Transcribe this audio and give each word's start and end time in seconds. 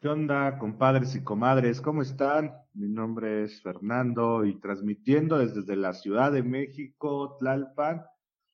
¿Qué 0.00 0.08
onda, 0.08 0.56
compadres 0.56 1.14
y 1.14 1.22
comadres? 1.22 1.82
¿Cómo 1.82 2.00
están? 2.00 2.54
Mi 2.72 2.88
nombre 2.88 3.44
es 3.44 3.60
Fernando 3.60 4.46
y 4.46 4.58
transmitiendo 4.58 5.36
desde 5.36 5.76
la 5.76 5.92
Ciudad 5.92 6.32
de 6.32 6.42
México, 6.42 7.36
Tlalpan. 7.38 8.06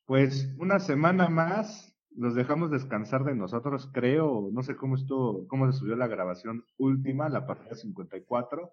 Pues 0.06 0.52
una 0.59 0.80
semana 0.80 1.28
más 1.28 1.96
nos 2.10 2.34
dejamos 2.34 2.73
descansar 2.73 3.23
de 3.23 3.37
nosotros, 3.37 3.88
creo. 3.92 4.48
No 4.51 4.64
sé 4.64 4.74
cómo 4.74 4.96
estuvo, 4.96 5.46
cómo 5.46 5.70
se 5.70 5.78
subió 5.78 5.95
la 5.95 6.09
grabación 6.09 6.64
última, 6.78 7.28
la 7.28 7.46
partida 7.46 7.76
54. 7.76 8.73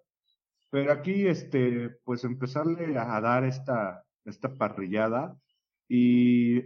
Pero 0.70 0.90
aquí, 0.92 1.28
este, 1.28 1.90
pues 2.02 2.24
empezarle 2.24 2.98
a 2.98 3.20
dar 3.20 3.44
esta, 3.44 4.02
esta 4.24 4.52
parrillada. 4.52 5.38
Y 5.88 6.58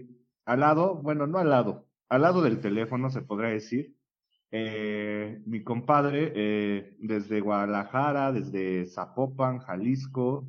al 0.47 0.61
lado, 0.61 0.95
bueno, 1.03 1.27
no 1.27 1.37
al 1.37 1.51
lado, 1.51 1.87
al 2.09 2.23
lado 2.23 2.41
del 2.41 2.61
teléfono 2.61 3.11
se 3.11 3.21
podría 3.21 3.51
decir, 3.51 3.98
eh, 4.51 5.43
mi 5.47 5.63
compadre 5.63 6.33
eh, 6.35 6.97
desde 6.99 7.41
Guadalajara, 7.41 8.33
desde 8.33 8.87
Zapopan, 8.87 9.59
Jalisco, 9.59 10.49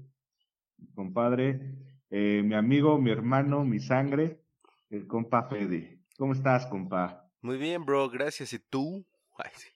mi 0.78 0.88
compadre, 0.94 1.76
eh, 2.10 2.42
mi 2.44 2.56
amigo, 2.56 3.00
mi 3.00 3.12
hermano, 3.12 3.66
mi 3.66 3.80
sangre, 3.80 4.42
el 4.90 5.06
compa 5.08 5.44
Fede. 5.44 6.00
¿Cómo 6.18 6.34
estás, 6.34 6.66
compa? 6.68 7.30
Muy 7.42 7.58
bien, 7.58 7.86
bro, 7.86 8.10
gracias. 8.10 8.54
¿Y 8.54 8.60
tú? 8.60 9.06
Ay, 9.38 9.52
sí. 9.56 9.70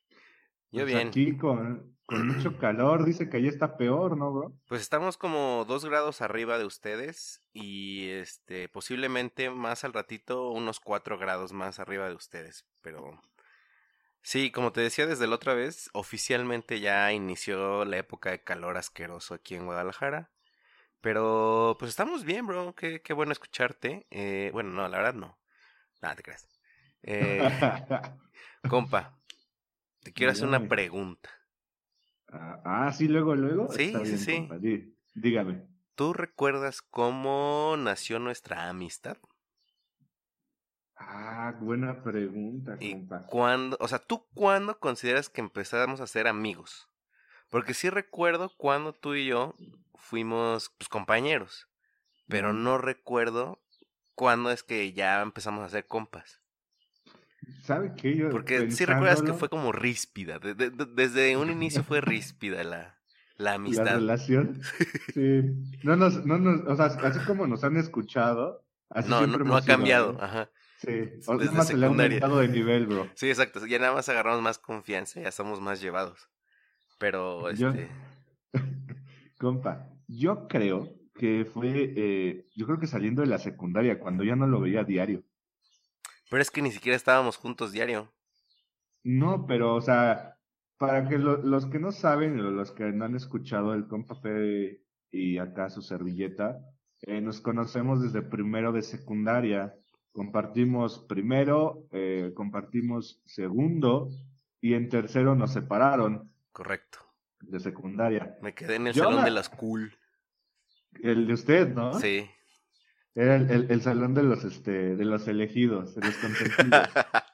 Yo 0.72 0.82
Pues 0.82 0.88
bien. 0.88 1.08
Aquí 1.10 1.38
con, 1.38 1.96
con 2.06 2.28
mucho 2.28 2.58
calor, 2.60 3.06
dice 3.06 3.30
que 3.30 3.38
allá 3.38 3.50
está 3.50 3.78
peor, 3.78 4.18
¿no, 4.18 4.32
bro? 4.32 4.54
Pues 4.68 4.82
estamos 4.82 5.18
como 5.18 5.66
dos 5.68 5.86
grados 5.86 6.22
arriba 6.22 6.58
de 6.58 6.66
ustedes 6.66 7.42
y 7.54 8.08
este 8.10 8.70
posiblemente 8.70 9.50
más 9.50 9.84
al 9.84 9.94
ratito 9.94 10.50
unos 10.50 10.80
cuatro 10.80 11.18
grados 11.18 11.54
más 11.54 11.80
arriba 11.80 12.08
de 12.08 12.16
ustedes, 12.16 12.66
pero 12.82 13.22
sí, 14.24 14.52
como 14.52 14.72
te 14.74 14.82
decía 14.82 15.08
desde 15.08 15.28
la 15.28 15.36
otra 15.36 15.54
vez, 15.54 15.90
oficialmente 15.94 16.80
ya 16.80 17.12
inició 17.14 17.86
la 17.86 17.98
época 17.98 18.32
de 18.32 18.44
calor 18.44 18.78
asqueroso 18.78 19.36
aquí 19.36 19.56
en 19.56 19.66
Guadalajara, 19.66 20.32
pero 21.02 21.78
pues 21.80 21.90
estamos 21.92 22.26
bien, 22.26 22.48
bro, 22.48 22.76
qué, 22.76 23.02
qué 23.02 23.14
bueno 23.14 23.32
escucharte. 23.34 24.08
Eh, 24.12 24.52
bueno, 24.54 24.72
no, 24.72 24.88
la 24.90 24.98
verdad 24.98 25.16
no, 25.16 25.40
nada 26.02 26.16
te 26.16 26.24
creas. 26.24 26.48
Eh, 27.04 27.50
compa, 28.68 29.20
te 30.04 30.14
quiero 30.14 30.32
hacer 30.34 30.48
una 30.50 30.68
pregunta. 30.68 31.30
ah, 32.32 32.62
ah, 32.66 32.92
sí, 32.92 33.08
luego, 33.08 33.36
luego. 33.36 33.74
Sí, 33.76 33.86
Está 33.86 34.00
sí, 34.06 34.18
bien, 34.18 34.18
sí. 34.18 34.50
compa, 34.50 34.58
dígame. 35.14 35.68
¿Tú 35.96 36.14
recuerdas 36.14 36.84
cómo 36.84 37.76
nació 37.80 38.20
nuestra 38.20 38.70
amistad? 38.70 39.18
Ah, 40.96 41.56
buena 41.60 42.02
pregunta, 42.04 42.78
¿Y 42.80 42.92
compa. 42.92 43.26
cuándo, 43.28 43.78
o 43.80 43.88
sea, 43.88 44.00
tú 44.00 44.26
cuándo 44.34 44.80
consideras 44.80 45.30
que 45.30 45.42
empezamos 45.42 46.02
a 46.02 46.08
ser 46.08 46.28
amigos? 46.28 46.88
Porque 47.50 47.74
sí 47.74 47.90
recuerdo 47.90 48.52
cuando 48.58 48.94
tú 48.94 49.16
y 49.16 49.28
yo 49.28 49.56
fuimos 49.96 50.72
pues, 50.78 50.90
compañeros, 50.90 51.68
pero 52.28 52.54
no 52.54 52.78
recuerdo 52.78 53.62
cuándo 54.16 54.52
es 54.52 54.64
que 54.64 54.94
ya 54.94 55.22
empezamos 55.22 55.64
a 55.66 55.70
ser 55.70 55.86
compas. 55.86 56.40
¿Sabe 57.62 57.94
qué? 57.96 58.16
Yo 58.16 58.30
Porque 58.30 58.72
sí 58.72 58.86
recuerdas 58.86 59.22
que 59.22 59.34
fue 59.34 59.50
como 59.50 59.72
ríspida, 59.72 60.40
de- 60.40 60.54
de- 60.56 60.70
de- 60.70 60.86
desde 60.86 61.36
un 61.38 61.50
inicio 61.50 61.84
fue 61.84 62.02
ríspida 62.02 62.64
la, 62.64 63.00
la 63.38 63.38
la 63.38 63.54
amistad. 63.56 63.96
relación. 63.96 64.62
Sí. 65.14 65.42
No 65.84 65.96
nos, 65.96 66.26
no 66.26 66.38
nos, 66.38 66.62
o 66.68 66.76
sea, 66.76 66.86
así 66.86 67.20
como 67.26 67.46
nos 67.48 67.64
han 67.64 67.78
escuchado, 67.78 68.64
así 68.90 69.10
No, 69.10 69.18
no, 69.22 69.28
siempre 69.28 69.40
no 69.40 69.46
ha 69.46 69.48
hemos 69.60 69.64
sido, 69.66 69.78
cambiado, 69.78 70.18
ajá. 70.22 70.50
Sí. 70.84 70.90
O 71.28 71.38
Desde 71.38 71.46
nada 71.46 71.58
más 71.60 71.68
se 71.68 71.78
le 71.78 71.86
ha 71.86 71.90
secundaria. 71.90 72.20
de 72.28 72.48
nivel, 72.50 72.88
bro. 72.88 73.08
Sí, 73.16 73.30
exacto, 73.30 73.66
ya 73.66 73.80
nada 73.80 73.94
más 73.94 74.10
agarramos 74.10 74.42
más 74.42 74.58
confianza, 74.60 75.22
ya 75.22 75.30
estamos 75.30 75.62
más 75.62 75.80
llevados. 75.82 76.30
Pero, 77.00 77.52
Yo- 77.54 77.70
este, 77.70 77.88
Compa, 79.40 79.90
yo 80.08 80.48
creo 80.48 80.90
que 81.16 81.46
fue, 81.46 81.94
eh, 81.96 82.48
yo 82.56 82.66
creo 82.66 82.80
que 82.80 82.88
saliendo 82.88 83.22
de 83.22 83.28
la 83.28 83.38
secundaria, 83.40 84.00
cuando 84.00 84.24
ya 84.24 84.36
no 84.36 84.48
lo 84.48 84.60
veía 84.60 84.84
diario. 84.84 85.24
pero 86.30 86.42
es 86.42 86.50
que 86.50 86.62
ni 86.64 86.72
siquiera 86.72 86.96
estábamos 86.96 87.38
juntos 87.38 87.72
diario. 87.72 88.12
No, 89.04 89.46
pero, 89.46 89.76
o 89.76 89.82
sea, 89.82 90.38
para 90.78 91.08
que 91.08 91.18
lo- 91.20 91.38
los 91.38 91.66
que 91.68 91.78
no 91.80 91.92
saben, 91.92 92.40
o 92.40 92.50
los 92.52 92.72
que 92.72 92.86
no 92.86 93.06
han 93.06 93.16
escuchado 93.16 93.74
el 93.74 93.88
compa 93.88 94.16
Fede 94.16 94.82
y 95.12 95.38
acá 95.38 95.70
su 95.70 95.82
servilleta, 95.82 96.58
eh, 97.02 97.22
nos 97.22 97.40
conocemos 97.42 98.02
desde 98.02 98.22
primero 98.24 98.72
de 98.72 98.82
secundaria. 98.82 99.76
Compartimos 100.14 101.00
primero, 101.10 101.88
eh, 101.92 102.32
compartimos 102.36 103.20
segundo, 103.26 104.10
y 104.62 104.76
en 104.76 104.88
tercero 104.88 105.36
nos 105.36 105.52
separaron 105.54 106.32
Correcto. 106.52 107.00
de 107.42 107.60
secundaria. 107.60 108.38
Me 108.42 108.54
quedé 108.54 108.76
en 108.76 108.88
el 108.88 108.94
Yo 108.94 109.04
salón 109.04 109.18
la- 109.20 109.26
de 109.26 109.32
las 109.32 109.50
cool. 109.50 109.98
El 111.02 111.26
de 111.28 111.34
usted, 111.34 111.74
¿no? 111.74 111.96
Sí. 112.00 112.30
Era 113.16 113.36
el, 113.36 113.50
el- 113.50 113.72
el 113.72 113.82
salón 113.82 114.14
de 114.14 114.24
los, 114.24 114.44
este, 114.44 114.96
de 114.96 115.06
los 115.06 115.28
elegidos, 115.28 115.96
de 115.96 116.06
los 116.06 116.16
consentidos. 116.18 116.90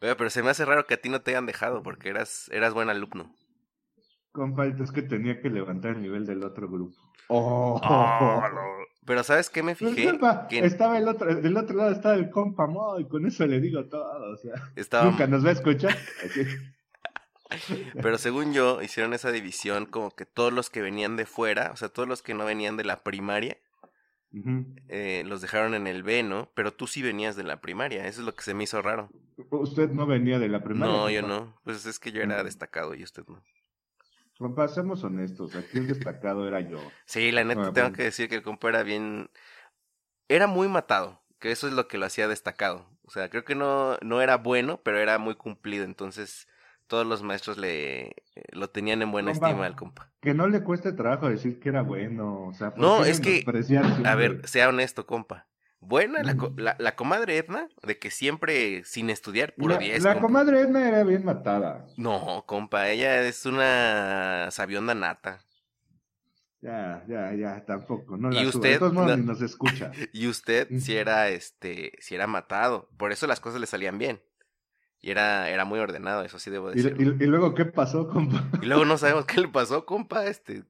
Oye, 0.00 0.14
pero 0.14 0.30
se 0.30 0.42
me 0.42 0.50
hace 0.50 0.64
raro 0.64 0.86
que 0.86 0.94
a 0.94 1.00
ti 1.00 1.08
no 1.08 1.22
te 1.22 1.32
hayan 1.32 1.46
dejado 1.46 1.82
porque 1.82 2.10
eras, 2.10 2.48
eras 2.52 2.72
buen 2.74 2.88
alumno. 2.90 3.34
Compa, 4.30 4.66
es 4.66 4.92
que 4.92 5.02
tenía 5.02 5.40
que 5.40 5.50
levantar 5.50 5.96
el 5.96 6.02
nivel 6.02 6.24
del 6.26 6.44
otro 6.44 6.68
grupo. 6.68 6.96
Pero 9.08 9.24
¿sabes 9.24 9.48
qué 9.48 9.62
me 9.62 9.74
Pues, 9.74 9.94
fijé? 9.94 10.18
Que 10.50 10.58
estaba 10.58 10.98
el 10.98 11.08
otro, 11.08 11.34
del 11.34 11.56
otro 11.56 11.76
lado 11.78 11.90
estaba 11.90 12.14
el 12.14 12.28
compa 12.28 12.66
Mo, 12.66 13.00
y 13.00 13.08
con 13.08 13.24
eso 13.26 13.46
le 13.46 13.58
digo 13.58 13.86
todo, 13.86 14.34
o 14.34 14.36
sea, 14.36 14.52
estaba... 14.76 15.06
nunca 15.10 15.26
nos 15.26 15.42
va 15.44 15.48
a 15.48 15.52
escuchar. 15.52 15.96
Pero 18.02 18.18
según 18.18 18.52
yo, 18.52 18.82
hicieron 18.82 19.14
esa 19.14 19.32
división 19.32 19.86
como 19.86 20.10
que 20.10 20.26
todos 20.26 20.52
los 20.52 20.68
que 20.68 20.82
venían 20.82 21.16
de 21.16 21.24
fuera, 21.24 21.70
o 21.72 21.76
sea, 21.76 21.88
todos 21.88 22.06
los 22.06 22.20
que 22.20 22.34
no 22.34 22.44
venían 22.44 22.76
de 22.76 22.84
la 22.84 23.02
primaria, 23.02 23.56
eh, 24.88 25.22
los 25.26 25.40
dejaron 25.40 25.74
en 25.74 25.86
el 25.86 26.02
B, 26.02 26.22
¿no? 26.22 26.50
Pero 26.54 26.74
tú 26.74 26.86
sí 26.86 27.00
venías 27.02 27.34
de 27.34 27.44
la 27.44 27.62
primaria, 27.62 28.06
eso 28.06 28.20
es 28.20 28.26
lo 28.26 28.34
que 28.34 28.42
se 28.42 28.52
me 28.52 28.64
hizo 28.64 28.82
raro. 28.82 29.08
Usted 29.50 29.88
no 29.90 30.06
venía 30.06 30.38
de 30.38 30.50
la 30.50 30.62
primaria. 30.62 30.94
no, 30.94 31.08
yo 31.08 31.22
no. 31.22 31.58
Pues 31.64 31.86
es 31.86 31.98
que 31.98 32.12
yo 32.12 32.20
era 32.20 32.42
Mm. 32.42 32.44
destacado 32.44 32.94
y 32.94 33.02
usted 33.02 33.22
no. 33.26 33.42
Compa, 34.38 34.68
seamos 34.68 35.02
honestos, 35.02 35.56
aquí 35.56 35.78
el 35.78 35.88
destacado 35.88 36.46
era 36.46 36.60
yo. 36.60 36.78
Sí, 37.06 37.32
la 37.32 37.42
neta 37.42 37.72
tengo 37.72 37.92
que 37.92 38.04
decir 38.04 38.28
que 38.28 38.36
el 38.36 38.42
compa 38.42 38.68
era 38.68 38.84
bien... 38.84 39.30
Era 40.28 40.46
muy 40.46 40.68
matado, 40.68 41.20
que 41.40 41.50
eso 41.50 41.66
es 41.66 41.72
lo 41.72 41.88
que 41.88 41.98
lo 41.98 42.06
hacía 42.06 42.28
destacado. 42.28 42.86
O 43.02 43.10
sea, 43.10 43.30
creo 43.30 43.44
que 43.44 43.54
no, 43.56 43.96
no 44.02 44.20
era 44.20 44.36
bueno, 44.36 44.80
pero 44.84 44.98
era 44.98 45.18
muy 45.18 45.34
cumplido. 45.34 45.84
Entonces, 45.84 46.46
todos 46.86 47.06
los 47.06 47.22
maestros 47.22 47.58
le 47.58 48.14
lo 48.52 48.70
tenían 48.70 49.02
en 49.02 49.10
buena 49.10 49.32
Compa. 49.32 49.48
estima 49.48 49.66
al 49.66 49.74
compa. 49.74 50.12
Que 50.20 50.34
no 50.34 50.46
le 50.46 50.62
cueste 50.62 50.92
trabajo 50.92 51.28
decir 51.28 51.58
que 51.58 51.70
era 51.70 51.82
bueno, 51.82 52.46
o 52.46 52.52
sea, 52.54 52.70
¿por 52.70 52.80
No, 52.80 53.04
es 53.04 53.20
que- 53.20 53.44
A 54.04 54.14
ver, 54.14 54.46
sea 54.46 54.68
honesto, 54.68 55.06
compa. 55.06 55.48
Buena 55.80 56.22
la, 56.24 56.34
Mm. 56.34 56.54
la, 56.58 56.76
la 56.78 56.96
comadre 56.96 57.36
Edna, 57.38 57.68
de 57.82 57.98
que 57.98 58.10
siempre 58.10 58.82
sin 58.84 59.10
estudiar, 59.10 59.54
puro 59.54 59.74
la, 59.74 59.80
10. 59.80 60.02
la 60.02 60.14
compa. 60.14 60.26
comadre 60.26 60.60
Edna 60.62 60.88
era 60.88 61.04
bien 61.04 61.24
matada. 61.24 61.86
No, 61.96 62.44
compa, 62.46 62.88
ella 62.88 63.22
es 63.22 63.46
una 63.46 64.48
sabionda 64.50 64.94
nata. 64.94 65.40
Ya, 66.60 67.04
ya, 67.06 67.32
ya, 67.34 67.64
tampoco, 67.64 68.16
no 68.16 68.32
¿Y 68.32 68.34
la 68.34 68.40
suba. 68.40 68.48
usted? 68.56 68.72
De 68.72 68.78
todos 68.80 68.92
modos 68.92 69.10
No. 69.10 69.16
ni 69.18 69.22
nos 69.24 69.40
escucha. 69.42 69.92
Y 70.12 70.26
usted 70.26 70.66
si 70.80 70.96
era, 70.96 71.28
este, 71.28 71.92
si 72.00 72.16
era 72.16 72.26
matado. 72.26 72.88
Por 72.96 73.12
eso 73.12 73.28
las 73.28 73.38
cosas 73.38 73.60
le 73.60 73.66
salían 73.68 73.96
bien. 73.98 74.20
Y 75.00 75.12
era, 75.12 75.48
era 75.48 75.64
muy 75.64 75.78
ordenado, 75.78 76.24
eso 76.24 76.40
sí 76.40 76.50
debo 76.50 76.72
Y, 76.72 76.74
decirlo. 76.82 77.14
y- 77.20 77.22
y 77.22 77.26
luego, 77.28 77.54
¿qué 77.54 77.64
pasó, 77.64 78.08
compa? 78.08 78.44
Y 78.60 78.66
luego 78.66 78.84
no 78.84 78.98
sabemos 78.98 79.26
qué 79.26 79.40
le 79.40 79.46
pasó, 79.48 79.86
compa, 79.86 80.26
este, 80.26 80.64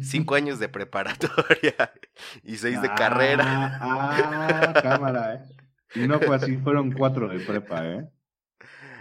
cinco 0.00 0.34
años 0.34 0.58
de 0.58 0.68
preparatoria 0.68 1.92
y 2.44 2.56
seis 2.56 2.80
de 2.80 2.88
Ah, 2.88 2.94
carrera. 2.94 3.78
Ah, 3.80 4.78
cámara, 4.82 5.34
¿eh? 5.34 5.40
Y 5.94 6.06
no 6.06 6.18
fue 6.20 6.36
así, 6.36 6.56
fueron 6.56 6.92
cuatro 6.92 7.28
de 7.28 7.40
prepa, 7.40 7.86
¿eh? 7.86 8.08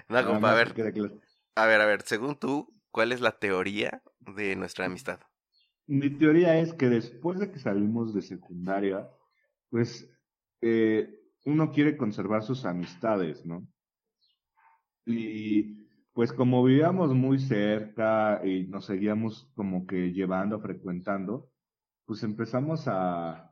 No, 0.09 0.25
compa, 0.25 0.51
a 0.51 0.55
ver, 0.55 0.73
claro. 0.73 1.21
a 1.55 1.65
ver, 1.65 1.81
a 1.81 1.85
ver, 1.85 2.01
según 2.03 2.35
tú, 2.35 2.73
¿cuál 2.91 3.11
es 3.11 3.21
la 3.21 3.39
teoría 3.39 4.03
de 4.19 4.55
nuestra 4.55 4.85
amistad? 4.85 5.19
mi 5.87 6.09
teoría 6.09 6.57
es 6.59 6.73
que 6.73 6.87
después 6.89 7.39
de 7.39 7.51
que 7.51 7.59
salimos 7.59 8.13
de 8.13 8.21
secundaria, 8.21 9.09
pues 9.69 10.09
eh, 10.61 11.09
uno 11.45 11.71
quiere 11.71 11.97
conservar 11.97 12.43
sus 12.43 12.65
amistades, 12.65 13.45
¿no? 13.45 13.67
Y 15.05 15.80
pues 16.13 16.33
como 16.33 16.63
vivíamos 16.63 17.13
muy 17.13 17.39
cerca 17.39 18.41
y 18.43 18.67
nos 18.67 18.85
seguíamos 18.85 19.49
como 19.55 19.87
que 19.87 20.11
llevando, 20.11 20.59
frecuentando, 20.59 21.49
pues 22.05 22.23
empezamos 22.23 22.87
a, 22.87 23.51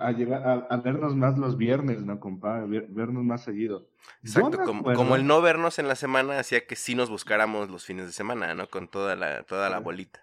a 0.00 0.12
llegar 0.12 0.66
a, 0.70 0.76
vernos 0.76 1.16
más 1.16 1.36
los 1.36 1.56
viernes, 1.56 2.04
¿no, 2.04 2.20
compa? 2.20 2.64
vernos 2.64 3.24
más 3.24 3.42
seguido. 3.42 3.88
Exacto, 4.22 4.62
como, 4.64 5.16
el 5.16 5.26
no 5.26 5.42
vernos 5.42 5.78
en 5.78 5.88
la 5.88 5.96
semana 5.96 6.38
hacía 6.38 6.66
que 6.66 6.76
sí 6.76 6.94
nos 6.94 7.10
buscáramos 7.10 7.68
los 7.68 7.84
fines 7.84 8.06
de 8.06 8.12
semana, 8.12 8.54
¿no? 8.54 8.68
Con 8.68 8.88
toda 8.88 9.16
la, 9.16 9.42
toda 9.42 9.68
la 9.70 9.80
bolita. 9.80 10.20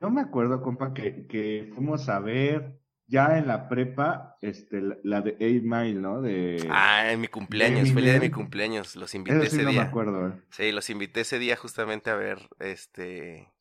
Yo 0.00 0.10
me 0.10 0.20
acuerdo, 0.20 0.62
compa, 0.62 0.92
que, 0.92 1.26
que 1.26 1.70
fuimos 1.74 2.08
a 2.08 2.18
ver 2.18 2.81
ya 3.12 3.36
en 3.36 3.46
la 3.46 3.68
prepa, 3.68 4.38
este, 4.40 4.80
la, 5.02 5.20
de 5.20 5.36
Eight 5.38 5.62
Mile, 5.64 6.00
¿no? 6.00 6.22
De, 6.22 6.66
ah, 6.70 7.12
en 7.12 7.20
mi 7.20 7.28
cumpleaños, 7.28 7.92
fue 7.92 8.00
el 8.00 8.04
día 8.06 8.14
de 8.14 8.20
mi 8.20 8.30
cumpleaños, 8.30 8.96
los 8.96 9.14
invité 9.14 9.44
ese 9.44 9.62
no 9.64 9.68
día. 9.70 9.82
Me 9.82 9.86
acuerdo, 9.86 10.28
eh. 10.28 10.32
Sí, 10.48 10.72
los 10.72 10.88
invité 10.88 11.20
ese 11.20 11.38
día 11.38 11.54
justamente 11.56 12.08
a 12.08 12.16
ver, 12.16 12.38
este, 12.58 13.52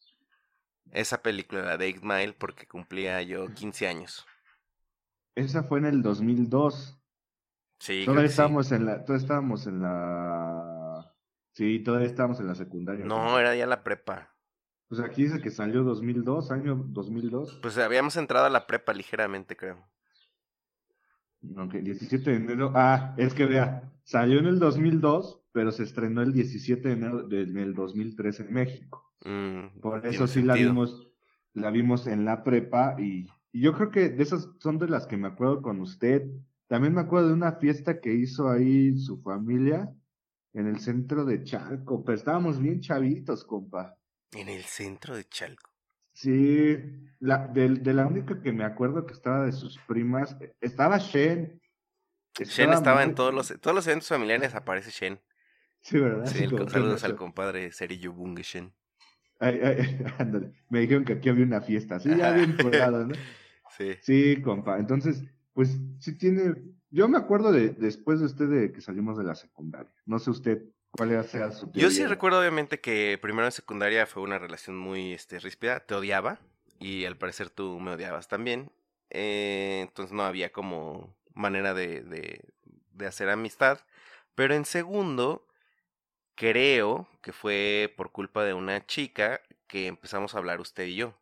esa 0.92 1.21
película, 1.21 1.63
la 1.63 1.77
de 1.77 1.88
Eight 1.88 2.01
Mile, 2.01 2.33
porque 2.39 2.65
cumplía 2.65 3.21
yo 3.24 3.53
15 3.53 3.88
años. 3.89 4.25
Esa 5.36 5.63
fue 5.63 5.80
en 5.80 5.86
el 5.86 6.01
2002. 6.01 6.97
Sí, 7.80 8.04
todavía 8.06 8.30
estábamos 8.30 8.71
en 8.71 8.86
la, 8.86 9.04
todavía 9.04 9.21
estábamos 9.21 9.68
en 9.68 9.81
la, 9.81 11.13
sí, 11.51 11.80
todavía 11.80 12.07
estábamos 12.07 12.39
en 12.39 12.47
la 12.47 12.56
secundaria. 12.56 13.04
No, 13.04 13.38
era 13.38 13.54
ya 13.54 13.68
la 13.68 13.83
prepa. 13.83 14.33
Pues 14.91 14.99
aquí 14.99 15.23
dice 15.23 15.39
que 15.39 15.51
salió 15.51 15.83
2002, 15.83 16.51
año 16.51 16.75
2002. 16.89 17.59
Pues 17.61 17.77
habíamos 17.77 18.17
entrado 18.17 18.47
a 18.47 18.49
la 18.49 18.67
prepa 18.67 18.93
ligeramente, 18.93 19.55
creo. 19.55 19.77
Ok, 21.55 21.75
17 21.75 22.29
de 22.29 22.35
enero. 22.35 22.73
Ah, 22.75 23.15
es 23.15 23.33
que 23.33 23.45
vea, 23.45 23.89
salió 24.03 24.39
en 24.39 24.47
el 24.47 24.59
2002, 24.59 25.43
pero 25.53 25.71
se 25.71 25.83
estrenó 25.83 26.21
el 26.21 26.33
17 26.33 26.89
de 26.89 26.93
enero 26.93 27.23
del 27.25 27.73
2003 27.73 28.41
en 28.41 28.53
México. 28.53 29.09
Mm, 29.23 29.79
Por 29.79 30.05
eso 30.05 30.27
sí 30.27 30.41
la 30.41 30.55
vimos, 30.55 31.07
la 31.53 31.71
vimos 31.71 32.05
en 32.07 32.25
la 32.25 32.44
prepa 32.44 32.97
y, 32.99 33.29
y, 33.53 33.61
yo 33.61 33.71
creo 33.71 33.91
que 33.91 34.09
de 34.09 34.21
esas 34.21 34.49
son 34.59 34.77
de 34.77 34.89
las 34.89 35.07
que 35.07 35.15
me 35.15 35.29
acuerdo 35.29 35.61
con 35.61 35.79
usted. 35.79 36.29
También 36.67 36.94
me 36.94 36.99
acuerdo 36.99 37.29
de 37.29 37.33
una 37.35 37.53
fiesta 37.53 38.01
que 38.01 38.13
hizo 38.13 38.49
ahí 38.49 38.97
su 38.97 39.21
familia 39.21 39.89
en 40.51 40.67
el 40.67 40.81
centro 40.81 41.23
de 41.23 41.45
Chalco, 41.45 42.03
pero 42.03 42.17
estábamos 42.17 42.59
bien 42.59 42.81
chavitos, 42.81 43.45
compa. 43.45 43.95
En 44.33 44.50
el 44.50 44.63
centro 44.63 45.16
de 45.16 45.25
Chalco. 45.25 45.72
Sí, 46.13 46.78
la, 47.19 47.48
de, 47.48 47.69
de, 47.69 47.94
la 47.94 48.06
única 48.06 48.42
que 48.42 48.51
me 48.51 48.63
acuerdo 48.63 49.06
que 49.06 49.13
estaba 49.13 49.45
de 49.45 49.51
sus 49.51 49.78
primas, 49.88 50.36
estaba 50.60 50.98
Shen. 50.98 51.62
Shen 52.38 52.74
estaba 52.74 53.04
en 53.04 53.16
todos 53.16 53.33
los, 53.33 53.60
todos 53.60 53.75
los 53.75 53.88
eventos 53.88 54.10
familiares, 54.10 54.54
aparece 54.56 54.92
Shen. 54.92 55.19
Sí, 55.81 56.00
¿verdad? 56.00 56.25
Sí, 56.28 56.44
el, 56.44 56.69
saludos 56.69 57.04
al 57.04 57.16
compadre 57.16 57.72
Serillo 57.72 58.13
Bunge 58.13 58.44
Shen. 58.44 58.74
Ay, 59.39 59.60
ay, 59.63 60.06
ándale. 60.19 60.54
Me 60.69 60.81
dijeron 60.81 61.04
que 61.04 61.13
aquí 61.13 61.30
había 61.30 61.45
una 61.45 61.62
fiesta, 61.62 62.00
sí, 62.00 62.16
ya 62.16 62.31
bien 62.33 62.56
colgado, 62.56 63.06
¿no? 63.06 63.16
Sí. 63.78 63.95
Sí, 64.01 64.42
compa. 64.42 64.78
Entonces, 64.80 65.24
pues 65.54 65.80
sí 66.00 66.18
tiene. 66.18 66.56
Yo 66.89 67.07
me 67.07 67.18
acuerdo 67.18 67.54
de 67.54 67.69
después 67.69 68.19
de 68.19 68.25
usted 68.25 68.50
de 68.50 68.74
que 68.74 68.81
salimos 68.81 69.18
de 69.18 69.24
la 69.24 69.33
secundaria. 69.33 69.94
No 70.06 70.19
sé 70.19 70.30
usted 70.30 70.62
¿Cuál 70.91 71.23
sea 71.25 71.51
su 71.51 71.71
Yo 71.73 71.89
sí 71.89 72.05
recuerdo 72.05 72.39
obviamente 72.39 72.79
que 72.81 73.17
primero 73.21 73.45
en 73.45 73.51
secundaria 73.51 74.05
fue 74.05 74.23
una 74.23 74.39
relación 74.39 74.77
muy 74.77 75.13
este, 75.13 75.39
ríspida, 75.39 75.79
te 75.81 75.95
odiaba 75.95 76.39
y 76.79 77.05
al 77.05 77.17
parecer 77.17 77.49
tú 77.49 77.79
me 77.79 77.91
odiabas 77.91 78.27
también, 78.27 78.71
eh, 79.09 79.79
entonces 79.81 80.13
no 80.13 80.23
había 80.23 80.51
como 80.51 81.15
manera 81.33 81.73
de, 81.73 82.01
de, 82.01 82.41
de 82.91 83.07
hacer 83.07 83.29
amistad, 83.29 83.79
pero 84.35 84.53
en 84.53 84.65
segundo 84.65 85.47
creo 86.35 87.07
que 87.21 87.33
fue 87.33 87.94
por 87.97 88.11
culpa 88.11 88.44
de 88.44 88.53
una 88.53 88.85
chica 88.85 89.41
que 89.67 89.87
empezamos 89.87 90.35
a 90.35 90.39
hablar 90.39 90.59
usted 90.61 90.85
y 90.85 90.95
yo. 90.95 91.15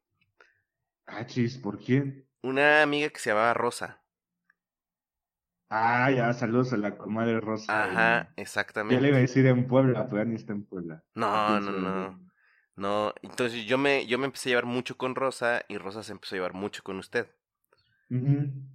Ah, 1.07 1.25
chis, 1.25 1.57
¿por 1.57 1.77
quién? 1.77 2.25
Una 2.41 2.81
amiga 2.81 3.09
que 3.09 3.19
se 3.19 3.29
llamaba 3.29 3.53
Rosa. 3.53 4.01
Ah, 5.69 6.09
ya, 6.09 6.33
saludos 6.33 6.73
a 6.73 6.77
la 6.77 6.97
comadre 6.97 7.39
Rosa. 7.39 7.83
Ajá, 7.83 8.33
exactamente. 8.35 8.95
Ya 8.95 9.01
le 9.01 9.09
iba 9.09 9.17
a 9.17 9.21
decir 9.21 9.45
en 9.45 9.67
Puebla, 9.67 10.07
pero 10.07 10.23
ya 10.23 10.25
ni 10.25 10.35
está 10.35 10.53
en 10.53 10.65
Puebla. 10.65 11.03
No, 11.13 11.59
no, 11.59 11.71
no. 11.71 12.29
No, 12.75 13.13
entonces 13.21 13.65
yo 13.65 13.77
me, 13.77 14.07
yo 14.07 14.17
me 14.17 14.25
empecé 14.25 14.49
a 14.49 14.51
llevar 14.51 14.65
mucho 14.65 14.97
con 14.97 15.13
Rosa 15.13 15.63
y 15.67 15.77
Rosa 15.77 16.01
se 16.01 16.13
empezó 16.13 16.35
a 16.35 16.37
llevar 16.37 16.53
mucho 16.53 16.81
con 16.81 16.97
usted. 16.97 17.27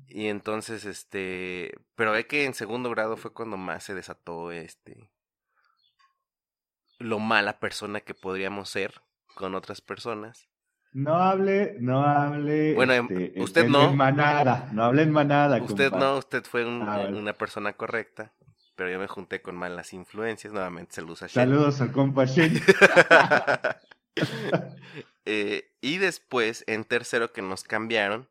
Y 0.07 0.27
entonces, 0.29 0.85
este, 0.85 1.75
pero 1.97 2.13
ve 2.13 2.27
que 2.27 2.45
en 2.45 2.55
segundo 2.55 2.91
grado 2.91 3.17
fue 3.17 3.33
cuando 3.33 3.57
más 3.57 3.83
se 3.83 3.95
desató, 3.95 4.53
este, 4.53 5.11
lo 6.99 7.19
mala 7.19 7.59
persona 7.59 8.01
que 8.01 8.15
podríamos 8.15 8.69
ser 8.69 9.03
con 9.35 9.57
otras 9.57 9.81
personas. 9.81 10.49
No 10.95 11.17
hable, 11.17 11.77
no 11.81 12.05
hable. 12.05 12.73
Bueno, 12.75 12.93
este, 12.93 13.35
usted 13.41 13.69
no. 13.69 13.91
En 13.91 13.97
manada, 13.97 14.69
no 14.73 14.85
hable 14.85 15.03
en 15.03 15.11
manada. 15.11 15.61
Usted 15.61 15.91
no, 15.91 16.19
usted 16.19 16.45
fue 16.45 16.63
ah, 16.63 17.09
una 17.11 17.33
persona 17.33 17.73
correcta, 17.73 18.33
pero 18.77 18.89
yo 18.89 19.01
me 19.01 19.09
junté 19.09 19.43
con 19.43 19.57
malas 19.57 19.93
influencias. 19.93 20.53
Nuevamente, 20.53 20.95
saludos 20.95 21.25
a 21.25 21.27
Shen. 21.27 21.35
Saludos 21.35 21.81
al 21.81 21.91
compa 21.91 22.27
Shen. 22.27 22.63
eh, 25.25 25.73
y 25.81 25.99
después, 25.99 26.63
en 26.69 26.85
tercero, 26.85 27.33
que 27.33 27.43
nos 27.43 27.65
cambiaron, 27.65 28.29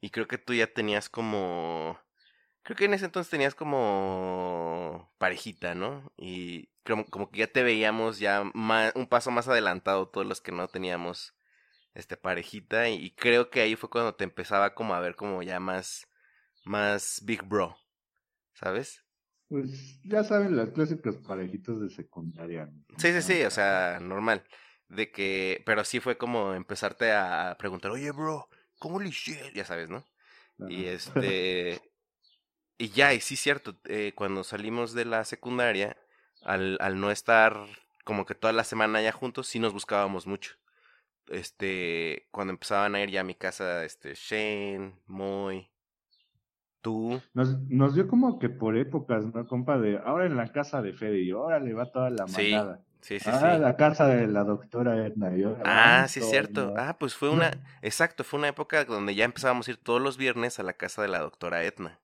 y 0.00 0.10
creo 0.10 0.28
que 0.28 0.38
tú 0.38 0.54
ya 0.54 0.68
tenías 0.68 1.08
como. 1.08 1.98
Creo 2.62 2.76
que 2.76 2.84
en 2.84 2.94
ese 2.94 3.06
entonces 3.06 3.30
tenías 3.32 3.56
como 3.56 5.12
parejita, 5.18 5.74
¿no? 5.74 6.12
Y 6.16 6.68
como, 6.84 7.04
como 7.06 7.32
que 7.32 7.40
ya 7.40 7.48
te 7.48 7.64
veíamos 7.64 8.20
ya 8.20 8.42
un 8.42 9.06
paso 9.08 9.32
más 9.32 9.48
adelantado 9.48 10.06
todos 10.06 10.24
los 10.26 10.40
que 10.40 10.52
no 10.52 10.68
teníamos 10.68 11.35
este 11.96 12.16
parejita 12.16 12.88
y, 12.90 13.10
creo 13.12 13.50
que 13.50 13.60
ahí 13.62 13.74
fue 13.74 13.88
cuando 13.88 14.14
te 14.14 14.24
empezaba 14.24 14.74
como 14.74 14.94
a 14.94 15.00
ver 15.00 15.16
como 15.16 15.42
ya 15.42 15.58
más 15.58 16.06
más 16.64 17.22
big 17.24 17.42
bro, 17.42 17.76
¿sabes? 18.54 19.02
Pues 19.48 20.00
ya 20.02 20.24
saben 20.24 20.56
las 20.56 20.70
clásicas 20.70 21.16
parejitas 21.16 21.80
de 21.80 21.88
secundaria. 21.88 22.68
Sí, 22.98 23.12
sí, 23.12 23.22
sí, 23.22 23.44
o 23.44 23.50
sea, 23.50 23.98
normal. 24.00 24.42
De 24.88 25.10
que, 25.12 25.62
pero 25.64 25.84
sí 25.84 26.00
fue 26.00 26.18
como 26.18 26.54
empezarte 26.54 27.12
a 27.12 27.56
preguntar, 27.56 27.92
oye, 27.92 28.10
bro, 28.10 28.48
¿cómo 28.78 29.00
le 29.00 29.08
hiciste? 29.08 29.52
Ya 29.54 29.64
sabes, 29.64 29.88
¿no? 29.88 30.04
Y 30.68 30.86
este, 30.86 31.80
y 32.78 32.88
ya, 32.88 33.14
y 33.14 33.20
sí, 33.20 33.36
cierto, 33.36 33.78
eh, 33.84 34.12
cuando 34.16 34.42
salimos 34.42 34.92
de 34.92 35.04
la 35.04 35.24
secundaria, 35.24 35.96
al, 36.42 36.76
al 36.80 37.00
no 37.00 37.12
estar 37.12 37.56
como 38.04 38.26
que 38.26 38.34
toda 38.34 38.52
la 38.52 38.64
semana 38.64 39.00
ya 39.00 39.12
juntos, 39.12 39.46
sí 39.46 39.60
nos 39.60 39.72
buscábamos 39.72 40.26
mucho 40.26 40.56
este, 41.28 42.26
cuando 42.30 42.52
empezaban 42.52 42.94
a 42.94 43.02
ir 43.02 43.10
ya 43.10 43.20
a 43.20 43.24
mi 43.24 43.34
casa, 43.34 43.84
este, 43.84 44.14
Shane, 44.14 44.94
Moy, 45.06 45.68
tú. 46.80 47.20
Nos, 47.34 47.60
nos 47.68 47.94
dio 47.94 48.08
como 48.08 48.38
que 48.38 48.48
por 48.48 48.76
épocas, 48.76 49.26
¿no, 49.26 49.46
compa? 49.46 49.78
De 49.78 49.98
ahora 49.98 50.26
en 50.26 50.36
la 50.36 50.52
casa 50.52 50.82
de 50.82 50.92
Fede 50.92 51.20
y 51.20 51.30
ahora 51.30 51.58
le 51.58 51.74
va 51.74 51.90
toda 51.90 52.10
la 52.10 52.26
manada. 52.26 52.80
Sí, 53.00 53.20
sí, 53.20 53.30
ah, 53.32 53.56
la 53.58 53.76
casa 53.76 54.08
de 54.08 54.26
la 54.26 54.42
doctora 54.42 55.06
Edna. 55.06 55.30
ah, 55.64 56.06
sí, 56.08 56.20
es 56.20 56.28
cierto. 56.28 56.74
Ah, 56.76 56.96
pues 56.98 57.14
fue 57.14 57.30
una, 57.30 57.52
exacto, 57.80 58.24
fue 58.24 58.38
una 58.40 58.48
época 58.48 58.84
donde 58.84 59.14
ya 59.14 59.24
empezábamos 59.24 59.68
a 59.68 59.72
ir 59.72 59.76
todos 59.76 60.02
los 60.02 60.16
viernes 60.16 60.58
a 60.58 60.64
la 60.64 60.72
casa 60.72 61.02
de 61.02 61.08
la 61.08 61.20
doctora 61.20 61.62
Edna. 61.62 62.00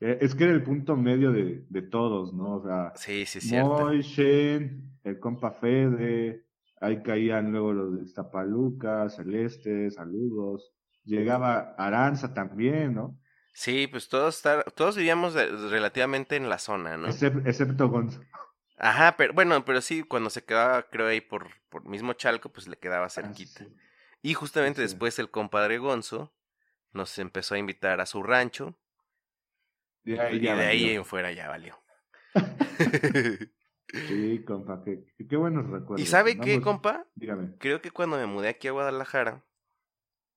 Eh, 0.00 0.18
es 0.22 0.34
que 0.34 0.44
era 0.44 0.52
el 0.54 0.62
punto 0.62 0.96
medio 0.96 1.30
de, 1.30 1.64
de 1.68 1.82
todos, 1.82 2.32
¿no? 2.32 2.56
O 2.56 2.62
sea, 2.64 2.92
sí, 2.96 3.26
sí, 3.26 3.40
cierto. 3.40 3.68
Moy, 3.68 4.00
Shane, 4.00 4.80
el 5.04 5.20
compa 5.20 5.52
Fede, 5.52 6.46
Ahí 6.80 7.02
caían 7.02 7.52
luego 7.52 7.72
los 7.72 7.98
de 7.98 8.04
Iztapaluca, 8.04 9.08
Celeste, 9.10 9.90
saludos. 9.90 10.72
Llegaba 11.04 11.74
Aranza 11.76 12.32
también, 12.32 12.94
¿no? 12.94 13.18
Sí, 13.52 13.86
pues 13.86 14.08
todos, 14.08 14.42
todos 14.74 14.96
vivíamos 14.96 15.34
relativamente 15.34 16.36
en 16.36 16.48
la 16.48 16.58
zona, 16.58 16.96
¿no? 16.96 17.08
excepto 17.08 17.88
Gonzo. 17.88 18.22
Ajá, 18.78 19.16
pero 19.18 19.34
bueno, 19.34 19.62
pero 19.66 19.82
sí, 19.82 20.02
cuando 20.02 20.30
se 20.30 20.42
quedaba, 20.42 20.88
creo, 20.88 21.08
ahí 21.08 21.20
por, 21.20 21.50
por 21.68 21.84
mismo 21.84 22.14
Chalco, 22.14 22.48
pues 22.50 22.66
le 22.66 22.78
quedaba 22.78 23.06
ah, 23.06 23.10
cerquita. 23.10 23.66
Y 24.22 24.32
justamente 24.32 24.80
después 24.80 25.18
el 25.18 25.30
compadre 25.30 25.76
Gonzo 25.76 26.32
nos 26.92 27.18
empezó 27.18 27.54
a 27.54 27.58
invitar 27.58 28.00
a 28.00 28.06
su 28.06 28.22
rancho. 28.22 28.74
y 30.04 30.12
de 30.12 30.50
ahí 30.50 30.90
en 30.90 31.04
fuera 31.04 31.30
ya 31.32 31.48
valió. 31.48 31.78
Sí, 33.92 34.44
compa, 34.44 34.82
qué, 34.84 35.04
qué 35.28 35.36
buenos 35.36 35.66
recuerdos. 35.68 36.00
¿Y 36.00 36.06
sabe 36.06 36.38
qué, 36.40 36.60
compa? 36.60 37.06
Dígame. 37.14 37.54
Creo 37.58 37.80
que 37.80 37.90
cuando 37.90 38.16
me 38.16 38.26
mudé 38.26 38.48
aquí 38.48 38.68
a 38.68 38.72
Guadalajara, 38.72 39.44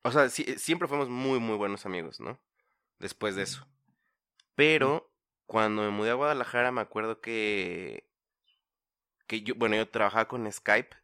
o 0.04 0.12
sea, 0.12 0.30
siempre 0.30 0.88
fuimos 0.88 1.10
muy, 1.10 1.40
muy 1.40 1.56
buenos 1.58 1.86
amigos, 1.86 2.20
¿no? 2.20 2.40
Después 3.00 3.36
de 3.36 3.44
eso. 3.44 3.68
Pero 4.56 5.12
cuando 5.48 5.84
me 5.84 5.90
mudé 5.90 6.12
a 6.12 6.16
Guadalajara 6.16 6.72
me 6.72 6.82
acuerdo 6.82 7.22
que, 7.22 8.10
que 9.28 9.42
yo, 9.44 9.56
bueno, 9.56 9.76
yo 9.76 9.90
trabajaba 9.90 10.28
con 10.30 10.50
Skype 10.52 10.96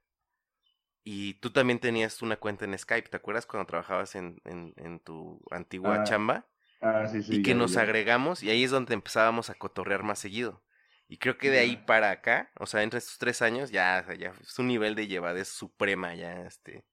y 1.04 1.36
tú 1.36 1.52
también 1.52 1.80
tenías 1.80 2.22
una 2.22 2.38
cuenta 2.38 2.66
en 2.66 2.78
Skype, 2.78 3.10
¿te 3.10 3.18
acuerdas 3.18 3.46
cuando 3.46 3.66
trabajabas 3.68 4.16
en, 4.16 4.42
en, 4.46 4.74
en 4.78 5.00
tu 5.00 5.42
antigua 5.52 5.96
Ah, 5.96 6.04
chamba? 6.04 6.46
Ah, 6.82 7.08
sí, 7.08 7.22
sí. 7.24 7.36
y 7.36 7.42
que 7.44 7.52
ya, 7.52 7.56
nos 7.56 7.72
ya. 7.74 7.82
agregamos 7.82 8.44
y 8.44 8.50
ahí 8.50 8.64
es 8.64 8.72
donde 8.72 8.94
empezábamos 8.94 9.50
a 9.50 9.56
cotorrear 9.56 10.04
más 10.04 10.20
seguido. 10.20 10.64
Y 11.12 11.18
creo 11.18 11.38
que 11.38 11.50
de 11.50 11.58
ahí 11.60 11.76
para 11.76 12.12
acá, 12.12 12.52
o 12.60 12.68
sea, 12.68 12.84
entre 12.84 13.00
estos 13.00 13.18
tres 13.18 13.42
años, 13.42 13.72
ya, 13.72 14.06
ya 14.18 14.32
es 14.42 14.60
un 14.60 14.68
nivel 14.68 14.94
de 14.96 15.08
llevadez 15.08 15.48
suprema, 15.48 16.14
ya, 16.16 16.46
este. 16.46 16.86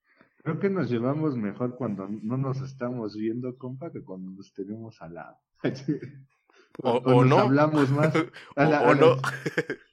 Creo 0.43 0.59
que 0.59 0.71
nos 0.71 0.89
llevamos 0.91 1.37
mejor 1.37 1.77
cuando 1.77 2.09
no 2.09 2.37
nos 2.39 2.63
estamos 2.63 3.15
viendo, 3.17 3.57
compa, 3.59 3.93
que 3.93 4.03
cuando 4.03 4.31
nos 4.31 4.53
tenemos 4.53 5.01
al 5.03 5.15
lado. 5.15 5.37
O- 6.83 6.91
o 6.91 6.99
o 7.17 7.25
nos 7.25 7.27
no. 7.31 7.39
hablamos 7.39 7.91
más. 7.91 8.15
O, 8.57 8.63
la- 8.65 8.95
no. 8.95 9.17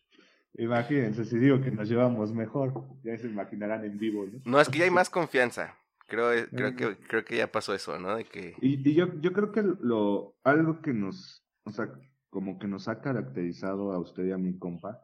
Imagínense, 0.55 1.25
si 1.25 1.37
digo 1.39 1.61
que 1.61 1.71
nos 1.71 1.89
llevamos 1.89 2.31
mejor, 2.33 2.73
ya 3.03 3.17
se 3.17 3.27
imaginarán 3.27 3.85
en 3.85 3.97
vivo, 3.97 4.25
¿no? 4.25 4.39
No, 4.45 4.59
es 4.61 4.69
que 4.69 4.79
ya 4.79 4.85
hay 4.85 4.91
más 4.91 5.09
confianza. 5.09 5.75
Creo, 6.07 6.31
eh, 6.33 6.47
creo 6.51 6.75
que, 6.75 6.97
creo 6.97 7.25
que 7.25 7.37
ya 7.37 7.51
pasó 7.51 7.73
eso, 7.73 7.97
¿no? 7.97 8.15
De 8.15 8.25
que. 8.25 8.55
Y, 8.61 8.87
y 8.87 8.93
yo, 8.93 9.19
yo 9.21 9.33
creo 9.33 9.51
que 9.51 9.63
lo, 9.63 10.35
algo 10.43 10.81
que 10.81 10.93
nos, 10.93 11.43
o 11.63 11.71
sea, 11.71 11.89
como 12.33 12.57
que 12.57 12.67
nos 12.67 12.87
ha 12.87 12.99
caracterizado 12.99 13.91
a 13.91 13.99
usted 13.99 14.25
y 14.25 14.31
a 14.31 14.39
mi 14.39 14.57
compa, 14.57 14.99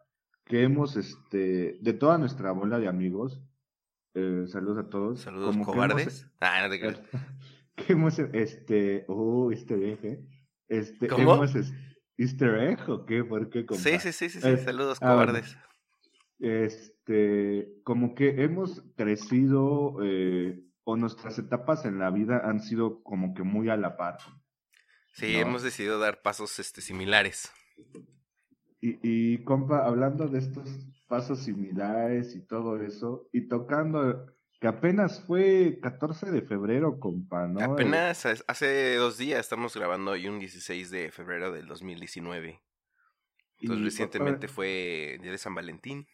que 0.45 0.63
hemos, 0.63 0.97
este, 0.97 1.77
de 1.79 1.93
toda 1.93 2.17
nuestra 2.17 2.51
bola 2.51 2.79
de 2.79 2.87
amigos, 2.87 3.39
eh, 4.15 4.45
saludos 4.47 4.79
a 4.79 4.89
todos. 4.89 5.21
Saludos 5.21 5.51
como 5.51 5.63
que 5.65 5.71
cobardes. 5.71 6.27
Ah, 6.41 6.63
no 6.63 6.69
te 6.71 6.83
hemos- 6.83 6.99
creas. 6.99 7.25
que 7.75 7.93
hemos, 7.93 8.17
este, 8.17 9.05
oh, 9.07 9.51
easter 9.51 9.81
egg, 9.83 10.05
¿eh? 10.05 10.25
Este, 10.67 11.07
¿Cómo? 11.07 11.35
hemos, 11.35 11.53
easter 12.17 12.55
egg, 12.55 12.89
¿o 12.89 13.05
qué? 13.05 13.23
¿Por 13.23 13.47
qué, 13.51 13.63
compa? 13.63 13.83
Sí, 13.83 13.99
sí, 13.99 14.11
sí, 14.11 14.29
sí, 14.29 14.41
sí. 14.41 14.47
Eh, 14.49 14.57
Saludos 14.57 14.97
ah, 15.01 15.11
cobardes. 15.11 15.55
Este, 16.39 17.75
como 17.83 18.15
que 18.15 18.43
hemos 18.43 18.81
crecido, 18.95 19.97
eh, 20.01 20.63
o 20.83 20.97
nuestras 20.97 21.37
etapas 21.37 21.85
en 21.85 21.99
la 21.99 22.09
vida 22.09 22.41
han 22.43 22.59
sido 22.59 23.03
como 23.03 23.35
que 23.35 23.43
muy 23.43 23.69
a 23.69 23.77
la 23.77 23.97
par. 23.97 24.17
Sí, 25.13 25.33
no. 25.33 25.39
hemos 25.39 25.63
decidido 25.63 25.99
dar 25.99 26.21
pasos 26.21 26.57
este, 26.59 26.81
similares. 26.81 27.51
Y, 28.81 28.99
y 29.03 29.43
compa, 29.43 29.85
hablando 29.85 30.27
de 30.27 30.39
estos 30.39 30.69
pasos 31.07 31.39
similares 31.43 32.35
y 32.35 32.45
todo 32.45 32.81
eso, 32.81 33.27
y 33.33 33.47
tocando 33.47 34.25
que 34.61 34.67
apenas 34.67 35.23
fue 35.25 35.79
14 35.81 36.31
de 36.31 36.41
febrero, 36.41 36.99
compa, 36.99 37.47
¿no? 37.47 37.59
Apenas 37.61 38.25
es- 38.25 38.43
hace 38.47 38.95
dos 38.95 39.17
días 39.17 39.39
estamos 39.39 39.75
grabando 39.75 40.11
hoy 40.11 40.27
un 40.27 40.39
16 40.39 40.91
de 40.91 41.11
febrero 41.11 41.51
del 41.51 41.65
2019. 41.67 42.61
Y, 43.59 43.65
Entonces 43.65 43.85
recientemente 43.85 44.47
compa, 44.47 44.55
fue 44.55 45.17
Día 45.21 45.31
de 45.31 45.37
San 45.37 45.55
Valentín. 45.55 46.07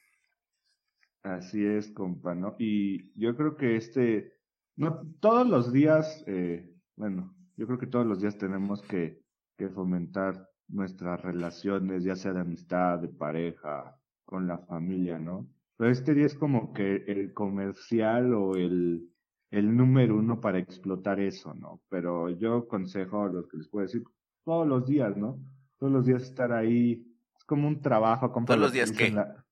Así 1.24 1.66
es, 1.66 1.92
compa, 1.92 2.36
¿no? 2.36 2.56
Y 2.60 3.12
yo 3.20 3.36
creo 3.36 3.58
que 3.58 3.78
este, 3.78 4.34
no, 4.76 5.02
todos 5.20 5.48
los 5.48 5.74
días, 5.74 6.24
eh, 6.28 6.72
bueno, 6.96 7.35
yo 7.58 7.66
creo 7.68 7.80
que 7.80 7.88
todos 7.88 8.06
los 8.06 8.22
días 8.22 8.38
tenemos 8.38 8.82
que, 8.82 9.22
que 9.58 9.70
fomentar 9.70 10.50
nuestras 10.68 11.22
relaciones, 11.22 12.04
ya 12.04 12.16
sea 12.16 12.34
de 12.34 12.42
amistad, 12.42 13.00
de 13.00 13.10
pareja, 13.10 13.98
con 14.26 14.48
la 14.48 14.58
familia, 14.58 15.20
¿no? 15.20 15.48
Pero 15.78 15.92
este 15.92 16.14
día 16.14 16.26
es 16.26 16.36
como 16.36 16.74
que 16.74 16.96
el 17.08 17.34
comercial 17.34 18.34
o 18.34 18.56
el, 18.56 19.10
el 19.52 19.76
número 19.76 20.18
uno 20.18 20.40
para 20.42 20.58
explotar 20.60 21.20
eso, 21.20 21.54
¿no? 21.54 21.82
Pero 21.90 22.30
yo 22.30 22.56
aconsejo 22.58 23.24
a 23.24 23.28
los 23.30 23.48
que 23.48 23.58
les 23.58 23.68
puedo 23.68 23.86
decir 23.86 24.04
todos 24.44 24.68
los 24.68 24.86
días, 24.86 25.16
¿no? 25.16 25.40
Todos 25.78 25.92
los 25.92 26.06
días 26.06 26.24
estar 26.24 26.52
ahí, 26.54 27.06
es 27.38 27.44
como 27.44 27.68
un 27.68 27.82
trabajo. 27.82 28.32
¿Todos 28.32 28.60
lo 28.60 28.66
los 28.66 28.74
días 28.74 28.92
qué? 28.92 29.12
la- 29.12 29.46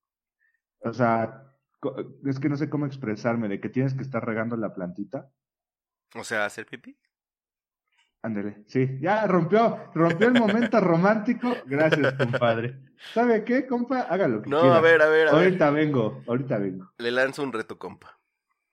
o 0.79 0.93
sea, 0.93 1.53
es 2.25 2.39
que 2.39 2.49
no 2.49 2.57
sé 2.57 2.69
cómo 2.69 2.85
expresarme, 2.85 3.47
de 3.47 3.59
que 3.59 3.69
tienes 3.69 3.93
que 3.93 4.01
estar 4.03 4.25
regando 4.25 4.55
la 4.57 4.73
plantita. 4.73 5.29
O 6.15 6.23
sea, 6.23 6.45
hacer 6.45 6.65
pipí. 6.65 6.97
Ándele, 8.25 8.63
sí, 8.67 8.99
ya 9.01 9.27
rompió, 9.27 9.91
rompió 9.93 10.27
el 10.29 10.33
momento 10.39 10.79
romántico. 10.79 11.53
Gracias, 11.65 12.13
compadre. 12.13 12.79
¿Sabe 13.13 13.43
qué, 13.43 13.67
compa? 13.67 13.99
Hágalo 14.03 14.41
que 14.41 14.49
No, 14.49 14.61
quiera. 14.61 14.77
a 14.77 14.81
ver, 14.81 15.01
a 15.01 15.09
ver, 15.09 15.27
a 15.27 15.33
ver. 15.33 15.43
Ahorita 15.43 15.69
vengo, 15.71 16.23
ahorita 16.25 16.57
vengo. 16.57 16.89
Le 16.99 17.11
lanzo 17.11 17.43
un 17.43 17.51
reto, 17.51 17.77
compa. 17.77 18.17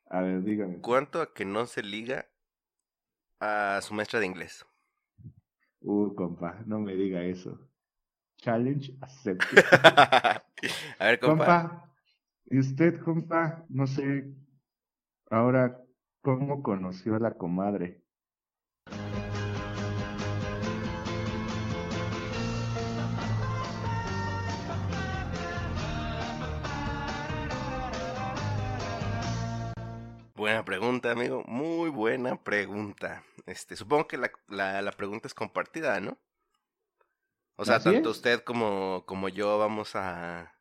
A 0.08 0.20
ver, 0.20 0.42
dígame. 0.44 0.80
¿Cuánto 0.80 1.20
a 1.20 1.34
que 1.34 1.44
no 1.44 1.66
se 1.66 1.82
liga 1.82 2.26
a 3.40 3.80
su 3.82 3.92
maestra 3.92 4.20
de 4.20 4.26
inglés? 4.26 4.64
Uh, 5.80 6.14
compa, 6.14 6.60
no 6.66 6.78
me 6.78 6.94
diga 6.94 7.22
eso. 7.24 7.58
Challenge 8.36 8.96
accepted. 9.00 9.64
a 9.82 10.42
ver, 11.00 11.18
compa. 11.18 11.44
compa, 11.44 11.92
y 12.46 12.58
usted, 12.60 13.00
compa, 13.02 13.64
no 13.68 13.88
sé, 13.88 14.32
ahora, 15.28 15.76
¿cómo 16.22 16.62
conoció 16.62 17.16
a 17.16 17.18
la 17.18 17.32
comadre? 17.34 18.00
Buena 30.40 30.64
pregunta, 30.64 31.10
amigo. 31.10 31.44
Muy 31.46 31.90
buena 31.90 32.42
pregunta. 32.42 33.22
Este, 33.44 33.76
supongo 33.76 34.08
que 34.08 34.16
la, 34.16 34.30
la, 34.48 34.80
la 34.80 34.92
pregunta 34.92 35.28
es 35.28 35.34
compartida, 35.34 36.00
¿no? 36.00 36.16
O 37.56 37.66
sea, 37.66 37.76
Así 37.76 37.84
tanto 37.92 38.08
es. 38.08 38.16
usted 38.16 38.40
como, 38.42 39.04
como 39.06 39.28
yo 39.28 39.58
vamos 39.58 39.94
a, 39.96 40.54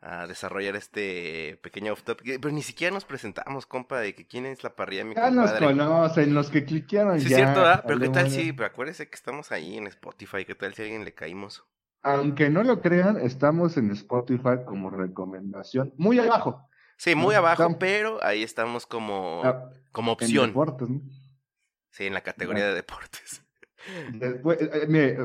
a 0.00 0.26
desarrollar 0.26 0.76
este 0.76 1.58
pequeño 1.62 1.94
off 1.94 2.02
topic. 2.02 2.38
Pero 2.42 2.52
ni 2.52 2.62
siquiera 2.62 2.92
nos 2.92 3.06
presentamos, 3.06 3.64
compa, 3.64 4.00
de 4.00 4.14
que 4.14 4.26
quién 4.26 4.44
es 4.44 4.62
la 4.62 4.76
parrilla 4.76 5.06
mi 5.06 5.14
Ya 5.14 5.30
nos 5.30 5.50
compadre. 5.50 5.66
conocen, 5.66 6.34
los 6.34 6.50
que 6.50 6.66
cliquearon 6.66 7.18
Sí, 7.18 7.30
ya. 7.30 7.36
cierto, 7.38 7.60
¿verdad? 7.60 7.84
Pero 7.86 8.00
qué 8.00 8.08
tal 8.10 8.30
si, 8.30 8.52
pero 8.52 8.66
acuérdese 8.66 9.08
que 9.08 9.14
estamos 9.14 9.50
ahí 9.50 9.78
en 9.78 9.86
Spotify, 9.86 10.44
qué 10.44 10.54
tal 10.54 10.74
si 10.74 10.82
a 10.82 10.84
alguien 10.84 11.06
le 11.06 11.14
caímos. 11.14 11.64
Aunque 12.02 12.50
no 12.50 12.62
lo 12.62 12.82
crean, 12.82 13.18
estamos 13.18 13.78
en 13.78 13.90
Spotify 13.92 14.64
como 14.66 14.90
recomendación, 14.90 15.94
muy 15.96 16.18
abajo. 16.18 16.68
Sí, 16.96 17.14
muy 17.14 17.34
abajo, 17.34 17.62
estamos- 17.62 17.78
pero 17.78 18.24
ahí 18.24 18.42
estamos 18.42 18.86
como, 18.86 19.42
Ah, 19.44 19.70
como 19.92 20.12
en 20.12 20.14
opción. 20.14 20.46
deportes, 20.48 20.88
¿no? 20.88 21.00
Sí, 21.90 22.06
en 22.06 22.14
la 22.14 22.22
categoría 22.22 22.66
de 22.66 22.74
deportes. 22.74 23.42
Después, 24.12 24.60
eh, 24.60 24.70
eh, 24.72 24.86
mire, 24.88 25.18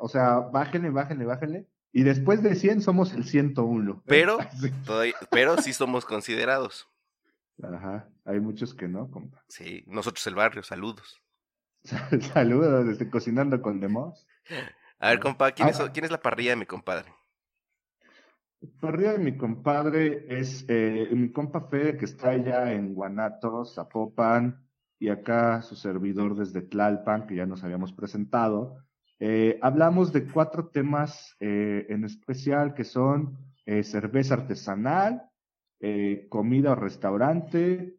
o 0.00 0.08
sea, 0.08 0.38
bájenle, 0.38 0.90
bájenle, 0.90 1.24
bájenle. 1.26 1.66
Y 1.92 2.02
después 2.02 2.42
de 2.42 2.54
100 2.54 2.80
somos 2.80 3.12
el 3.12 3.24
101. 3.24 4.02
Pero- 4.06 4.38
Sí. 4.60 4.70
Todavía- 4.84 5.14
pero 5.30 5.56
sí 5.60 5.72
somos 5.72 6.04
considerados. 6.04 6.88
Ajá, 7.62 8.08
hay 8.24 8.38
muchos 8.40 8.74
que 8.74 8.86
no, 8.88 9.10
compa. 9.10 9.42
Sí, 9.48 9.84
nosotros 9.86 10.26
el 10.26 10.34
barrio, 10.34 10.62
saludos. 10.62 11.22
Saludos 12.34 12.86
desde 12.86 13.08
Cocinando 13.10 13.62
con 13.62 13.80
Demos. 13.80 14.26
A 14.98 15.10
ver, 15.10 15.20
compa, 15.20 15.52
¿quién, 15.52 15.68
es, 15.68 15.78
Ah. 15.80 15.90
quién 15.92 16.04
es 16.04 16.10
la 16.10 16.20
parrilla 16.20 16.50
de 16.50 16.56
mi 16.56 16.66
compadre? 16.66 17.12
Parrilla 18.80 19.12
de 19.12 19.18
mi 19.18 19.36
compadre 19.36 20.26
es 20.28 20.64
eh, 20.68 21.08
mi 21.12 21.30
compa 21.30 21.68
Fede 21.68 21.96
que 21.96 22.06
está 22.06 22.30
allá 22.30 22.72
en 22.72 22.94
Guanatos, 22.94 23.74
Zapopan, 23.74 24.66
y 24.98 25.08
acá 25.08 25.62
su 25.62 25.76
servidor 25.76 26.36
desde 26.36 26.62
Tlalpan, 26.62 27.26
que 27.26 27.36
ya 27.36 27.46
nos 27.46 27.62
habíamos 27.64 27.92
presentado. 27.92 28.78
Eh, 29.18 29.58
hablamos 29.62 30.12
de 30.12 30.26
cuatro 30.26 30.68
temas 30.68 31.36
eh, 31.40 31.86
en 31.88 32.04
especial 32.04 32.74
que 32.74 32.84
son 32.84 33.38
eh, 33.64 33.82
cerveza 33.82 34.34
artesanal, 34.34 35.22
comida 36.30 36.72
o 36.72 36.74
restaurante, 36.74 37.98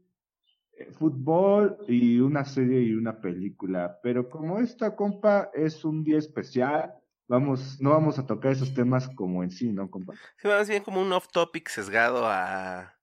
fútbol 0.94 1.78
y 1.88 2.20
una 2.20 2.44
serie 2.44 2.82
y 2.82 2.94
una 2.94 3.22
película. 3.22 4.00
Pero 4.02 4.30
como 4.30 4.60
esta 4.60 4.96
compa 4.96 5.52
es 5.54 5.86
un 5.86 6.04
día 6.04 6.18
especial, 6.18 6.96
vamos, 7.28 7.80
no 7.82 7.92
vamos 7.92 8.18
a 8.20 8.26
tocar 8.26 8.52
esos 8.52 8.74
temas 8.74 9.08
como 9.16 9.44
en 9.44 9.52
sí, 9.52 9.72
¿no, 9.72 9.90
compa? 9.90 10.14
Sí, 10.38 10.48
más 10.48 10.68
bien 10.70 10.84
como 10.84 11.02
un 11.02 11.12
off 11.14 11.28
topic 11.32 11.70
sesgado 11.70 12.26
a, 12.28 12.98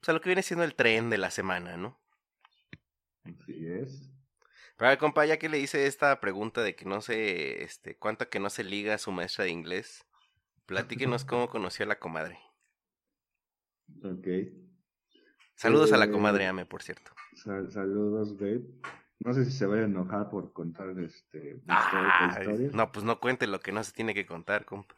pues, 0.00 0.08
a 0.08 0.12
lo 0.12 0.20
que 0.20 0.28
viene 0.30 0.42
siendo 0.42 0.64
el 0.64 0.74
tren 0.74 1.10
de 1.10 1.18
la 1.18 1.30
semana, 1.30 1.76
¿no? 1.76 2.00
Así 3.24 3.66
es. 3.66 4.10
Pero 4.76 4.86
a 4.86 4.90
ver, 4.90 4.98
compa, 4.98 5.26
ya 5.26 5.38
que 5.38 5.48
le 5.48 5.58
hice 5.58 5.86
esta 5.86 6.20
pregunta 6.20 6.62
de 6.62 6.74
que 6.74 6.84
no 6.86 7.00
sé, 7.02 7.62
este, 7.62 7.96
cuánto 7.96 8.28
que 8.30 8.40
no 8.40 8.48
se 8.48 8.64
liga 8.64 8.94
a 8.94 8.98
su 8.98 9.12
maestra 9.12 9.44
de 9.44 9.50
inglés, 9.50 10.06
platíquenos 10.66 11.24
cómo 11.24 11.48
conoció 11.50 11.84
a 11.84 11.88
la 11.88 11.98
comadre. 11.98 12.38
Ok. 14.02 14.26
Saludos 15.54 15.92
a 15.92 15.98
la 15.98 16.06
Eh, 16.06 16.10
comadre 16.10 16.46
Ame, 16.46 16.64
por 16.64 16.82
cierto. 16.82 17.12
Sal- 17.34 17.70
saludos, 17.70 18.34
babe. 18.38 18.62
No 19.20 19.34
sé 19.34 19.44
si 19.44 19.52
se 19.52 19.66
va 19.66 19.76
a 19.76 19.82
enojar 19.82 20.30
por 20.30 20.52
contar 20.52 20.98
este 20.98 21.60
Ah, 21.68 22.38
historia. 22.38 22.70
no, 22.72 22.90
pues 22.90 23.04
no 23.04 23.20
cuente 23.20 23.46
lo 23.46 23.60
que 23.60 23.70
no 23.70 23.84
se 23.84 23.92
tiene 23.92 24.14
que 24.14 24.26
contar, 24.26 24.64
compa. 24.64 24.94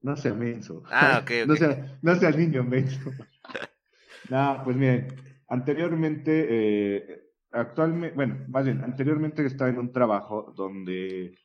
No 0.00 0.16
sea 0.16 0.32
menso. 0.32 0.82
Ah, 0.90 1.20
ok, 1.22 1.30
no, 1.46 1.52
ok. 1.54 1.58
sea, 1.58 1.98
no 2.02 2.14
sea 2.16 2.30
niño 2.30 2.64
menso. 2.64 3.12
no, 4.30 4.60
pues 4.64 4.76
miren, 4.76 5.08
anteriormente, 5.48 6.46
eh, 6.48 7.22
actualmente, 7.52 8.14
bueno, 8.16 8.38
más 8.48 8.64
bien, 8.64 8.82
anteriormente 8.82 9.44
estaba 9.44 9.68
en 9.70 9.78
un 9.78 9.92
trabajo 9.92 10.52
donde, 10.56 11.36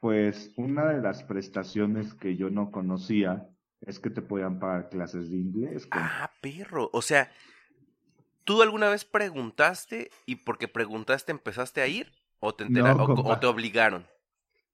pues, 0.00 0.52
una 0.56 0.86
de 0.92 1.00
las 1.00 1.22
prestaciones 1.22 2.12
que 2.14 2.36
yo 2.36 2.50
no 2.50 2.70
conocía 2.72 3.48
es 3.82 4.00
que 4.00 4.10
te 4.10 4.22
podían 4.22 4.58
pagar 4.58 4.88
clases 4.88 5.30
de 5.30 5.36
inglés. 5.36 5.86
Ah, 5.92 6.30
perro. 6.40 6.90
O 6.92 7.02
sea, 7.02 7.30
¿Tú 8.48 8.62
alguna 8.62 8.88
vez 8.88 9.04
preguntaste 9.04 10.10
y 10.24 10.36
porque 10.36 10.68
preguntaste 10.68 11.32
empezaste 11.32 11.82
a 11.82 11.86
ir? 11.86 12.10
¿O 12.40 12.54
te, 12.54 12.64
entera- 12.64 12.94
No, 12.94 13.04
o- 13.04 13.38
te 13.38 13.46
obligaron? 13.46 14.06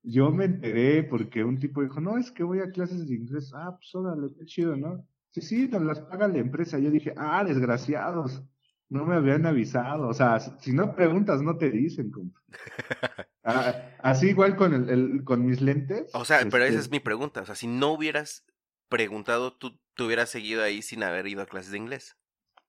Yo 0.04 0.30
me 0.30 0.44
enteré 0.44 1.02
porque 1.02 1.42
un 1.42 1.58
tipo 1.58 1.82
dijo, 1.82 2.00
no, 2.00 2.16
es 2.16 2.30
que 2.30 2.44
voy 2.44 2.60
a 2.60 2.70
clases 2.70 3.08
de 3.08 3.16
inglés. 3.16 3.50
Ah, 3.52 3.74
pues 3.76 3.92
órale, 3.96 4.28
qué 4.38 4.44
chido, 4.44 4.76
¿no? 4.76 5.04
Sí, 5.32 5.40
sí, 5.40 5.66
nos 5.66 5.82
las 5.82 5.98
paga 5.98 6.28
la 6.28 6.38
empresa. 6.38 6.78
Yo 6.78 6.88
dije, 6.92 7.14
ah, 7.16 7.42
desgraciados, 7.42 8.44
no 8.90 9.04
me 9.06 9.16
habían 9.16 9.44
avisado. 9.44 10.06
O 10.06 10.14
sea, 10.14 10.38
si 10.38 10.52
si 10.60 10.72
no 10.72 10.94
preguntas, 10.94 11.42
no 11.42 11.56
te 11.58 11.68
dicen, 11.72 12.12
compa. 12.12 12.40
Ah, 13.42 13.90
así 13.98 14.28
igual 14.28 14.54
con 14.54 14.72
el, 14.72 14.88
el- 14.88 15.24
con 15.24 15.44
mis 15.44 15.60
lentes. 15.60 16.12
O 16.14 16.24
sea, 16.24 16.38
pero 16.48 16.62
esa 16.62 16.74
este, 16.74 16.80
es 16.80 16.90
mi 16.92 17.00
pregunta. 17.00 17.42
O 17.42 17.44
sea, 17.44 17.56
si 17.56 17.66
no 17.66 17.90
hubieras 17.92 18.46
preguntado, 18.88 19.52
tú 19.52 19.80
te 19.96 20.04
hubieras 20.04 20.30
seguido 20.30 20.62
ahí 20.62 20.80
sin 20.80 21.02
haber 21.02 21.26
ido 21.26 21.42
a 21.42 21.46
clases 21.46 21.72
de 21.72 21.78
inglés. 21.78 22.16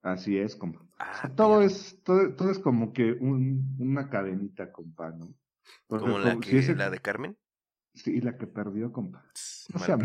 Así 0.06 0.38
es, 0.38 0.56
compa. 0.56 0.82
O 0.82 0.86
Ah, 1.00 1.14
sea, 1.22 1.36
todo 1.36 1.62
es, 1.62 2.00
todo, 2.04 2.34
todo 2.36 2.52
es 2.52 2.60
como 2.60 2.94
que 2.94 3.12
un, 3.14 3.76
una 3.80 4.10
cadenita, 4.10 4.72
compa, 4.72 5.10
¿no? 5.12 5.34
Porque 5.88 6.06
Como 6.06 6.20
la, 6.20 6.34
si 6.36 6.40
que, 6.42 6.60
ese- 6.60 6.76
la 6.76 6.90
de 6.92 7.00
Carmen. 7.00 7.36
Sí, 7.96 8.22
la 8.22 8.38
que 8.38 8.46
perdió, 8.46 8.92
compa. 8.92 9.26
No 9.74 9.80
sea. 9.80 9.98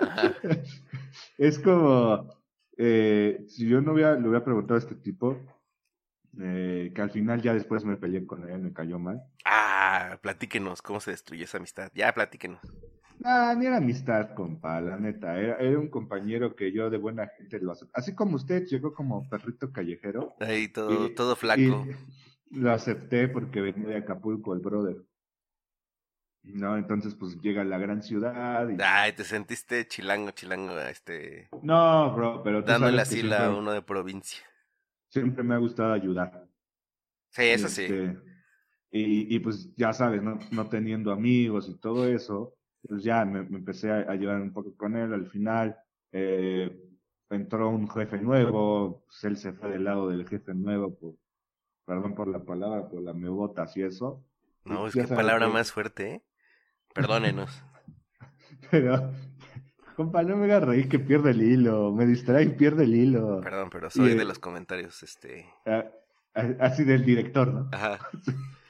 Ajá. 0.00 0.34
Es 1.38 1.58
como, 1.58 2.28
eh, 2.76 3.44
si 3.48 3.66
yo 3.68 3.80
no 3.80 3.94
hubiera, 3.94 4.14
le 4.14 4.28
hubiera 4.28 4.44
preguntado 4.44 4.76
a 4.76 4.78
este 4.78 4.94
tipo, 4.94 5.38
eh, 6.38 6.92
que 6.94 7.02
al 7.02 7.10
final 7.10 7.42
ya 7.42 7.52
después 7.54 7.84
me 7.84 7.96
peleé 7.96 8.24
con 8.26 8.48
él, 8.48 8.60
me 8.60 8.72
cayó 8.72 8.98
mal. 8.98 9.22
Ah, 9.44 10.18
platíquenos 10.22 10.82
cómo 10.82 11.00
se 11.00 11.10
destruyó 11.10 11.44
esa 11.44 11.58
amistad. 11.58 11.90
Ya, 11.94 12.12
platíquenos. 12.14 12.60
Ah, 13.24 13.54
ni 13.56 13.66
era 13.66 13.76
amistad, 13.76 14.34
compa, 14.34 14.80
la 14.80 14.96
neta. 14.96 15.38
Era, 15.38 15.56
era 15.56 15.78
un 15.78 15.88
compañero 15.90 16.54
que 16.56 16.72
yo 16.72 16.88
de 16.88 16.96
buena 16.98 17.28
gente 17.36 17.60
lo 17.60 17.72
acepté. 17.72 17.92
Así 17.94 18.14
como 18.14 18.36
usted 18.36 18.64
llegó 18.66 18.94
como 18.94 19.28
perrito 19.28 19.70
callejero. 19.72 20.34
Ahí 20.40 20.68
todo, 20.68 21.06
y- 21.06 21.14
todo 21.14 21.36
flaco. 21.36 21.86
lo 22.50 22.72
acepté 22.72 23.28
porque 23.28 23.60
venía 23.60 23.88
de 23.88 23.96
Acapulco, 23.98 24.54
el 24.54 24.60
brother. 24.60 24.96
No, 26.42 26.76
entonces 26.78 27.14
pues 27.14 27.38
llega 27.42 27.60
a 27.60 27.64
la 27.64 27.76
gran 27.78 28.02
ciudad 28.02 28.66
y... 28.70 28.76
Ay, 28.82 29.12
te 29.12 29.24
sentiste 29.24 29.86
chilango, 29.86 30.30
chilango, 30.30 30.78
este, 30.80 31.50
No, 31.62 32.14
bro, 32.14 32.42
pero 32.42 32.62
tú 32.64 32.68
dándole 32.70 33.02
así 33.02 33.22
la 33.22 33.36
a 33.36 33.38
siempre, 33.38 33.58
uno 33.58 33.72
de 33.72 33.82
provincia. 33.82 34.42
siempre 35.10 35.44
me 35.44 35.54
ha 35.54 35.58
gustado 35.58 35.92
ayudar. 35.92 36.48
Sí, 37.30 37.42
eso 37.42 37.68
sí. 37.68 37.82
Este, 37.82 38.18
Y, 38.90 39.36
y 39.36 39.38
pues 39.40 39.72
ya 39.76 39.92
sabes, 39.92 40.22
¿no? 40.22 40.38
no 40.50 40.68
teniendo 40.70 41.12
amigos 41.12 41.68
y 41.68 41.78
todo 41.78 42.08
eso, 42.08 42.54
pues 42.88 43.02
ya 43.04 43.24
me, 43.24 43.42
me 43.44 43.58
empecé 43.58 43.90
a, 43.90 43.98
a 44.00 44.14
llevar 44.14 44.40
un 44.40 44.52
poco 44.52 44.74
con 44.76 44.96
él. 44.96 45.12
Al 45.12 45.26
final 45.26 45.76
eh, 46.12 46.76
entró 47.30 47.68
un 47.70 47.88
jefe 47.88 48.18
nuevo, 48.18 49.04
pues 49.06 49.24
él 49.24 49.36
se 49.36 49.52
fue 49.52 49.70
del 49.70 49.84
lado 49.84 50.08
del 50.08 50.28
jefe 50.28 50.54
nuevo, 50.54 50.94
por, 50.94 51.14
perdón 51.84 52.14
por 52.14 52.28
la 52.28 52.44
palabra, 52.44 52.88
por 52.88 53.02
la 53.02 53.12
mebotas 53.14 53.76
y 53.76 53.82
eso. 53.82 54.24
No, 54.64 54.86
es 54.86 54.94
que 54.94 55.04
palabra 55.04 55.46
que- 55.46 55.52
más 55.52 55.72
fuerte, 55.72 56.10
¿eh? 56.14 56.22
Perdónenos. 56.94 57.62
Pero, 58.70 59.12
compa, 59.96 60.22
no 60.22 60.36
me 60.36 60.44
hagas 60.46 60.64
reír 60.64 60.88
que 60.88 60.98
pierde 60.98 61.30
el 61.30 61.42
hilo, 61.42 61.92
me 61.92 62.06
distrae 62.06 62.44
y 62.44 62.48
pierde 62.50 62.84
el 62.84 62.94
hilo. 62.94 63.40
Perdón, 63.40 63.70
pero 63.70 63.90
soy 63.90 64.12
Y, 64.12 64.14
de 64.16 64.22
eh, 64.22 64.24
los 64.24 64.38
comentarios, 64.38 65.02
este. 65.02 65.46
Así 66.60 66.84
del 66.84 67.04
director, 67.04 67.52
¿no? 67.52 67.68
Ajá. 67.72 67.98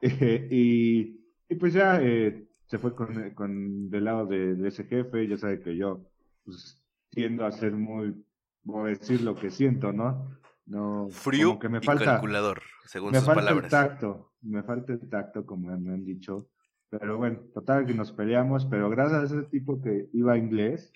Eh, 0.00 0.46
y, 0.52 1.20
y 1.48 1.54
pues 1.56 1.72
ya 1.72 2.00
eh, 2.00 2.46
se 2.74 2.78
fue 2.80 2.92
con, 2.96 3.30
con 3.34 3.88
del 3.88 4.02
lado 4.02 4.26
de, 4.26 4.56
de 4.56 4.66
ese 4.66 4.82
jefe, 4.82 5.28
ya 5.28 5.36
sabe 5.36 5.60
que 5.60 5.76
yo 5.76 6.10
pues, 6.44 6.82
tiendo 7.08 7.46
a 7.46 7.52
ser 7.52 7.70
muy, 7.70 8.26
voy 8.64 8.90
a 8.90 8.98
decir 8.98 9.20
lo 9.20 9.36
que 9.36 9.52
siento, 9.52 9.92
¿no? 9.92 10.36
No, 10.66 11.06
Frío 11.08 11.50
como 11.50 11.60
que 11.60 11.68
me 11.68 11.78
y 11.78 11.82
falta, 11.82 12.04
calculador, 12.04 12.62
según 12.86 13.12
me 13.12 13.18
sus 13.18 13.26
falta 13.26 13.42
palabras. 13.42 13.64
el 13.66 13.70
tacto, 13.70 14.32
me 14.42 14.64
falta 14.64 14.92
el 14.92 15.08
tacto, 15.08 15.46
como 15.46 15.68
me 15.78 15.92
han 15.92 16.04
dicho. 16.04 16.48
Pero 16.90 17.16
bueno, 17.16 17.38
total 17.54 17.86
que 17.86 17.94
nos 17.94 18.10
peleamos, 18.10 18.66
pero 18.66 18.90
gracias 18.90 19.20
a 19.20 19.24
ese 19.26 19.48
tipo 19.50 19.80
que 19.80 20.08
iba 20.12 20.32
a 20.32 20.36
inglés, 20.36 20.92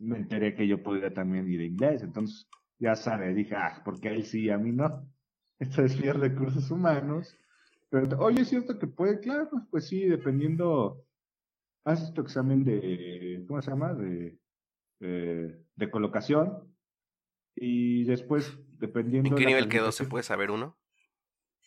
me 0.00 0.16
enteré 0.16 0.56
que 0.56 0.66
yo 0.66 0.82
podía 0.82 1.14
también 1.14 1.48
ir 1.48 1.60
a 1.60 1.66
inglés. 1.66 2.02
Entonces, 2.02 2.48
ya 2.80 2.96
sabe, 2.96 3.32
dije, 3.32 3.54
ah, 3.54 3.80
porque 3.84 4.08
él 4.08 4.24
sí 4.24 4.46
y 4.46 4.50
a 4.50 4.58
mí 4.58 4.72
no. 4.72 5.08
Esto 5.60 5.84
es 5.84 6.02
bien 6.02 6.20
recursos 6.20 6.68
humanos. 6.72 7.38
Pero, 7.94 8.18
oye, 8.18 8.40
es 8.40 8.48
cierto 8.48 8.76
que 8.76 8.88
puede, 8.88 9.20
claro, 9.20 9.48
pues, 9.70 9.86
sí, 9.86 10.04
dependiendo, 10.04 11.06
haces 11.84 12.12
tu 12.12 12.22
examen 12.22 12.64
de, 12.64 13.44
¿cómo 13.46 13.62
se 13.62 13.70
llama? 13.70 13.94
De, 13.94 14.36
de, 14.98 15.64
de 15.76 15.90
colocación. 15.92 16.74
Y 17.54 18.02
después, 18.02 18.58
dependiendo 18.80 19.30
¿En 19.30 19.36
qué 19.36 19.46
nivel 19.46 19.68
quedó? 19.68 19.92
¿Se 19.92 20.06
puede 20.06 20.24
saber 20.24 20.50
uno? 20.50 20.76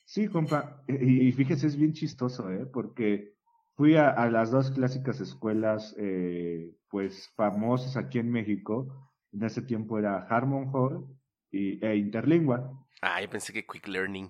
Sí, 0.03 0.27
compa. 0.27 0.83
Y, 0.89 1.29
y 1.29 1.31
fíjese, 1.31 1.67
es 1.67 1.77
bien 1.77 1.93
chistoso, 1.93 2.51
¿eh? 2.51 2.65
Porque 2.65 3.37
fui 3.75 3.95
a, 3.95 4.09
a 4.09 4.29
las 4.29 4.51
dos 4.51 4.71
clásicas 4.71 5.21
escuelas, 5.21 5.95
eh, 5.97 6.75
pues, 6.89 7.31
famosas 7.37 7.95
aquí 7.95 8.19
en 8.19 8.29
México. 8.29 9.13
En 9.31 9.43
ese 9.45 9.61
tiempo 9.61 9.97
era 9.97 10.27
Harmon 10.27 10.71
Hall 10.73 11.07
y, 11.51 11.81
e 11.85 11.95
Interlingua. 11.95 12.69
Ah, 13.01 13.21
yo 13.21 13.29
pensé 13.29 13.53
que 13.53 13.65
Quick 13.65 13.87
Learning. 13.87 14.29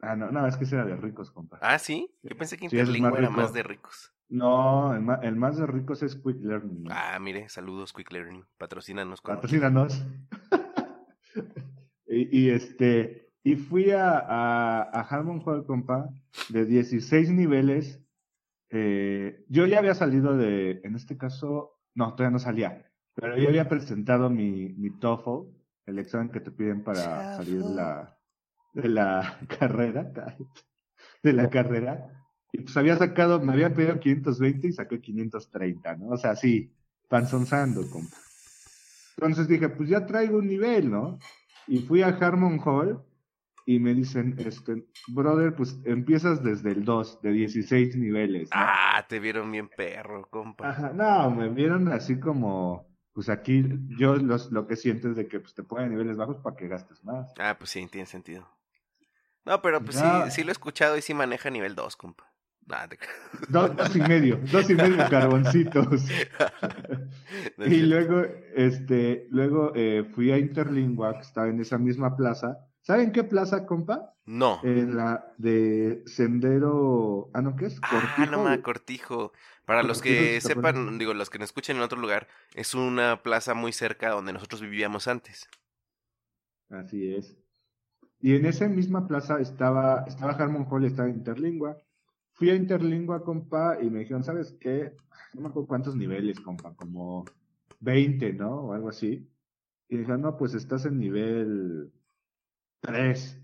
Ah, 0.00 0.16
no, 0.16 0.30
no, 0.30 0.46
es 0.46 0.56
que 0.56 0.64
ese 0.64 0.76
era 0.76 0.84
de 0.84 0.96
ricos, 0.96 1.30
compa. 1.30 1.58
Ah, 1.62 1.78
sí. 1.78 2.14
Yo 2.22 2.36
pensé 2.36 2.56
que 2.56 2.68
Sí, 2.68 2.76
Interlingua 2.76 3.10
más 3.10 3.18
era 3.18 3.30
más 3.30 3.52
de 3.52 3.62
ricos. 3.62 4.12
No, 4.28 4.94
el 4.94 5.02
más, 5.02 5.20
el 5.22 5.36
más 5.36 5.56
de 5.56 5.66
ricos 5.66 6.02
es 6.02 6.16
Quick 6.16 6.40
Learning. 6.40 6.84
¿no? 6.84 6.90
Ah, 6.92 7.18
mire, 7.20 7.48
saludos 7.48 7.92
Quick 7.92 8.12
Learning. 8.12 8.44
Patrocínanos 8.58 9.20
con. 9.20 9.34
Patrocínanos. 9.36 10.04
y, 12.06 12.38
y 12.40 12.50
este, 12.50 13.24
y 13.42 13.56
fui 13.56 13.90
a, 13.90 14.18
a, 14.18 14.82
a 14.82 15.00
Harmon 15.02 15.42
Hall, 15.44 15.66
compa, 15.66 16.08
de 16.48 16.64
16 16.64 17.30
niveles. 17.30 18.02
Eh, 18.70 19.44
yo 19.48 19.66
ya 19.66 19.78
había 19.78 19.94
salido 19.94 20.36
de, 20.36 20.80
en 20.82 20.96
este 20.96 21.16
caso, 21.16 21.78
no, 21.94 22.14
todavía 22.14 22.32
no 22.32 22.38
salía, 22.38 22.90
pero 23.14 23.36
yo 23.36 23.48
había 23.48 23.68
presentado 23.68 24.30
mi, 24.30 24.70
mi 24.70 24.90
TOEFL, 24.98 25.46
el 25.86 25.98
examen 25.98 26.30
que 26.30 26.40
te 26.40 26.50
piden 26.50 26.82
para 26.82 27.36
salir 27.36 27.62
de 27.62 27.74
la, 27.74 28.13
de 28.74 28.88
la 28.88 29.40
carrera, 29.58 30.12
de 31.22 31.32
la 31.32 31.48
carrera. 31.48 32.10
Y 32.52 32.58
pues 32.60 32.76
había 32.76 32.96
sacado, 32.96 33.40
me 33.40 33.52
habían 33.52 33.74
pedido 33.74 33.98
520 33.98 34.68
y 34.68 34.72
saqué 34.72 35.00
530, 35.00 35.96
¿no? 35.96 36.08
O 36.08 36.16
sea, 36.16 36.36
sí, 36.36 36.72
panzonzando, 37.08 37.88
compa. 37.90 38.16
Entonces 39.16 39.48
dije, 39.48 39.68
pues 39.68 39.88
ya 39.88 40.06
traigo 40.06 40.38
un 40.38 40.46
nivel, 40.46 40.90
¿no? 40.90 41.18
Y 41.66 41.80
fui 41.80 42.02
a 42.02 42.08
Harmon 42.08 42.60
Hall 42.64 43.02
y 43.66 43.78
me 43.78 43.94
dicen, 43.94 44.36
este, 44.38 44.84
brother, 45.08 45.54
pues 45.54 45.80
empiezas 45.84 46.42
desde 46.42 46.72
el 46.72 46.84
2, 46.84 47.22
de 47.22 47.30
16 47.32 47.96
niveles. 47.96 48.50
¿no? 48.50 48.60
Ah, 48.60 49.04
te 49.08 49.18
vieron 49.18 49.50
bien 49.50 49.68
perro, 49.68 50.28
compa. 50.28 50.68
Ajá, 50.68 50.92
no, 50.92 51.30
me 51.30 51.48
vieron 51.48 51.88
así 51.88 52.20
como, 52.20 52.86
pues 53.12 53.28
aquí 53.28 53.64
yo 53.98 54.16
los, 54.16 54.52
lo 54.52 54.66
que 54.66 54.76
siento 54.76 55.08
es 55.08 55.16
de 55.16 55.26
que 55.26 55.40
pues, 55.40 55.54
te 55.54 55.62
ponen 55.62 55.90
niveles 55.90 56.16
bajos 56.16 56.38
para 56.38 56.56
que 56.56 56.68
gastes 56.68 57.02
más. 57.04 57.32
Ah, 57.38 57.56
pues 57.58 57.70
sí, 57.70 57.86
tiene 57.90 58.06
sentido. 58.06 58.46
No, 59.44 59.60
pero 59.62 59.84
pues 59.84 59.96
sí, 59.96 60.30
sí 60.30 60.42
lo 60.42 60.48
he 60.50 60.52
escuchado 60.52 60.96
y 60.96 61.02
sí 61.02 61.14
maneja 61.14 61.50
nivel 61.50 61.74
2, 61.74 61.96
compa. 61.96 62.30
Nah, 62.66 62.86
te- 62.88 62.98
Dos, 63.48 63.76
dos 63.76 63.94
y 63.94 64.00
medio, 64.00 64.40
dos 64.50 64.70
y 64.70 64.74
medio 64.74 65.08
carboncitos. 65.08 66.04
No 67.58 67.66
Y 67.66 67.82
luego, 67.82 68.22
este, 68.54 69.26
luego 69.30 69.72
eh, 69.74 70.04
fui 70.14 70.30
a 70.30 70.38
Interlingua, 70.38 71.14
que 71.14 71.22
estaba 71.22 71.48
en 71.48 71.60
esa 71.60 71.78
misma 71.78 72.16
plaza. 72.16 72.58
¿Saben 72.80 73.12
qué 73.12 73.24
plaza, 73.24 73.66
compa? 73.66 74.14
No. 74.24 74.60
En 74.62 74.96
la 74.96 75.32
de 75.38 76.02
Sendero, 76.06 77.30
ah, 77.34 77.42
¿no 77.42 77.56
qué 77.56 77.66
es? 77.66 77.78
Ah, 77.82 78.26
no 78.30 78.44
me 78.44 78.62
Cortijo. 78.62 79.32
Para 79.66 79.82
los 79.82 79.98
Cortijo, 79.98 80.22
que 80.24 80.40
sepan, 80.40 80.98
digo, 80.98 81.12
los 81.14 81.28
que 81.30 81.38
nos 81.38 81.48
escuchen 81.48 81.76
en 81.76 81.82
otro 81.82 81.98
lugar, 81.98 82.28
es 82.54 82.74
una 82.74 83.22
plaza 83.22 83.54
muy 83.54 83.72
cerca 83.72 84.10
donde 84.10 84.32
nosotros 84.32 84.60
vivíamos 84.60 85.08
antes. 85.08 85.48
Así 86.70 87.14
es. 87.14 87.36
Y 88.24 88.34
en 88.36 88.46
esa 88.46 88.66
misma 88.68 89.06
plaza 89.06 89.38
estaba, 89.38 90.06
estaba 90.06 90.32
Harmon 90.32 90.66
Hall, 90.70 90.86
estaba 90.86 91.10
Interlingua. 91.10 91.76
Fui 92.32 92.48
a 92.48 92.54
Interlingua, 92.54 93.22
compa, 93.22 93.76
y 93.82 93.90
me 93.90 93.98
dijeron, 93.98 94.24
¿sabes 94.24 94.56
qué? 94.58 94.96
No 95.34 95.42
me 95.42 95.48
acuerdo 95.48 95.68
cuántos 95.68 95.94
niveles, 95.94 96.40
compa, 96.40 96.74
como 96.74 97.26
20, 97.80 98.32
¿no? 98.32 98.62
O 98.62 98.72
algo 98.72 98.88
así. 98.88 99.30
Y 99.90 99.98
dijeron, 99.98 100.22
no, 100.22 100.38
pues 100.38 100.54
estás 100.54 100.86
en 100.86 100.98
nivel 101.00 101.92
3. 102.80 103.42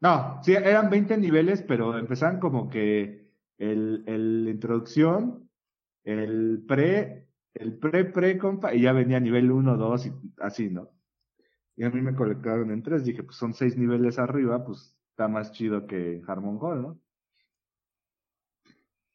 No, 0.00 0.38
sí, 0.44 0.52
eran 0.52 0.88
20 0.88 1.18
niveles, 1.18 1.62
pero 1.62 1.98
empezaban 1.98 2.38
como 2.38 2.70
que 2.70 3.28
el, 3.58 4.04
el 4.06 4.46
introducción, 4.48 5.50
el 6.04 6.62
pre, 6.68 7.26
el 7.54 7.76
pre-pre, 7.76 8.38
compa, 8.38 8.72
y 8.72 8.82
ya 8.82 8.92
venía 8.92 9.18
nivel 9.18 9.50
1, 9.50 9.76
2 9.76 10.06
y 10.06 10.12
así, 10.38 10.70
¿no? 10.70 10.90
Y 11.76 11.84
a 11.84 11.90
mí 11.90 12.00
me 12.00 12.14
colocaron 12.14 12.70
en 12.70 12.82
3, 12.82 13.04
dije, 13.04 13.22
pues 13.22 13.36
son 13.36 13.54
6 13.54 13.76
niveles 13.76 14.18
arriba, 14.18 14.64
pues 14.64 14.96
está 15.10 15.28
más 15.28 15.52
chido 15.52 15.86
que 15.86 16.22
Harmon 16.26 16.58
Hall, 16.60 16.82
¿no? 16.82 17.00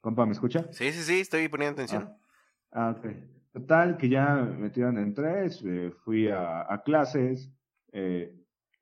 Compa, 0.01 0.25
¿me 0.25 0.31
escucha? 0.31 0.67
Sí, 0.71 0.91
sí, 0.91 1.03
sí, 1.03 1.19
estoy 1.19 1.47
poniendo 1.49 1.73
atención. 1.73 2.15
Ah, 2.71 2.95
ok. 2.97 3.07
Total, 3.51 3.97
que 3.97 4.09
ya 4.09 4.35
me 4.35 4.57
metieron 4.57 4.97
en 4.97 5.13
tres, 5.13 5.63
eh, 5.65 5.91
fui 6.03 6.27
a, 6.29 6.71
a 6.71 6.83
clases, 6.83 7.51
eh, 7.91 8.33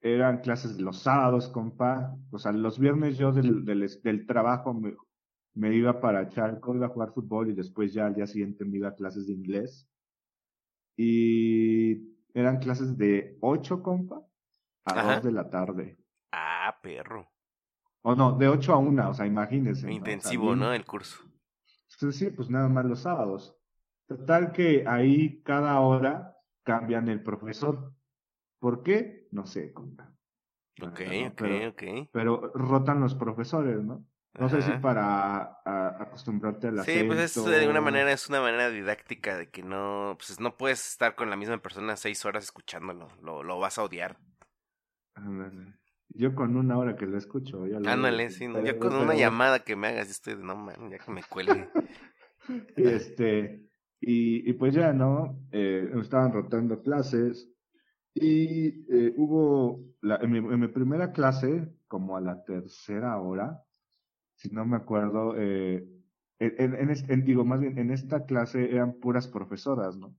eran 0.02 0.42
clases 0.42 0.80
los 0.80 1.00
sábados, 1.00 1.48
compa. 1.50 2.16
O 2.32 2.38
sea, 2.38 2.52
los 2.52 2.78
viernes 2.78 3.18
yo 3.18 3.32
del, 3.32 3.66
del, 3.66 3.90
del 4.04 4.26
trabajo 4.28 4.74
me, 4.74 4.96
me, 5.54 5.76
iba 5.76 6.00
para 6.00 6.30
Charco, 6.30 6.76
iba 6.76 6.88
a 6.88 6.90
jugar 6.90 7.14
fútbol 7.14 7.50
y 7.50 7.56
después 7.56 7.94
ya 7.94 8.06
al 8.06 8.14
día 8.14 8.28
siguiente 8.28 8.66
me 8.66 8.78
iba 8.78 8.90
a 8.90 8.96
clases 8.96 9.26
de 9.28 9.34
inglés. 9.34 9.88
Y 10.98 12.15
eran 12.36 12.60
clases 12.60 12.98
de 12.98 13.38
8, 13.42 13.82
compa, 13.82 14.22
a 14.86 15.00
Ajá. 15.00 15.16
2 15.16 15.24
de 15.24 15.32
la 15.32 15.50
tarde. 15.50 15.98
Ah, 16.32 16.78
perro. 16.84 17.32
O 18.04 18.14
no, 18.14 18.34
de 18.38 18.48
8 18.48 18.74
a 18.74 18.78
1, 18.78 19.10
o 19.10 19.14
sea, 19.14 19.26
imagínense. 19.26 19.92
Intensivo, 19.92 20.56
¿no? 20.56 20.68
¿no? 20.68 20.74
El 20.74 20.86
curso. 20.86 21.24
Sí, 21.88 22.30
pues 22.30 22.50
nada 22.50 22.68
más 22.68 22.86
los 22.86 23.00
sábados. 23.00 23.58
Total 24.06 24.52
que 24.52 24.86
ahí 24.86 25.42
cada 25.44 25.80
hora 25.80 26.38
cambian 26.64 27.08
el 27.08 27.24
profesor. 27.24 27.94
¿Por 28.60 28.84
qué? 28.84 29.28
No 29.32 29.46
sé, 29.46 29.74
compa. 29.74 30.14
Ok, 30.82 31.02
ok, 31.30 31.34
pero, 31.38 31.70
ok. 31.70 32.10
Pero 32.12 32.52
rotan 32.54 33.00
los 33.00 33.16
profesores, 33.16 33.82
¿no? 33.82 34.06
No 34.38 34.48
Ajá. 34.48 34.62
sé 34.62 34.72
si 34.74 34.78
para 34.80 35.60
a, 35.64 36.04
acostumbrarte 36.04 36.68
al 36.68 36.84
Sí, 36.84 37.04
pues 37.06 37.20
es 37.20 37.46
de 37.46 37.68
una 37.70 37.80
manera, 37.80 38.12
es 38.12 38.28
una 38.28 38.42
manera 38.42 38.70
didáctica 38.70 39.38
de 39.38 39.50
que 39.50 39.64
no, 39.64 40.18
pues 40.18 40.40
no 40.40 40.58
puedes 40.58 40.86
estar 40.88 41.16
con 41.16 41.30
la 41.30 41.38
misma 41.38 41.58
persona 41.60 41.96
seis 41.96 42.26
horas 42.26 42.44
escuchándolo, 42.44 43.08
lo, 43.22 43.44
lo 43.44 43.60
vas 43.60 43.78
a 43.78 43.84
odiar. 43.84 44.18
Yo 46.10 46.36
con 46.36 46.58
una 46.58 46.78
hora 46.78 46.96
que 46.96 47.06
lo 47.06 47.18
escucho, 47.18 47.66
ya 47.66 47.80
lo 47.80 47.90
Ándale, 47.90 48.30
sí, 48.30 48.48
no, 48.48 48.64
yo 48.64 48.78
con 48.78 48.94
una 48.94 49.08
pero... 49.08 49.20
llamada 49.20 49.60
que 49.60 49.76
me 49.76 49.88
hagas, 49.88 50.10
estoy 50.10 50.36
de 50.36 50.44
no 50.44 50.56
man, 50.56 50.90
ya 50.90 51.00
que 51.00 51.12
me 51.12 51.24
cuelgue. 51.24 51.70
este, 52.76 53.70
y, 54.02 54.50
y, 54.50 54.54
pues 54.54 54.74
ya, 54.74 54.92
¿no? 54.92 55.40
Eh, 55.52 55.90
estaban 56.02 56.34
rotando 56.34 56.82
clases 56.82 57.50
y 58.14 58.86
eh, 58.94 59.14
hubo, 59.18 59.84
la, 60.02 60.18
en, 60.18 60.32
mi, 60.32 60.38
en, 60.38 60.60
mi, 60.60 60.68
primera 60.68 61.12
clase, 61.12 61.70
como 61.88 62.16
a 62.16 62.22
la 62.22 62.44
tercera 62.44 63.20
hora, 63.20 63.62
si 64.36 64.50
no 64.50 64.66
me 64.66 64.78
acuerdo, 64.78 65.36
eh, 65.38 65.88
en, 66.40 66.76
en, 66.76 66.90
en, 66.90 67.26
digo, 67.26 67.46
más 67.46 67.60
bien, 67.60 67.78
en 67.78 67.92
esta 67.92 68.26
clase 68.26 68.72
eran 68.72 68.94
puras 69.00 69.28
profesoras, 69.28 69.98
¿no? 69.98 70.16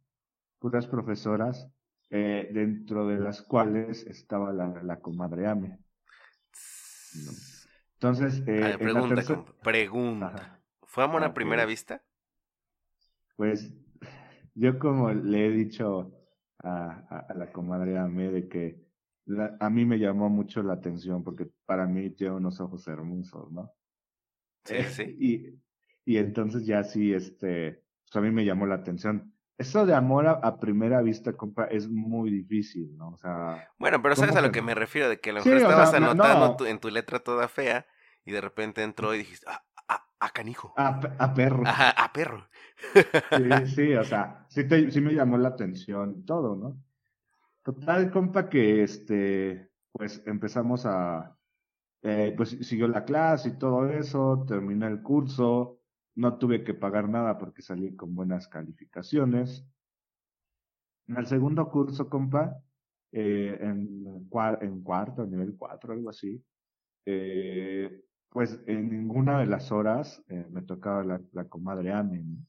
Puras 0.59 0.87
profesoras, 0.87 1.71
eh, 2.11 2.49
dentro 2.53 3.07
de 3.07 3.19
las 3.19 3.43
cuales 3.43 4.07
estaba 4.07 4.53
la, 4.53 4.83
la 4.83 5.01
comadre 5.01 5.47
Ame. 5.47 5.69
¿no? 5.69 7.33
Entonces, 7.95 8.43
eh, 8.47 8.77
pregunta, 8.79 9.15
tercera... 9.17 9.45
pregunta. 9.63 10.27
Ajá. 10.29 10.63
¿Fue 10.83 11.05
amor 11.05 11.25
a 11.25 11.35
primera 11.35 11.65
okay. 11.65 11.73
vista? 11.73 12.03
Pues 13.37 13.73
yo 14.55 14.79
como 14.79 15.13
le 15.13 15.47
he 15.47 15.51
dicho 15.51 16.13
a, 16.59 17.05
a, 17.11 17.19
a 17.29 17.35
la 17.35 17.53
comadre 17.53 17.99
Ame 17.99 18.31
de 18.31 18.49
que 18.49 18.87
la, 19.27 19.57
a 19.61 19.69
mí 19.69 19.85
me 19.85 19.99
llamó 19.99 20.31
mucho 20.31 20.63
la 20.63 20.75
atención 20.75 21.25
porque 21.25 21.51
para 21.67 21.87
mí 21.87 22.11
tiene 22.11 22.37
unos 22.37 22.61
ojos 22.61 22.87
hermosos, 22.89 23.51
¿no? 23.51 23.73
Sí, 24.67 24.83
sí. 24.91 25.17
Y, 25.19 26.15
y 26.15 26.19
entonces 26.19 26.67
ya 26.67 26.85
sí, 26.85 27.13
este, 27.13 27.83
pues 28.05 28.17
a 28.17 28.21
mí 28.21 28.31
me 28.31 28.45
llamó 28.45 28.67
la 28.67 28.77
atención. 28.77 29.33
Eso 29.59 29.87
de 29.87 29.95
amor 29.95 30.27
a, 30.27 30.33
a, 30.33 30.61
primera 30.61 31.01
vista, 31.01 31.33
compa, 31.33 31.65
es 31.65 31.89
muy 31.89 32.31
difícil, 32.31 32.95
¿no? 32.97 33.09
O 33.09 33.17
sea. 33.17 33.71
Bueno, 33.79 34.03
pero 34.03 34.15
sabes 34.15 34.37
a 34.37 34.43
lo 34.43 34.53
que 34.53 34.61
me 34.61 34.75
refiero, 34.75 35.09
de 35.09 35.19
que 35.19 35.31
a 35.31 35.33
lo 35.33 35.39
mejor 35.39 35.53
sí, 35.53 35.63
estabas 35.65 35.89
o 35.89 35.91
sea, 35.93 35.99
anotando 35.99 36.47
no. 36.49 36.57
tu, 36.57 36.67
en 36.67 36.79
tu 36.79 36.91
letra 36.91 37.21
toda 37.21 37.49
fea 37.49 37.87
y 38.25 38.33
de 38.33 38.41
repente 38.41 38.83
entró 38.83 39.15
y 39.15 39.19
dijiste, 39.19 39.47
ah, 39.49 39.65
ah, 39.89 40.07
ah 40.21 40.31
canijo. 40.31 40.75
A, 40.77 41.01
a 41.19 41.33
perro. 41.33 41.63
Ajá, 41.67 41.91
a 41.91 42.13
perro. 42.13 42.47
sí, 42.95 43.67
sí, 43.75 43.95
o 43.95 44.05
sea, 44.05 44.45
sí, 44.49 44.69
te, 44.69 44.91
sí 44.91 45.01
me 45.01 45.15
llamó 45.15 45.39
la 45.39 45.49
atención 45.49 46.25
todo, 46.27 46.55
¿no? 46.55 46.77
Total, 47.63 48.11
compa, 48.11 48.49
que 48.49 48.83
este, 48.83 49.71
pues 49.91 50.23
empezamos 50.27 50.85
a, 50.85 51.36
eh, 52.07 52.33
pues 52.37 52.51
siguió 52.51 52.87
la 52.87 53.05
clase 53.05 53.49
y 53.49 53.59
todo 53.59 53.89
eso, 53.91 54.45
terminé 54.47 54.87
el 54.87 55.03
curso, 55.03 55.81
no 56.15 56.39
tuve 56.39 56.63
que 56.63 56.73
pagar 56.73 57.09
nada 57.09 57.37
porque 57.37 57.63
salí 57.63 57.97
con 57.97 58.15
buenas 58.15 58.47
calificaciones. 58.47 59.67
En 61.09 61.17
el 61.17 61.27
segundo 61.27 61.69
curso, 61.69 62.09
compa, 62.09 62.63
eh, 63.11 63.59
en, 63.61 64.05
en 64.61 64.83
cuarto, 64.85 65.27
nivel 65.27 65.57
cuatro, 65.59 65.95
algo 65.95 66.11
así, 66.11 66.41
eh, 67.07 68.05
pues 68.29 68.61
en 68.67 68.89
ninguna 68.89 69.41
de 69.41 69.47
las 69.47 69.73
horas 69.73 70.23
eh, 70.29 70.47
me 70.51 70.63
tocaba 70.63 71.03
la, 71.03 71.21
la 71.33 71.49
comadre 71.49 71.93
Amen. 71.93 72.47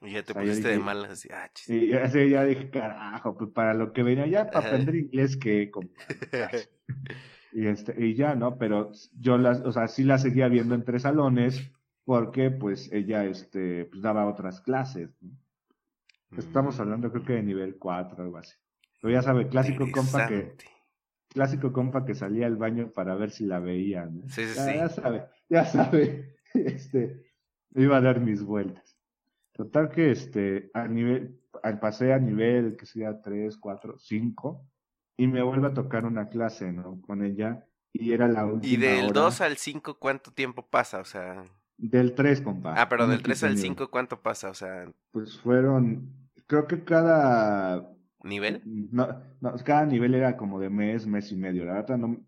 Y 0.00 0.12
ya 0.12 0.24
te 0.24 0.32
o 0.32 0.34
sea, 0.34 0.42
pusiste 0.42 0.68
dije, 0.68 0.78
de 0.80 0.84
malas 0.84 1.10
así, 1.12 1.28
ah. 1.32 1.48
Y 1.68 2.30
ya 2.30 2.44
dije, 2.44 2.68
carajo, 2.70 3.36
pues 3.36 3.50
para 3.50 3.74
lo 3.74 3.92
que 3.92 4.02
venía 4.02 4.26
ya 4.26 4.50
para 4.50 4.66
aprender 4.66 4.94
inglés 4.96 5.36
que, 5.36 5.70
compa. 5.70 6.02
y 7.52 7.66
este, 7.66 7.94
y 8.04 8.14
ya, 8.14 8.34
¿no? 8.34 8.58
Pero 8.58 8.92
yo 9.18 9.38
las, 9.38 9.60
o 9.60 9.72
sea, 9.72 9.88
sí 9.88 10.04
la 10.04 10.18
seguía 10.18 10.48
viendo 10.48 10.74
en 10.74 10.84
tres 10.84 11.02
salones 11.02 11.72
porque 12.08 12.50
pues 12.50 12.90
ella 12.90 13.26
este 13.26 13.84
pues 13.84 14.00
daba 14.00 14.24
otras 14.24 14.62
clases 14.62 15.10
¿no? 15.20 15.30
estamos 16.38 16.80
hablando 16.80 17.12
creo 17.12 17.22
que 17.22 17.34
de 17.34 17.42
nivel 17.42 17.76
4 17.76 18.22
algo 18.24 18.38
así 18.38 18.56
pero 19.02 19.12
ya 19.12 19.20
sabe 19.20 19.48
clásico 19.48 19.84
compa 19.92 20.26
que 20.26 20.56
clásico 21.28 21.70
compa 21.70 22.06
que 22.06 22.14
salía 22.14 22.46
al 22.46 22.56
baño 22.56 22.92
para 22.94 23.14
ver 23.14 23.30
si 23.30 23.44
la 23.44 23.60
veía 23.60 24.06
¿no? 24.06 24.26
sí, 24.30 24.46
sí, 24.46 24.54
ya, 24.56 24.64
sí. 24.64 24.72
ya 24.78 24.88
sabe 24.88 25.24
ya 25.50 25.64
sabe 25.66 26.36
este 26.54 27.26
iba 27.74 27.98
a 27.98 28.00
dar 28.00 28.20
mis 28.20 28.42
vueltas 28.42 28.96
total 29.52 29.90
que 29.90 30.10
este 30.10 30.70
a 30.72 30.88
nivel 30.88 31.38
al 31.62 31.78
pasé 31.78 32.14
a 32.14 32.18
nivel 32.18 32.78
que 32.78 32.86
sea 32.86 33.20
3, 33.20 33.54
4, 33.58 33.98
5 33.98 34.66
y 35.18 35.26
me 35.26 35.42
vuelve 35.42 35.66
a 35.66 35.74
tocar 35.74 36.06
una 36.06 36.30
clase 36.30 36.72
no 36.72 37.02
con 37.02 37.22
ella 37.22 37.66
y 37.92 38.12
era 38.12 38.26
la 38.28 38.46
última 38.46 38.72
y 38.72 38.76
del 38.76 39.04
hora. 39.10 39.20
2 39.20 39.40
al 39.42 39.56
5 39.58 39.98
cuánto 39.98 40.32
tiempo 40.32 40.66
pasa 40.66 41.00
o 41.00 41.04
sea 41.04 41.46
del 41.78 42.14
3, 42.14 42.40
compa. 42.40 42.74
Ah, 42.76 42.88
pero 42.88 43.06
del 43.06 43.22
3 43.22 43.44
al 43.44 43.56
5, 43.56 43.88
¿cuánto 43.88 44.20
pasa? 44.20 44.50
O 44.50 44.54
sea. 44.54 44.92
Pues 45.12 45.38
fueron. 45.38 46.12
Creo 46.46 46.66
que 46.66 46.84
cada. 46.84 47.88
¿Nivel? 48.24 48.62
No, 48.90 49.22
no, 49.40 49.54
cada 49.64 49.86
nivel 49.86 50.14
era 50.14 50.36
como 50.36 50.58
de 50.58 50.70
mes, 50.70 51.06
mes 51.06 51.30
y 51.30 51.36
medio. 51.36 51.64
La 51.64 51.74
verdad, 51.74 51.96
no. 51.96 52.20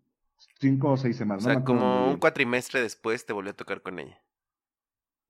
Cinco 0.59 0.91
o 0.91 0.97
seis 0.97 1.17
semanas. 1.17 1.43
O 1.43 1.49
sea, 1.49 1.59
no 1.59 1.65
como 1.65 2.09
un 2.09 2.17
cuatrimestre 2.17 2.81
después 2.81 3.25
te 3.25 3.33
volvió 3.33 3.51
a 3.51 3.55
tocar 3.55 3.81
con 3.81 3.99
ella. 3.99 4.17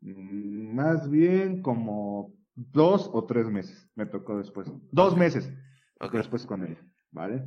Mm, 0.01 0.75
más 0.75 1.09
bien 1.09 1.61
como 1.61 2.33
dos 2.53 3.09
o 3.11 3.25
tres 3.25 3.47
meses 3.47 3.89
me 3.95 4.05
tocó 4.05 4.37
después. 4.37 4.71
Dos 4.91 5.17
meses 5.17 5.51
okay. 5.99 6.19
después 6.19 6.45
con 6.45 6.63
ella, 6.63 6.79
¿vale? 7.11 7.45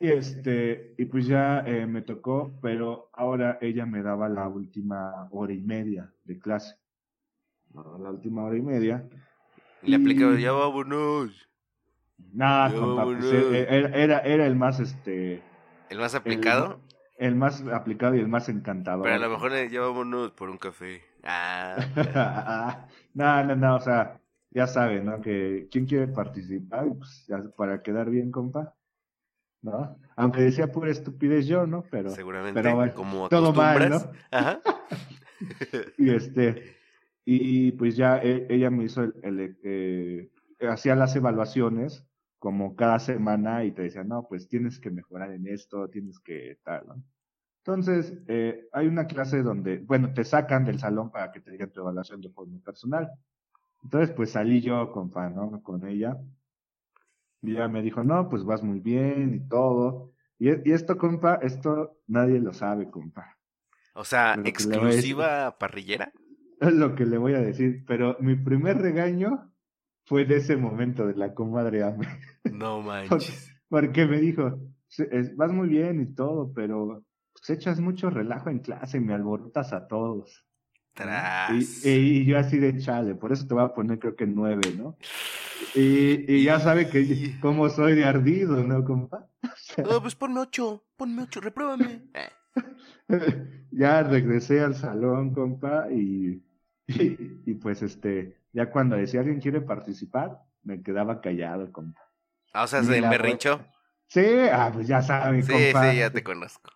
Y 0.00 0.08
este, 0.08 0.94
y 0.96 1.04
pues 1.04 1.26
ya 1.26 1.60
eh, 1.66 1.86
me 1.86 2.02
tocó, 2.02 2.58
pero 2.62 3.10
ahora 3.12 3.58
ella 3.60 3.86
me 3.86 4.02
daba 4.02 4.28
la 4.28 4.48
última 4.48 5.28
hora 5.30 5.52
y 5.52 5.60
media 5.60 6.12
de 6.24 6.38
clase. 6.38 6.76
La 7.74 8.10
última 8.10 8.44
hora 8.44 8.56
y 8.56 8.62
media. 8.62 9.08
Le 9.82 9.96
aplicaba, 9.96 10.38
ya 10.38 10.52
vámonos. 10.52 11.48
Nada, 12.32 12.72
compa, 12.72 13.04
pues, 13.04 13.24
eh, 13.24 13.66
era, 13.68 13.88
era, 13.88 14.18
era, 14.20 14.46
el 14.46 14.56
más 14.56 14.80
este. 14.80 15.42
¿El 15.90 15.98
más 15.98 16.14
aplicado? 16.14 16.80
El, 17.18 17.28
el, 17.28 17.34
más 17.34 17.62
aplicado 17.66 18.14
y 18.14 18.20
el 18.20 18.28
más 18.28 18.48
encantador. 18.48 19.04
Pero 19.04 19.16
a 19.16 19.18
lo 19.18 19.30
mejor 19.30 19.52
le 19.52 19.68
ya 19.70 19.80
vámonos 19.80 20.30
por 20.32 20.50
un 20.50 20.58
café. 20.58 21.02
Ah. 21.24 22.86
no, 23.14 23.44
no, 23.44 23.56
no, 23.56 23.76
o 23.76 23.80
sea, 23.80 24.20
ya 24.50 24.66
sabe, 24.66 25.02
¿no? 25.02 25.20
Que 25.20 25.68
quién 25.70 25.86
quiere 25.86 26.08
participar, 26.08 26.86
pues 26.96 27.26
ya, 27.26 27.42
para 27.56 27.82
quedar 27.82 28.10
bien, 28.10 28.30
compa. 28.30 28.74
¿No? 29.62 29.96
Aunque 30.16 30.42
decía 30.42 30.70
pura 30.70 30.90
estupidez 30.90 31.46
yo, 31.46 31.66
¿no? 31.66 31.84
Pero, 31.90 32.10
Seguramente, 32.10 32.60
pero 32.60 32.76
bueno, 32.76 32.94
como 32.94 33.28
todo 33.28 33.52
mal, 33.52 33.88
¿no? 33.88 34.10
Ajá. 34.30 34.60
y 35.98 36.10
este, 36.10 36.76
y 37.24 37.72
pues 37.72 37.96
ya 37.96 38.18
e, 38.18 38.46
ella 38.50 38.70
me 38.70 38.84
hizo 38.84 39.02
el, 39.04 39.14
el 39.22 39.58
eh, 39.62 40.30
hacía 40.68 40.94
las 40.94 41.14
evaluaciones 41.16 42.04
como 42.38 42.74
cada 42.74 42.98
semana 42.98 43.64
y 43.64 43.70
te 43.70 43.82
decía, 43.82 44.02
no, 44.02 44.26
pues 44.28 44.48
tienes 44.48 44.80
que 44.80 44.90
mejorar 44.90 45.30
en 45.30 45.46
esto, 45.46 45.88
tienes 45.88 46.18
que 46.18 46.58
tal, 46.64 46.86
¿no? 46.88 47.02
Entonces, 47.64 48.18
eh, 48.26 48.66
hay 48.72 48.88
una 48.88 49.06
clase 49.06 49.42
donde, 49.42 49.78
bueno, 49.78 50.12
te 50.12 50.24
sacan 50.24 50.64
del 50.64 50.80
salón 50.80 51.12
para 51.12 51.30
que 51.30 51.40
te 51.40 51.52
digan 51.52 51.70
tu 51.70 51.80
evaluación 51.80 52.20
de 52.20 52.30
forma 52.30 52.58
personal. 52.58 53.08
Entonces, 53.84 54.10
pues 54.16 54.32
salí 54.32 54.60
yo 54.60 54.90
con, 54.90 55.12
¿no? 55.14 55.62
con 55.62 55.86
ella 55.86 56.18
y 57.42 57.52
ella 57.52 57.68
me 57.68 57.82
dijo, 57.82 58.04
no, 58.04 58.28
pues 58.28 58.44
vas 58.44 58.62
muy 58.62 58.80
bien 58.80 59.34
y 59.34 59.48
todo. 59.48 60.12
Y, 60.38 60.48
y 60.68 60.72
esto, 60.72 60.96
compa, 60.96 61.34
esto 61.42 61.98
nadie 62.06 62.40
lo 62.40 62.52
sabe, 62.52 62.90
compa. 62.90 63.36
O 63.94 64.04
sea, 64.04 64.38
exclusiva 64.44 65.58
parrillera. 65.58 66.12
Es 66.60 66.72
lo 66.72 66.94
que 66.94 67.04
le 67.04 67.18
voy 67.18 67.34
a 67.34 67.40
decir, 67.40 67.84
pero 67.86 68.16
mi 68.20 68.36
primer 68.36 68.78
regaño 68.78 69.52
fue 70.04 70.24
de 70.24 70.36
ese 70.36 70.56
momento 70.56 71.06
de 71.06 71.14
la 71.14 71.34
comadre 71.34 71.82
Ame. 71.82 72.06
No 72.52 72.82
manches. 72.82 73.50
Porque 73.68 74.06
me 74.06 74.20
dijo, 74.20 74.60
vas 75.36 75.52
muy 75.52 75.68
bien 75.68 76.00
y 76.00 76.14
todo, 76.14 76.52
pero 76.54 77.04
pues 77.32 77.50
echas 77.50 77.80
mucho 77.80 78.10
relajo 78.10 78.50
en 78.50 78.58
clase 78.58 78.98
y 78.98 79.00
me 79.00 79.14
alborotas 79.14 79.72
a 79.72 79.86
todos. 79.86 80.46
Tras. 80.94 81.84
Y, 81.84 81.88
y, 81.88 82.24
yo 82.24 82.38
así 82.38 82.58
de 82.58 82.78
chale, 82.78 83.14
por 83.14 83.32
eso 83.32 83.46
te 83.46 83.54
voy 83.54 83.64
a 83.64 83.72
poner 83.72 83.98
creo 83.98 84.14
que 84.14 84.26
nueve, 84.26 84.74
¿no? 84.76 84.96
Y, 85.74 86.30
y 86.30 86.44
ya 86.44 86.60
sabe 86.60 86.88
que 86.88 87.38
como 87.40 87.68
soy 87.70 87.94
de 87.94 88.04
ardido, 88.04 88.62
¿no, 88.62 88.84
compa? 88.84 89.26
No, 89.88 90.02
pues 90.02 90.14
ponme 90.14 90.40
ocho, 90.40 90.84
ponme 90.96 91.22
ocho, 91.22 91.40
repruébame. 91.40 92.02
ya 93.70 94.02
regresé 94.02 94.60
al 94.60 94.74
salón, 94.74 95.32
compa, 95.32 95.90
y, 95.90 96.42
y, 96.86 97.54
pues 97.54 97.82
este, 97.82 98.36
ya 98.52 98.70
cuando 98.70 98.96
decía 98.96 99.20
alguien 99.20 99.40
quiere 99.40 99.62
participar, 99.62 100.42
me 100.62 100.82
quedaba 100.82 101.20
callado, 101.20 101.72
compa. 101.72 102.00
Ah, 102.52 102.64
o 102.64 102.66
sea, 102.66 102.82
se 102.82 103.00
me 103.00 103.18
rinchó. 103.18 103.64
Sí, 104.08 104.26
ah, 104.52 104.70
pues 104.72 104.86
ya 104.86 105.00
saben, 105.00 105.42
sí, 105.42 105.52
compa. 105.52 105.90
Sí, 105.90 105.98
ya 105.98 106.10
te 106.10 106.22
conozco. 106.22 106.70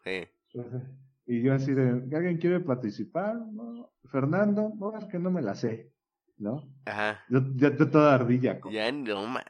Y 1.27 1.43
yo 1.43 1.55
así 1.55 1.75
de, 1.75 1.91
¿alguien 2.17 2.39
quiere 2.39 2.61
participar? 2.61 3.37
No, 3.37 3.91
Fernando, 4.05 4.73
no, 4.77 4.97
es 4.97 5.05
que 5.07 5.19
no 5.19 5.31
me 5.31 5.43
la 5.43 5.55
sé, 5.55 5.93
¿no? 6.39 6.69
Ajá. 6.85 7.25
Yo, 7.29 7.41
yo, 7.57 7.91
toda 7.91 8.15
ardilla, 8.15 8.61
compa. 8.61 8.77
Ya 8.77 8.93
no, 8.93 9.27
man. 9.27 9.45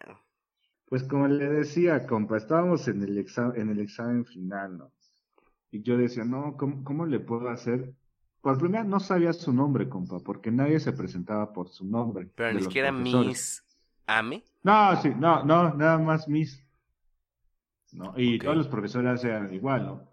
Pues 0.87 1.03
como 1.05 1.29
le 1.29 1.49
decía, 1.49 2.07
compa, 2.07 2.39
estábamos 2.39 2.89
en 2.89 3.03
el, 3.03 3.19
examen, 3.19 3.61
en 3.61 3.71
el 3.71 3.81
examen 3.81 4.25
final, 4.25 4.79
¿no? 4.79 4.93
Y 5.71 5.83
yo 5.83 5.99
decía, 5.99 6.25
no, 6.25 6.57
¿cómo, 6.57 6.83
cómo 6.83 7.05
le 7.05 7.21
puedo 7.21 7.49
hacer? 7.51 7.93
Por 8.41 8.59
primera 8.59 8.85
no 8.85 9.01
sabía 9.01 9.33
su 9.33 9.53
nombre, 9.53 9.89
compa, 9.89 10.21
porque 10.21 10.51
nadie 10.51 10.81
se 10.81 10.93
presentaba 10.93 11.53
por 11.53 11.69
su 11.69 11.85
nombre. 11.85 12.31
Pero 12.35 12.55
ni 12.55 12.63
siquiera 12.63 12.93
Miss 12.93 13.63
Ame. 14.07 14.45
No, 14.63 14.97
sí, 15.03 15.11
no, 15.19 15.45
no, 15.45 15.75
nada 15.75 15.99
más 15.99 16.29
Miss. 16.29 16.65
¿no? 17.93 18.15
Y 18.17 18.39
todos 18.39 18.57
los 18.57 18.69
profesores 18.69 19.25
eran 19.25 19.53
igual, 19.53 19.87
¿no? 19.87 20.09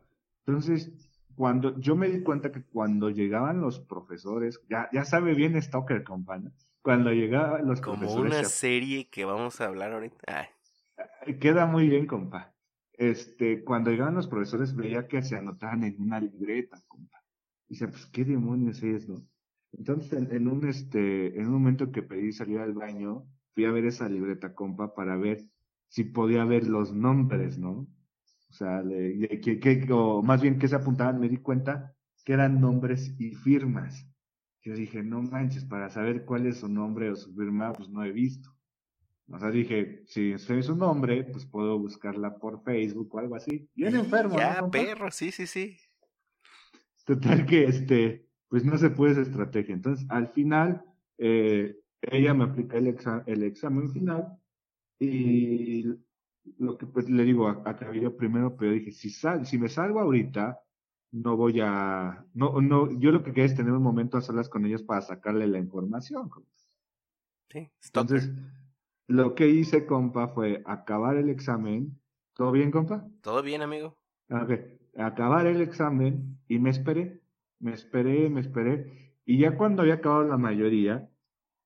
Entonces, 0.45 0.91
cuando 1.35 1.79
yo 1.79 1.95
me 1.95 2.09
di 2.09 2.21
cuenta 2.21 2.51
que 2.51 2.63
cuando 2.63 3.09
llegaban 3.09 3.61
los 3.61 3.79
profesores, 3.79 4.61
ya, 4.69 4.89
ya 4.91 5.05
sabe 5.05 5.33
bien 5.33 5.61
Stalker, 5.61 6.03
compa, 6.03 6.37
¿no? 6.37 6.51
Cuando 6.81 7.11
llegaban 7.11 7.65
los 7.67 7.81
Como 7.81 7.99
profesores. 7.99 8.31
Como 8.31 8.39
una 8.39 8.49
serie 8.49 9.09
que 9.09 9.25
vamos 9.25 9.61
a 9.61 9.65
hablar 9.65 9.93
ahorita. 9.93 10.49
Queda 11.39 11.65
muy 11.65 11.87
bien, 11.87 12.05
compa. 12.05 12.53
Este, 12.93 13.63
cuando 13.63 13.89
llegaban 13.89 14.15
los 14.15 14.27
profesores 14.27 14.75
veía 14.75 15.07
que 15.07 15.21
se 15.21 15.35
anotaban 15.35 15.83
en 15.83 15.99
una 16.01 16.19
libreta, 16.19 16.77
compa. 16.87 17.23
Y 17.67 17.73
dice, 17.73 17.87
pues, 17.87 18.05
¿qué 18.07 18.25
demonios 18.25 18.83
es, 18.83 19.07
no? 19.07 19.25
Entonces, 19.71 20.13
en, 20.13 20.47
un, 20.47 20.67
este, 20.67 21.39
en 21.39 21.47
un 21.47 21.53
momento 21.53 21.91
que 21.91 22.03
pedí 22.03 22.31
salir 22.31 22.59
al 22.59 22.73
baño, 22.73 23.25
fui 23.55 23.65
a 23.65 23.71
ver 23.71 23.85
esa 23.85 24.07
libreta, 24.07 24.53
compa, 24.53 24.93
para 24.93 25.15
ver 25.15 25.45
si 25.87 26.03
podía 26.03 26.45
ver 26.45 26.67
los 26.67 26.93
nombres, 26.93 27.57
¿no? 27.57 27.87
O 28.53 28.55
sea, 28.55 28.83
que, 29.41 29.59
que, 29.59 29.87
o 29.91 30.21
más 30.21 30.39
bien 30.39 30.59
que 30.59 30.67
se 30.67 30.75
apuntaban, 30.75 31.19
me 31.19 31.27
di 31.27 31.37
cuenta 31.37 31.95
que 32.23 32.33
eran 32.33 32.61
nombres 32.61 33.15
y 33.17 33.31
firmas. 33.33 34.07
Yo 34.61 34.75
dije, 34.75 35.01
no 35.01 35.23
manches, 35.23 35.65
para 35.65 35.89
saber 35.89 36.23
cuál 36.23 36.45
es 36.45 36.57
su 36.57 36.69
nombre 36.69 37.09
o 37.09 37.15
su 37.15 37.33
firma, 37.33 37.73
pues 37.73 37.89
no 37.89 38.05
he 38.05 38.11
visto. 38.11 38.55
O 39.27 39.39
sea, 39.39 39.49
dije, 39.49 40.03
si 40.05 40.33
es 40.33 40.43
su 40.43 40.75
nombre, 40.75 41.23
pues 41.23 41.47
puedo 41.47 41.79
buscarla 41.79 42.37
por 42.37 42.61
Facebook 42.61 43.15
o 43.15 43.17
algo 43.17 43.35
así. 43.35 43.67
Bien 43.73 43.95
enfermo. 43.95 44.37
Ya, 44.37 44.69
perro, 44.69 45.09
sí, 45.09 45.31
sí, 45.31 45.47
sí. 45.47 45.75
Total 47.05 47.47
que, 47.47 47.63
este, 47.63 48.27
pues 48.49 48.63
no 48.63 48.77
se 48.77 48.91
puede 48.91 49.13
esa 49.13 49.21
estrategia. 49.21 49.73
Entonces, 49.73 50.05
al 50.09 50.27
final, 50.27 50.85
eh, 51.17 51.75
ella 52.01 52.35
me 52.35 52.43
aplica 52.43 52.77
el, 52.77 52.95
el 53.25 53.43
examen 53.43 53.91
final 53.91 54.37
y 54.99 55.85
lo 56.57 56.77
que 56.77 56.85
pues 56.85 57.09
le 57.09 57.23
digo, 57.23 57.47
acabé 57.47 58.01
yo 58.01 58.15
primero, 58.15 58.55
pero 58.55 58.71
dije, 58.71 58.91
si, 58.91 59.09
sal 59.09 59.45
si 59.45 59.57
me 59.57 59.69
salgo 59.69 59.99
ahorita, 59.99 60.59
no 61.11 61.37
voy 61.37 61.59
a, 61.61 62.25
no, 62.33 62.59
no, 62.61 62.91
yo 62.99 63.11
lo 63.11 63.23
que 63.23 63.31
quería 63.31 63.45
es 63.45 63.55
tener 63.55 63.71
un 63.71 63.83
momento 63.83 64.17
a 64.17 64.21
solas 64.21 64.49
con 64.49 64.65
ellos 64.65 64.81
para 64.83 65.01
sacarle 65.01 65.47
la 65.47 65.59
información. 65.59 66.29
Sí, 67.49 67.69
Entonces, 67.85 68.31
lo 69.07 69.35
que 69.35 69.47
hice, 69.47 69.85
compa, 69.85 70.29
fue 70.29 70.63
acabar 70.65 71.17
el 71.17 71.29
examen. 71.29 71.99
¿Todo 72.33 72.51
bien, 72.51 72.71
compa? 72.71 73.07
Todo 73.21 73.43
bien, 73.43 73.61
amigo. 73.61 73.95
Ok, 74.29 74.51
acabar 74.97 75.45
el 75.45 75.61
examen 75.61 76.39
y 76.47 76.57
me 76.57 76.71
esperé, 76.71 77.21
me 77.59 77.73
esperé, 77.73 78.29
me 78.29 78.41
esperé. 78.41 79.13
Y 79.25 79.37
ya 79.37 79.55
cuando 79.55 79.83
había 79.83 79.95
acabado 79.95 80.23
la 80.23 80.37
mayoría, 80.37 81.09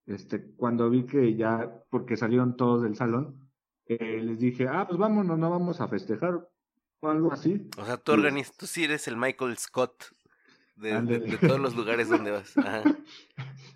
este, 0.06 0.52
cuando 0.56 0.90
vi 0.90 1.06
que 1.06 1.36
ya, 1.36 1.84
porque 1.90 2.18
salieron 2.18 2.58
todos 2.58 2.84
del 2.84 2.96
salón, 2.96 3.47
eh, 3.88 4.22
les 4.24 4.40
dije, 4.40 4.68
ah, 4.68 4.86
pues 4.88 4.98
vámonos, 4.98 5.38
no 5.38 5.50
vamos 5.50 5.82
a 5.82 5.88
festejar, 5.88 6.48
o 7.00 7.10
algo 7.10 7.32
así. 7.32 7.70
O 7.78 7.86
sea, 7.86 7.98
tú 7.98 8.12
organizas, 8.12 8.56
tú 8.58 8.68
sí 8.68 8.84
eres 8.84 9.08
el 9.08 9.18
Michael 9.18 9.58
Scott 9.58 10.12
de, 10.78 11.02
de, 11.02 11.38
todos 11.38 11.60
los 11.60 11.76
lugares 11.76 12.10
donde 12.10 12.32
vas. 12.32 12.58
Ajá. 12.58 12.84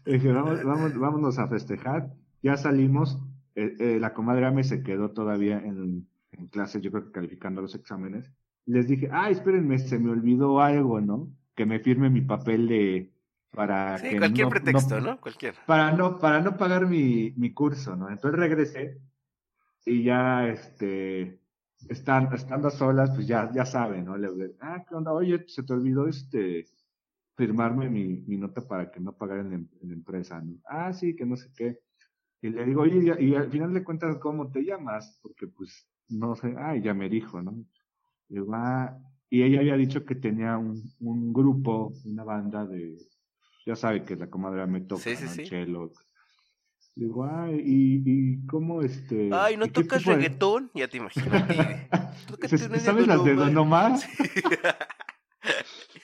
dije, 0.06 0.32
vamos, 0.32 0.64
vamos, 0.64 0.98
vámonos 0.98 1.40
a 1.40 1.48
festejar. 1.48 2.14
Ya 2.42 2.58
salimos, 2.58 3.20
eh, 3.56 3.76
eh, 3.80 3.98
la 4.00 4.14
comadre 4.14 4.50
me 4.52 4.64
se 4.64 4.84
quedó 4.84 5.12
todavía 5.12 5.58
en, 5.60 6.08
en 6.32 6.48
clase, 6.48 6.82
yo 6.82 6.92
creo 6.92 7.06
que 7.06 7.12
calificando 7.12 7.62
los 7.62 7.76
exámenes. 7.76 8.32
Les 8.66 8.88
dije, 8.88 9.10
ah, 9.12 9.30
espérenme, 9.30 9.80
se 9.80 10.00
me 10.00 10.12
olvidó 10.12 10.62
algo, 10.62 11.02
¿no? 11.02 11.32
Que 11.56 11.66
me 11.66 11.80
firme 11.80 12.10
mi 12.10 12.22
papel 12.22 12.68
de, 12.68 13.12
para 13.52 13.98
sí, 13.98 14.18
cualquier 14.18 14.50
pretexto, 14.50 15.02
no, 15.02 15.20
Cualquier. 15.20 15.56
Para 15.66 15.92
no, 15.92 16.20
para 16.20 16.42
no 16.42 16.58
pagar 16.58 16.88
mi, 16.88 17.34
mi 17.36 17.54
curso, 17.54 17.96
¿no? 17.96 18.10
Entonces 18.10 18.40
regresé 18.40 18.98
y 19.86 20.04
ya, 20.04 20.48
este, 20.48 21.40
están, 21.90 22.34
estando 22.34 22.70
solas, 22.70 23.12
pues 23.12 23.28
ya, 23.28 23.52
ya 23.54 23.66
saben, 23.66 24.06
¿no? 24.06 24.18
Le 24.18 24.56
ah, 24.62 24.84
¿qué 24.88 24.96
onda? 24.96 25.14
Oye, 25.14 25.44
se 25.48 25.64
te 25.64 25.74
olvidó, 25.74 26.08
este, 26.08 26.66
firmarme 27.36 27.90
mi, 27.90 28.22
mi 28.22 28.38
nota 28.38 28.62
para 28.68 28.92
que 28.92 29.00
no 29.00 29.18
pagaran 29.18 29.54
en, 29.54 29.70
la 29.82 29.94
empresa, 29.94 30.42
¿no? 30.42 30.60
Ah, 30.66 30.94
sí, 30.94 31.16
que 31.16 31.26
no 31.26 31.36
sé 31.36 31.52
qué. 31.56 31.80
Y 32.42 32.50
le 32.50 32.66
digo, 32.66 32.82
oye, 32.82 33.16
y, 33.20 33.36
al 33.36 33.50
final 33.50 33.74
le 33.74 33.84
cuentas 33.84 34.18
cómo 34.18 34.52
te 34.52 34.64
llamas, 34.64 35.20
porque 35.22 35.48
pues, 35.48 35.88
no 36.10 36.36
sé, 36.36 36.56
ah, 36.58 36.76
ya 36.76 36.94
me 36.94 37.10
dijo, 37.10 37.42
¿no? 37.42 37.66
Y, 38.30 38.38
ah, 38.54 38.98
y 39.30 39.44
ella 39.44 39.60
había 39.60 39.78
dicho 39.78 40.06
que 40.06 40.16
tenía 40.16 40.58
un, 40.58 40.82
un 41.00 41.32
grupo, 41.32 41.94
una 42.06 42.24
banda 42.24 42.66
de 42.66 42.98
ya 43.66 43.76
sabe 43.76 44.04
que 44.04 44.16
la 44.16 44.30
comadre 44.30 44.66
me 44.68 44.82
toca 44.82 45.02
sí, 45.02 45.16
sí, 45.16 45.44
chelo. 45.44 45.92
Digo, 46.94 47.26
ay, 47.26 47.62
¿y, 47.66 48.04
¿y 48.06 48.46
cómo 48.48 48.82
este? 48.82 49.30
Ay, 49.34 49.56
¿no 49.56 49.68
tocas 49.68 50.04
reggaetón? 50.04 50.72
Ya 50.74 50.90
te 50.90 50.98
imagino. 50.98 51.26
¿Sabes 52.80 53.08
las 53.08 53.24
de 53.24 53.36
Don 53.36 53.58
Omar? 53.58 53.94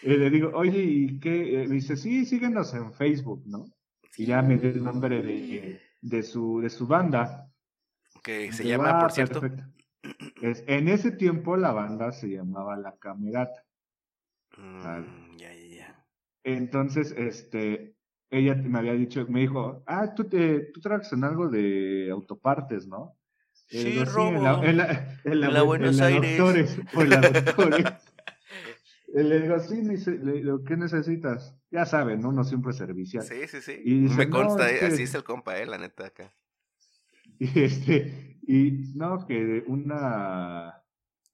le 0.02 0.30
digo, 0.30 0.52
oye, 0.54 0.82
¿y 0.82 1.19
qué? 1.19 1.65
Me 1.67 1.76
dice, 1.76 1.97
sí, 1.97 2.26
síguenos 2.26 2.73
en 2.73 2.93
Facebook, 2.93 3.43
¿no? 3.45 3.65
Y 4.17 4.26
ya 4.26 4.41
me 4.41 4.58
dio 4.58 4.69
el 4.69 4.84
nombre 4.84 5.21
de, 5.21 5.82
de, 6.02 6.23
su, 6.23 6.62
de 6.62 6.69
su 6.69 6.88
banda. 6.88 7.52
Que 8.23 8.52
se 8.54 8.65
llama, 8.65 8.91
ah, 8.91 9.02
por 9.02 9.12
cierto. 9.12 9.41
Es, 10.41 10.63
en 10.67 10.88
ese 10.88 11.12
tiempo 11.12 11.58
la 11.58 11.73
banda 11.73 12.13
se 12.13 12.30
llamaba 12.30 12.78
La 12.78 12.95
Camerata. 12.97 13.65
Mm, 14.58 15.38
ya, 15.38 15.54
ya. 15.54 16.06
Entonces, 16.43 17.12
este, 17.12 17.96
ella 18.29 18.55
me 18.55 18.79
había 18.79 18.93
dicho, 18.93 19.25
me 19.29 19.41
dijo, 19.41 19.83
ah, 19.85 20.13
tú, 20.13 20.25
te, 20.25 20.59
tú 20.73 20.81
trabajas 20.81 21.11
en 21.13 21.23
algo 21.23 21.49
de 21.49 22.09
autopartes, 22.11 22.87
¿no? 22.87 23.15
Sí, 23.51 24.03
robo. 24.05 24.29
en 24.29 24.43
la, 24.43 24.69
en 24.69 24.77
la, 24.77 25.19
en 25.23 25.53
la, 25.53 25.61
Buenos 25.61 25.99
Aires. 25.99 26.37
Doctores, 26.37 26.79
o 26.93 27.01
en 27.01 27.09
la 27.09 27.21
doctores. 27.21 27.85
le 29.13 29.41
digo, 29.41 29.59
sí, 29.59 29.81
le 29.81 30.31
digo, 30.33 30.63
¿qué 30.63 30.77
necesitas? 30.77 31.55
Ya 31.69 31.85
saben, 31.85 32.21
¿no? 32.21 32.29
Uno 32.29 32.43
siempre 32.43 32.73
servicial. 32.73 33.23
Sí, 33.23 33.47
sí, 33.47 33.61
sí. 33.61 33.81
Y 33.83 34.01
dice, 34.01 34.15
me 34.15 34.29
consta, 34.29 34.71
eh, 34.71 34.85
así 34.85 35.03
es 35.03 35.13
el 35.15 35.23
compa, 35.23 35.57
eh, 35.57 35.65
la 35.65 35.77
neta, 35.77 36.07
acá. 36.07 36.31
Y 37.39 37.59
este, 37.59 38.39
y 38.47 38.71
no, 38.95 39.25
que 39.27 39.63
una... 39.67 40.81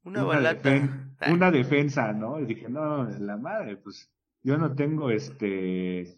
Una, 0.04 0.20
una 0.20 0.24
balata. 0.24 1.16
Ah. 1.22 1.32
una 1.32 1.50
defensa, 1.50 2.12
¿no? 2.12 2.42
Y 2.42 2.46
dije, 2.46 2.68
no, 2.68 3.06
la 3.06 3.38
madre, 3.38 3.78
pues 3.78 4.12
yo 4.42 4.58
no 4.58 4.76
tengo 4.76 5.12
este, 5.12 6.14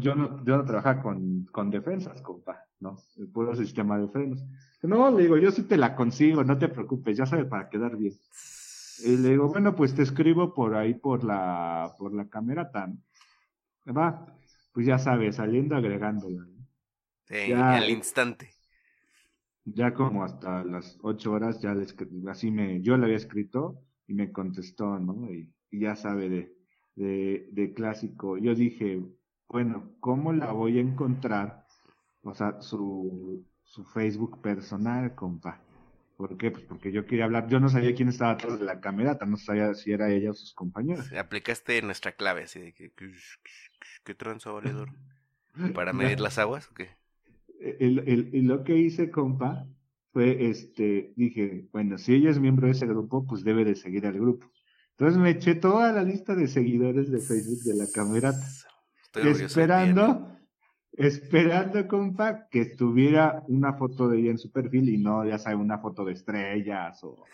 yo, 0.00 0.14
no, 0.14 0.44
yo 0.44 0.56
no 0.56 0.64
trabajo 0.64 1.02
con, 1.02 1.44
con 1.52 1.70
defensas, 1.70 2.20
compa, 2.22 2.64
¿no? 2.80 2.96
El 3.16 3.28
puro 3.28 3.54
sistema 3.54 3.98
de 3.98 4.08
frenos. 4.08 4.44
No, 4.82 5.10
le 5.10 5.22
digo, 5.22 5.36
yo 5.36 5.50
sí 5.50 5.62
te 5.64 5.76
la 5.76 5.94
consigo, 5.94 6.44
no 6.44 6.58
te 6.58 6.68
preocupes, 6.68 7.16
ya 7.16 7.26
sabes 7.26 7.46
para 7.46 7.68
quedar 7.68 7.96
bien. 7.96 8.14
Y 9.04 9.16
le 9.16 9.30
digo, 9.30 9.48
bueno, 9.48 9.74
pues 9.74 9.94
te 9.94 10.02
escribo 10.02 10.52
por 10.54 10.74
ahí 10.74 10.94
por 10.94 11.24
la, 11.24 11.94
por 11.98 12.12
la 12.14 12.28
cámara 12.28 12.70
tan. 12.70 13.02
Va, 13.86 14.26
pues 14.72 14.86
ya 14.86 14.98
sabes, 14.98 15.36
saliendo 15.36 15.76
agregándola. 15.76 16.46
Sí, 17.28 17.52
al 17.52 17.90
instante. 17.90 18.50
Ya 19.64 19.94
como 19.94 20.24
hasta 20.24 20.64
las 20.64 20.98
ocho 21.02 21.32
horas, 21.32 21.60
ya 21.60 21.74
les, 21.74 21.94
así 22.28 22.50
me, 22.50 22.82
yo 22.82 22.96
le 22.96 23.04
había 23.04 23.16
escrito 23.16 23.82
y 24.06 24.14
me 24.14 24.32
contestó, 24.32 24.98
¿no? 24.98 25.28
y 25.32 25.48
ya 25.70 25.94
sabe 25.94 26.28
de, 26.28 26.56
de, 26.96 27.48
de 27.52 27.72
clásico, 27.72 28.36
yo 28.36 28.54
dije, 28.54 29.02
bueno, 29.50 29.90
¿cómo 29.98 30.32
la 30.32 30.52
voy 30.52 30.78
a 30.78 30.80
encontrar? 30.80 31.66
O 32.22 32.34
sea, 32.34 32.62
su, 32.62 33.44
su 33.64 33.84
Facebook 33.84 34.40
personal, 34.40 35.14
compa. 35.14 35.60
¿Por 36.16 36.36
qué? 36.36 36.50
Pues 36.50 36.64
porque 36.64 36.92
yo 36.92 37.04
quería 37.04 37.24
hablar. 37.24 37.48
Yo 37.48 37.58
no 37.58 37.68
sabía 37.68 37.94
quién 37.94 38.08
estaba 38.08 38.32
atrás 38.32 38.58
de 38.60 38.64
la 38.64 38.80
camerata, 38.80 39.26
no 39.26 39.36
sabía 39.36 39.74
si 39.74 39.90
era 39.90 40.10
ella 40.10 40.30
o 40.30 40.34
sus 40.34 40.54
compañeros. 40.54 41.12
Aplicaste 41.14 41.80
nuestra 41.82 42.12
clave, 42.12 42.44
así 42.44 42.60
de 42.60 42.74
que. 42.74 42.92
¿Qué 44.04 44.14
tranza, 44.14 44.50
valedor? 44.50 44.90
¿Para 45.74 45.92
medir 45.92 46.20
las 46.20 46.38
aguas 46.38 46.68
o 46.70 46.74
qué? 46.74 46.90
El, 47.58 47.98
el, 48.00 48.44
lo 48.46 48.62
que 48.64 48.76
hice, 48.76 49.10
compa, 49.10 49.66
fue, 50.12 50.48
este, 50.48 51.12
dije, 51.16 51.68
bueno, 51.72 51.98
si 51.98 52.14
ella 52.14 52.30
es 52.30 52.38
miembro 52.38 52.66
de 52.66 52.72
ese 52.72 52.86
grupo, 52.86 53.26
pues 53.26 53.42
debe 53.42 53.64
de 53.64 53.74
seguir 53.74 54.06
al 54.06 54.14
grupo. 54.14 54.50
Entonces 54.92 55.18
me 55.18 55.30
eché 55.30 55.54
toda 55.54 55.92
la 55.92 56.04
lista 56.04 56.34
de 56.34 56.46
seguidores 56.46 57.10
de 57.10 57.18
Facebook 57.18 57.62
de 57.64 57.74
la 57.74 57.86
camerata, 57.92 58.46
esperando, 59.14 60.36
esperando, 60.92 61.86
compa, 61.86 62.48
que 62.50 62.60
estuviera 62.60 63.42
una 63.48 63.74
foto 63.74 64.08
de 64.08 64.18
ella 64.18 64.30
en 64.30 64.38
su 64.38 64.50
perfil 64.50 64.88
y 64.88 64.98
no, 64.98 65.24
ya 65.24 65.38
sabe, 65.38 65.56
una 65.56 65.78
foto 65.78 66.04
de 66.04 66.12
estrellas 66.12 67.02
o 67.04 67.24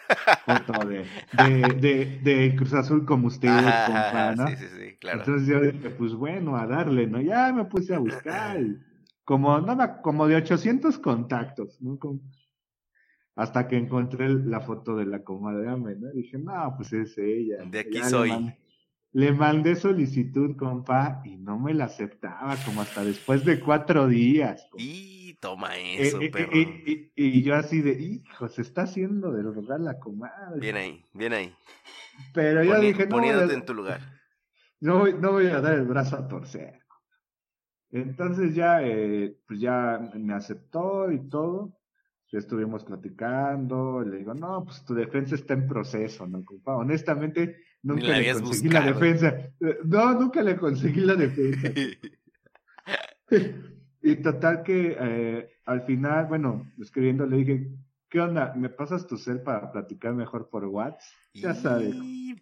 foto 0.44 0.86
de, 0.86 1.04
de, 1.80 2.20
de, 2.22 2.56
Cruz 2.56 2.74
Azul 2.74 3.04
como 3.04 3.26
usted, 3.28 3.48
compa, 3.48 4.34
¿no? 4.36 4.46
Sí, 4.48 4.56
sí, 4.56 4.66
sí, 4.78 4.96
claro. 4.98 5.20
Entonces 5.20 5.48
yo 5.48 5.60
dije, 5.60 5.90
pues 5.90 6.14
bueno, 6.14 6.56
a 6.56 6.66
darle, 6.66 7.06
¿no? 7.06 7.20
Ya 7.20 7.52
me 7.52 7.64
puse 7.64 7.94
a 7.94 7.98
buscar, 7.98 8.58
como, 9.24 9.60
no, 9.60 10.02
como 10.02 10.26
de 10.26 10.36
800 10.36 10.98
contactos, 10.98 11.80
¿no? 11.80 11.98
hasta 13.36 13.68
que 13.68 13.76
encontré 13.76 14.30
la 14.30 14.60
foto 14.60 14.96
de 14.96 15.04
la 15.04 15.22
comadre 15.22 15.66
¿no? 15.66 16.10
dije, 16.12 16.38
no, 16.38 16.72
pues 16.76 16.92
es 16.94 17.18
ella. 17.18 17.58
De 17.66 17.80
aquí 17.80 18.02
soy. 18.02 18.30
Le 19.16 19.32
mandé, 19.32 19.74
solicitud, 19.76 20.56
compa, 20.56 21.22
y 21.24 21.38
no 21.38 21.58
me 21.58 21.72
la 21.72 21.86
aceptaba, 21.86 22.54
como 22.66 22.82
hasta 22.82 23.02
después 23.02 23.46
de 23.46 23.58
cuatro 23.60 24.06
días. 24.08 24.68
Y 24.76 25.32
toma 25.40 25.74
eso, 25.78 26.20
eh, 26.20 26.28
perro. 26.30 26.50
y, 26.52 27.42
yo 27.42 27.54
así 27.54 27.80
de, 27.80 27.92
hijo, 27.92 28.46
se 28.48 28.60
está 28.60 28.82
haciendo 28.82 29.32
del 29.32 29.46
lugar 29.46 29.80
la 29.80 29.98
comadre. 29.98 30.60
Bien 30.60 30.76
ahí, 30.76 31.02
bien 31.14 31.32
ahí. 31.32 31.54
Pero 32.34 32.62
yo 32.62 32.78
dije, 32.78 33.06
no. 33.06 33.16
Poniéndote 33.16 33.54
en 33.54 33.64
tu 33.64 33.72
lugar. 33.72 34.02
No 34.80 34.98
voy, 34.98 35.14
no 35.14 35.32
voy 35.32 35.46
a 35.46 35.62
dar 35.62 35.76
el 35.76 35.86
brazo 35.86 36.16
a 36.16 36.28
torcer. 36.28 36.82
Entonces 37.92 38.54
ya, 38.54 38.82
eh, 38.82 39.34
pues 39.48 39.60
ya 39.60 39.98
me 40.12 40.34
aceptó 40.34 41.10
y 41.10 41.26
todo 41.26 41.72
ya 42.32 42.38
estuvimos 42.38 42.84
platicando, 42.84 44.02
le 44.02 44.18
digo, 44.18 44.34
no, 44.34 44.64
pues 44.64 44.84
tu 44.84 44.94
defensa 44.94 45.36
está 45.36 45.54
en 45.54 45.68
proceso, 45.68 46.26
¿no, 46.26 46.44
compa? 46.44 46.76
Honestamente, 46.76 47.56
nunca 47.86 48.18
le 48.18 48.32
conseguí 48.32 48.68
la 48.68 48.80
defensa. 48.80 49.34
No, 49.84 50.14
nunca 50.14 50.42
le 50.42 50.56
conseguí 50.56 51.00
la 51.00 51.14
defensa. 51.14 51.70
y 54.02 54.16
total 54.16 54.62
que 54.62 54.96
eh, 54.98 55.50
al 55.64 55.82
final, 55.82 56.26
bueno, 56.26 56.72
escribiendo 56.80 57.26
le 57.26 57.36
dije, 57.38 57.70
¿qué 58.08 58.20
onda? 58.20 58.52
¿Me 58.56 58.68
pasas 58.68 59.06
tu 59.06 59.16
cel 59.16 59.40
para 59.42 59.70
platicar 59.70 60.14
mejor 60.14 60.48
por 60.48 60.64
WhatsApp? 60.64 61.00
Ya 61.34 61.54
sabes. 61.54 61.94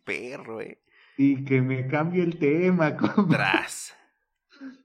perro, 0.05 0.61
eh. 0.61 0.81
Y 1.17 1.45
que 1.45 1.61
me 1.61 1.87
cambie 1.87 2.23
el 2.23 2.39
tema, 2.39 2.97
compa. 2.97 3.37
Tras. 3.37 3.95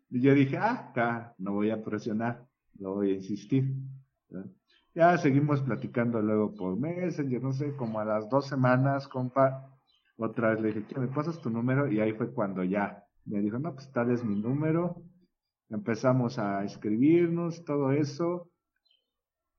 Y 0.10 0.22
yo 0.22 0.34
dije, 0.34 0.58
ah, 0.58 0.90
acá, 0.90 1.36
no 1.38 1.54
voy 1.54 1.70
a 1.70 1.84
presionar, 1.84 2.46
no 2.80 2.96
voy 2.96 3.12
a 3.12 3.16
insistir. 3.16 3.74
Ya 4.96 5.18
seguimos 5.18 5.62
platicando 5.62 6.22
luego 6.22 6.54
por 6.56 6.78
Messenger, 6.78 7.42
no 7.42 7.54
sé, 7.54 7.76
como 7.76 8.00
a 8.00 8.06
las 8.06 8.28
dos 8.30 8.48
semanas, 8.48 9.08
compa, 9.08 9.79
otra 10.20 10.52
vez 10.52 10.62
le 10.62 10.68
dije, 10.70 10.86
¿qué 10.88 11.00
me 11.00 11.08
pasas 11.08 11.42
tu 11.42 11.50
número? 11.50 11.88
Y 11.92 12.00
ahí 12.00 12.14
fue 12.14 12.32
cuando 12.34 12.64
ya 12.64 13.04
me 13.26 13.40
dijo, 13.42 13.58
no, 13.60 13.74
pues 13.74 13.92
tal 13.92 14.12
es 14.12 14.24
mi 14.24 14.40
número. 14.40 15.02
Empezamos 15.70 16.40
a 16.40 16.64
escribirnos, 16.64 17.64
todo 17.64 17.92
eso. 17.92 18.52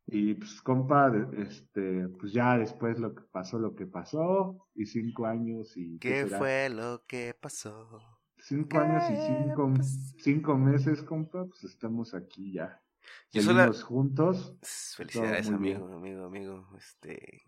Y 0.07 0.35
pues, 0.35 0.61
compa, 0.61 1.13
este, 1.37 2.09
pues 2.09 2.33
ya 2.33 2.59
después 2.59 2.99
lo 2.99 3.15
que 3.15 3.23
pasó, 3.31 3.59
lo 3.59 3.77
que 3.77 3.87
pasó, 3.87 4.67
y 4.75 4.87
cinco 4.87 5.27
años 5.27 5.77
y... 5.77 5.99
¿Qué, 5.99 6.27
fue 6.27 6.69
lo 6.69 7.05
que 7.07 7.35
pasó? 7.41 8.03
Cinco 8.39 8.79
años 8.79 9.05
y 9.11 9.17
cinco, 9.17 9.73
cinco 10.19 10.57
meses, 10.57 11.03
compa, 11.03 11.45
pues 11.45 11.63
estamos 11.65 12.15
aquí 12.15 12.53
ya. 12.53 12.83
Seguimos 13.29 13.85
juntos. 13.85 14.57
Felicidades, 14.97 15.49
amigo, 15.49 15.87
amigo, 15.93 16.25
amigo. 16.25 16.69
Este. 16.77 17.43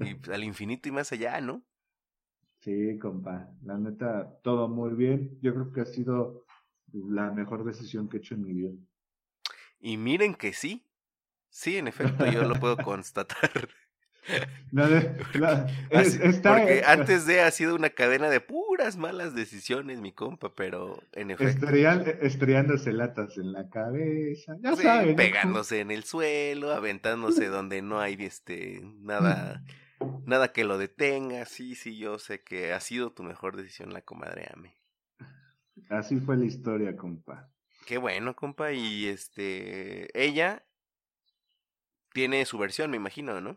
Y 0.00 0.30
al 0.30 0.44
infinito 0.44 0.88
y 0.88 0.92
más 0.92 1.12
allá, 1.12 1.40
¿no? 1.40 1.62
Sí, 2.60 2.98
compa. 2.98 3.48
La 3.64 3.78
neta, 3.78 4.38
todo 4.42 4.68
muy 4.68 4.94
bien. 4.94 5.38
Yo 5.40 5.54
creo 5.54 5.72
que 5.72 5.80
ha 5.80 5.86
sido 5.86 6.44
la 6.92 7.30
mejor 7.30 7.64
decisión 7.64 8.08
que 8.08 8.18
he 8.18 8.20
hecho 8.20 8.34
en 8.34 8.42
mi 8.42 8.52
vida. 8.52 8.72
Y 9.78 9.96
miren 9.96 10.34
que 10.34 10.52
sí. 10.52 10.86
Sí, 11.48 11.78
en 11.78 11.88
efecto, 11.88 12.26
yo 12.26 12.44
lo 12.44 12.54
puedo 12.54 12.76
constatar. 12.76 13.50
No, 14.70 14.84
porque 16.42 16.82
antes 16.86 17.26
de 17.26 17.40
ha 17.40 17.50
sido 17.50 17.74
una 17.74 17.90
cadena 17.90 18.28
de 18.28 18.40
puras 18.40 18.96
malas 18.96 19.34
decisiones, 19.34 20.00
mi 20.00 20.12
compa, 20.12 20.54
pero 20.54 21.02
en 21.12 21.32
efecto. 21.32 21.66
estrellándose 21.68 22.92
latas 22.92 23.36
en 23.38 23.52
la 23.52 23.68
cabeza, 23.68 24.56
ya 24.60 24.76
saben. 24.76 25.16
Pegándose 25.16 25.80
en 25.80 25.90
el 25.90 26.04
suelo, 26.04 26.72
aventándose 26.72 27.46
donde 27.46 27.82
no 27.82 27.98
hay 27.98 28.14
este 28.20 28.82
nada, 29.00 29.64
nada 30.26 30.52
que 30.52 30.64
lo 30.64 30.78
detenga. 30.78 31.44
Sí, 31.44 31.74
sí, 31.74 31.96
yo 31.96 32.18
sé 32.18 32.42
que 32.42 32.72
ha 32.72 32.80
sido 32.80 33.12
tu 33.12 33.22
mejor 33.22 33.56
decisión 33.56 33.92
la 33.92 34.02
comadre 34.02 34.48
Ame. 34.54 34.74
Así 35.88 36.18
fue 36.20 36.36
la 36.36 36.44
historia, 36.44 36.96
compa. 36.96 37.50
Qué 37.86 37.98
bueno, 37.98 38.34
compa. 38.36 38.72
Y 38.72 39.06
este, 39.06 40.08
ella 40.20 40.64
tiene 42.12 42.44
su 42.44 42.58
versión, 42.58 42.90
me 42.90 42.96
imagino, 42.96 43.40
¿no? 43.40 43.56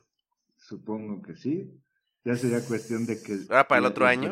Supongo 0.58 1.21
que 1.21 1.36
sí. 1.36 1.80
Ya 2.26 2.36
sería 2.36 2.65
cuestión 2.65 3.06
de 3.06 3.21
que. 3.21 3.39
Ah, 3.49 3.67
para 3.67 3.80
el 3.80 3.86
otro 3.86 4.06
año. 4.06 4.32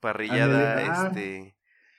Parrillada, 0.00 0.76
ah. 0.76 1.06
este. 1.08 1.56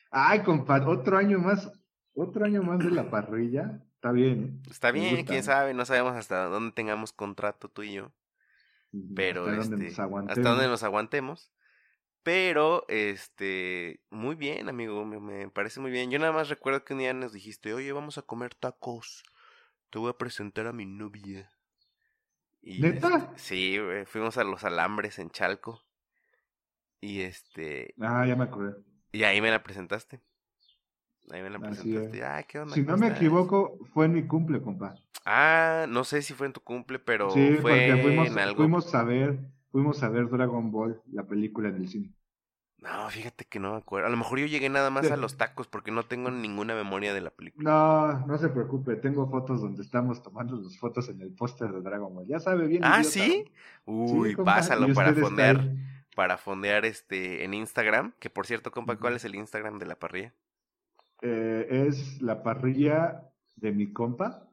Ay, 0.10 0.44
compadre, 0.44 0.86
otro 0.88 1.18
año 1.18 1.40
más. 1.40 1.72
Otro 2.14 2.46
año 2.46 2.64
más 2.64 2.80
de 2.80 2.92
la 2.92 3.10
parrilla. 3.10 3.84
Está 3.96 4.12
bien. 4.14 4.62
Está 4.70 4.92
bien, 4.92 5.26
quién 5.26 5.44
sabe. 5.44 5.74
No 5.74 5.86
sabemos 5.86 6.16
hasta 6.16 6.46
dónde 6.46 6.72
tengamos 6.72 7.12
contrato 7.12 7.68
tú 7.68 7.84
y 7.84 7.94
yo. 7.94 8.12
Pero 9.16 9.46
hasta, 9.46 9.62
este, 9.62 10.02
donde 10.02 10.32
hasta 10.32 10.50
donde 10.50 10.68
nos 10.68 10.84
aguantemos. 10.84 11.52
Pero, 12.24 12.86
este, 12.88 14.02
muy 14.10 14.36
bien, 14.36 14.68
amigo, 14.68 15.06
me, 15.06 15.20
me, 15.20 15.50
parece 15.50 15.80
muy 15.80 15.92
bien. 15.92 16.10
Yo 16.10 16.18
nada 16.18 16.32
más 16.32 16.50
recuerdo 16.50 16.84
que 16.84 16.94
un 16.94 17.00
día 17.00 17.14
nos 17.14 17.34
dijiste, 17.34 17.74
oye, 17.74 17.92
vamos 17.92 18.18
a 18.18 18.24
comer 18.24 18.56
tacos. 18.56 19.24
Te 19.92 20.00
voy 20.00 20.10
a 20.10 20.18
presentar 20.18 20.66
a 20.66 20.74
mi 20.74 20.86
novia. 20.86 21.52
Y 22.62 22.82
¿Neta? 22.82 23.32
Este, 23.36 23.40
sí, 23.40 23.78
fuimos 24.08 24.38
a 24.38 24.44
los 24.44 24.64
alambres 24.64 25.20
en 25.20 25.30
Chalco. 25.30 25.84
Y 27.00 27.22
este. 27.22 27.94
Ah, 28.02 28.26
ya 28.26 28.36
me 28.36 28.46
acordé. 28.46 28.76
Y 29.12 29.24
ahí 29.24 29.40
me 29.40 29.52
la 29.52 29.62
presentaste. 29.62 30.22
Ahí 31.32 31.42
me 31.42 31.50
la 31.50 31.60
presentaste. 31.60 32.24
Ah, 32.24 32.44
¿qué 32.44 32.60
onda? 32.60 32.74
Si 32.74 32.84
no 32.84 32.98
me 32.98 33.08
equivoco, 33.08 33.78
fue 33.94 34.06
en 34.06 34.14
mi 34.14 34.24
cumple, 34.28 34.62
compa. 34.62 34.96
Ah, 35.26 35.86
no 35.90 36.04
sé 36.04 36.22
si 36.22 36.34
fue 36.34 36.48
en 36.48 36.54
tu 36.54 36.62
cumple, 36.62 37.00
pero 37.00 37.32
sí, 37.32 37.58
fue 37.62 38.00
fuimos, 38.02 38.28
en 38.28 38.40
algo. 38.40 38.58
Fuimos 38.58 38.94
a 38.94 39.04
ver, 39.04 39.40
fuimos 39.72 40.04
a 40.04 40.10
ver 40.10 40.30
Dragon 40.30 40.72
Ball, 40.72 41.02
la 41.12 41.24
película 41.24 41.70
en 41.70 41.78
el 41.78 41.88
cine. 41.88 42.14
No, 42.86 43.10
fíjate 43.10 43.46
que 43.46 43.60
no 43.60 43.72
me 43.72 43.78
acuerdo. 43.78 44.08
A 44.08 44.12
lo 44.12 44.18
mejor 44.18 44.38
yo 44.38 44.46
llegué 44.46 44.70
nada 44.70 44.92
más 44.92 45.10
a 45.10 45.18
los 45.18 45.38
tacos 45.38 45.68
porque 45.68 45.92
no 45.92 46.04
tengo 46.04 46.30
ninguna 46.30 46.76
memoria 46.76 47.16
de 47.16 47.22
la 47.22 47.32
película. 47.32 47.68
No, 47.68 48.28
no 48.28 48.38
se 48.38 48.50
preocupe. 48.50 48.96
Tengo 48.98 49.28
fotos 49.28 49.62
donde 49.62 49.82
estamos 49.82 50.22
tomando 50.22 50.56
las 50.58 50.78
fotos 50.78 51.10
en 51.10 51.20
el 51.22 51.32
póster 51.32 51.72
de 51.72 51.82
Dragon 51.82 52.14
Ball. 52.14 52.28
Ya 52.28 52.40
sabe 52.40 52.68
bien. 52.68 52.84
Ah, 52.86 53.04
¿sí? 53.04 53.52
Uy, 53.86 54.36
pásalo 54.36 54.94
para 54.94 55.16
fondear. 55.16 55.68
Para 56.16 56.38
fondear 56.38 56.86
este 56.86 57.44
en 57.44 57.56
Instagram. 57.56 58.14
Que 58.20 58.30
por 58.30 58.46
cierto, 58.46 58.70
compa, 58.70 58.98
¿cuál 58.98 59.16
es 59.16 59.26
el 59.26 59.34
Instagram 59.34 59.80
de 59.80 59.88
la 59.88 59.96
parrilla? 59.96 60.32
Eh, 61.28 61.88
es 61.88 62.22
la 62.22 62.44
parrilla 62.44 63.24
de 63.56 63.72
mi 63.72 63.92
compa. 63.92 64.48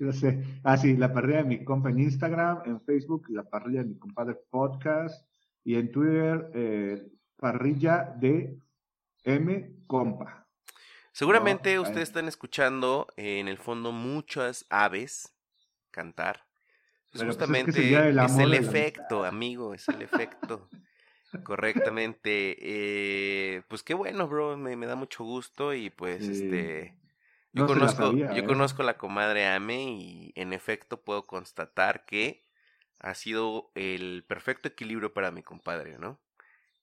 No 0.00 0.12
sé. 0.12 0.42
Ah, 0.64 0.76
sí, 0.76 0.96
la 0.96 1.12
parrilla 1.12 1.38
de 1.38 1.44
mi 1.44 1.64
compa 1.64 1.90
en 1.90 2.00
Instagram, 2.00 2.62
en 2.64 2.80
Facebook, 2.80 3.26
la 3.28 3.44
parrilla 3.44 3.84
de 3.84 3.90
mi 3.90 3.98
compadre 3.98 4.34
podcast. 4.50 5.24
Y 5.62 5.76
en 5.76 5.92
Twitter, 5.92 6.50
eh, 6.52 7.12
parrilla 7.36 8.12
de 8.18 8.58
M 9.22 9.76
Compa. 9.86 10.48
Seguramente 11.12 11.78
ustedes 11.78 12.08
están 12.08 12.26
escuchando 12.26 13.06
en 13.16 13.46
el 13.46 13.58
fondo 13.58 13.92
muchas 13.92 14.66
aves 14.70 15.32
cantar. 15.92 16.44
Pues, 17.12 17.22
justamente 17.22 17.70
es, 17.70 18.38
el, 18.38 18.54
efecto, 18.54 19.24
amigo, 19.24 19.74
es 19.74 19.88
el 19.88 20.02
efecto. 20.02 20.68
Correctamente. 21.42 22.56
Eh, 22.60 23.62
pues 23.68 23.82
qué 23.82 23.94
bueno, 23.94 24.28
bro, 24.28 24.56
me, 24.56 24.76
da 24.86 24.96
mucho 24.96 25.24
gusto 25.24 25.74
y 25.74 25.90
pues 25.90 26.22
este... 26.28 26.96
Yo, 27.52 27.66
conozco, 27.66 28.12
yo 28.12 28.26
¿eh? 28.32 28.44
conozco 28.44 28.82
la 28.82 28.98
comadre 28.98 29.46
Ame 29.46 29.84
y 29.84 30.32
en 30.34 30.52
efecto 30.52 31.02
puedo 31.02 31.26
constatar 31.26 32.04
que 32.04 32.42
ha 32.98 33.14
sido 33.14 33.70
el 33.76 34.24
perfecto 34.26 34.66
equilibrio 34.66 35.12
para 35.12 35.30
mi 35.30 35.42
compadre, 35.42 35.98
¿no? 35.98 36.18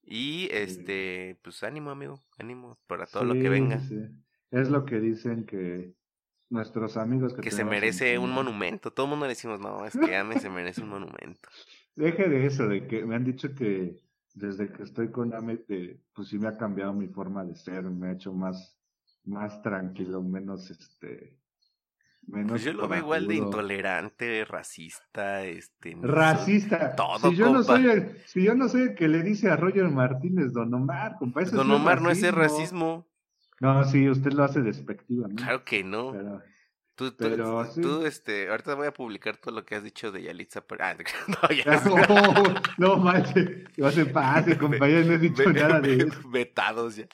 Y 0.04 0.48
este, 0.52 1.38
pues 1.44 1.64
ánimo, 1.64 1.92
amigo, 1.92 2.22
ánimo 2.38 2.78
para 2.88 3.06
todo 3.06 3.26
lo 3.26 3.34
que 3.34 3.50
venga. 3.50 3.82
Es 4.50 4.70
lo 4.70 4.86
que 4.86 5.00
dicen 5.00 5.46
que 5.46 5.94
nuestros 6.50 6.98
amigos 6.98 7.34
que, 7.34 7.50
se 7.50 7.64
merece 7.64 8.18
un 8.18 8.32
monumento. 8.32 8.92
Todo 8.92 9.06
el 9.06 9.10
mundo 9.12 9.26
le 9.26 9.32
decimos, 9.32 9.60
no, 9.60 9.86
es 9.86 9.98
que 9.98 10.16
Ame 10.16 10.40
se 10.40 10.50
merece 10.50 10.82
un 10.82 10.90
monumento. 10.90 11.50
Deje 11.96 12.28
de 12.28 12.46
eso, 12.46 12.68
de 12.68 12.88
que 12.88 13.06
me 13.06 13.16
han 13.16 13.24
dicho 13.24 13.54
que 13.56 14.02
desde 14.34 14.72
que 14.72 14.84
estoy 14.84 15.12
con 15.12 15.34
Ame, 15.34 15.60
pues 16.14 16.28
sí 16.28 16.40
me 16.40 16.48
ha 16.48 16.58
cambiado 16.58 16.94
mi 16.94 17.08
forma 17.08 17.44
de 17.44 17.56
ser, 17.56 17.84
me 17.84 18.10
ha 18.10 18.12
hecho 18.14 18.34
más, 18.34 18.78
más 19.26 19.62
tranquilo, 19.62 20.22
menos 20.22 20.70
este, 20.70 21.38
menos 22.28 22.52
Pues 22.52 22.64
yo 22.64 22.74
lo 22.74 22.88
veo 22.88 23.00
igual 23.00 23.28
de 23.28 23.36
intolerante, 23.36 24.46
racista, 24.46 25.44
este... 25.44 25.98
Racista. 26.02 26.96
Todo, 26.96 27.30
si 27.30 27.36
yo 27.36 27.52
no 27.52 27.64
soy 27.64 27.88
el, 27.88 28.18
si 28.26 28.44
yo 28.44 28.56
no 28.56 28.70
soy 28.70 28.82
el 28.82 28.96
que 28.96 29.08
le 29.08 29.24
dice 29.24 29.50
a 29.50 29.56
Roger 29.56 29.90
Martínez 29.90 30.54
Don 30.54 30.74
Omar, 30.74 31.18
compa, 31.18 31.42
eso 31.42 31.56
Don 31.56 31.72
Omar 31.72 32.02
no 32.02 32.10
es 32.10 32.24
el 32.24 32.34
racismo. 32.34 33.08
No, 33.60 33.84
sí, 33.84 34.10
usted 34.10 34.34
lo 34.34 34.44
hace 34.44 34.62
despectivamente. 34.62 35.44
Claro 35.44 35.64
que 35.64 35.84
no. 35.84 36.12
Pero, 36.14 36.42
Tú, 36.96 37.16
pero 37.18 37.66
tú, 37.66 37.72
sí. 37.74 37.82
tú, 37.82 38.06
este, 38.06 38.50
ahorita 38.50 38.76
voy 38.76 38.88
a 38.88 38.94
publicar 38.94 39.38
todo 39.38 39.56
lo 39.56 39.66
que 39.66 39.76
has 39.76 39.84
dicho 39.84 40.12
de 40.12 40.24
Yalitza, 40.24 40.62
pero... 40.62 40.84
Ah, 40.84 40.96
no, 41.42 41.50
ya. 41.50 41.82
no, 41.86 42.54
no 42.78 42.98
manches, 42.98 43.64
no 43.78 43.90
se 43.92 44.06
pase, 44.06 44.58
compa, 44.58 44.88
yo 44.88 45.04
no 45.06 45.14
he 45.14 45.18
dicho 45.18 45.44
Ve- 45.46 45.54
nada 45.54 45.80
de 45.80 45.96
ve- 45.96 46.04
eso. 46.04 46.30
Vetados 46.30 46.96
ya. 46.98 47.08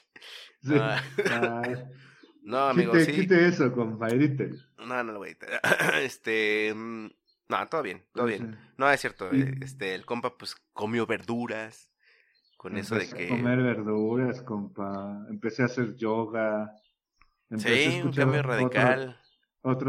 Sí. 0.62 0.74
Ah. 0.78 1.02
No, 2.42 2.68
amigo, 2.68 2.92
quite, 2.92 3.04
sí. 3.04 3.12
quite 3.12 3.46
eso, 3.46 3.70
compa, 3.72 4.08
edite. 4.08 4.52
No, 4.78 5.04
no 5.04 5.12
lo 5.12 5.18
voy 5.18 5.28
a 5.28 5.30
editar. 5.32 5.60
Este... 6.02 6.72
mm, 6.74 7.08
No, 7.50 7.66
todo 7.68 7.82
bien, 7.82 8.02
todo 8.14 8.24
bien. 8.24 8.58
No, 8.78 8.90
es 8.90 9.00
cierto, 9.02 9.28
Sí. 9.30 9.42
eh, 9.42 9.54
este, 9.60 9.94
el 9.94 10.06
compa 10.06 10.36
pues 10.38 10.56
comió 10.72 11.04
verduras, 11.04 11.90
con 12.56 12.78
eso 12.78 12.94
de 12.94 13.02
Empecé 13.04 13.26
que... 13.28 13.34
a 13.34 13.36
comer 13.36 13.62
verduras, 13.62 14.40
compa. 14.42 15.26
Empecé 15.28 15.62
a 15.62 15.66
hacer 15.66 15.94
yoga. 15.96 16.72
Empecé 17.50 17.68
a 17.68 17.76
Sí, 17.76 17.86
un 17.88 17.94
escuchar 17.98 18.24
cambio 18.24 18.42
radical. 18.42 19.00
Otro, 19.10 19.27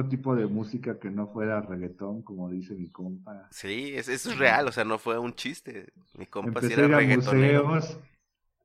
tipo 0.09 0.35
de 0.35 0.47
música 0.47 0.99
que 0.99 1.09
no 1.09 1.27
fuera 1.27 1.61
reggaetón, 1.61 2.21
como 2.23 2.49
dice 2.49 2.73
mi 2.75 2.89
compa. 2.89 3.47
Sí, 3.51 3.93
es- 3.95 4.09
eso 4.09 4.31
es 4.31 4.37
real, 4.37 4.67
o 4.67 4.71
sea, 4.71 4.83
no 4.83 4.97
fue 4.97 5.17
un 5.17 5.33
chiste. 5.33 5.91
Mi 6.17 6.25
compa 6.25 6.59
sí 6.61 6.67
Empecé 6.67 6.81
a 6.81 6.85
era 6.85 6.97
a 6.97 6.99
reggaetonero. 6.99 7.65
museos. 7.65 7.99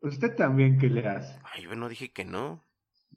¿Usted 0.01 0.35
también 0.37 0.79
qué 0.79 0.89
le 0.89 1.07
hace? 1.07 1.39
Ay, 1.45 1.63
yo 1.63 1.75
no 1.77 1.89
dije 1.89 2.13
que 2.13 2.25
no. 2.25 2.63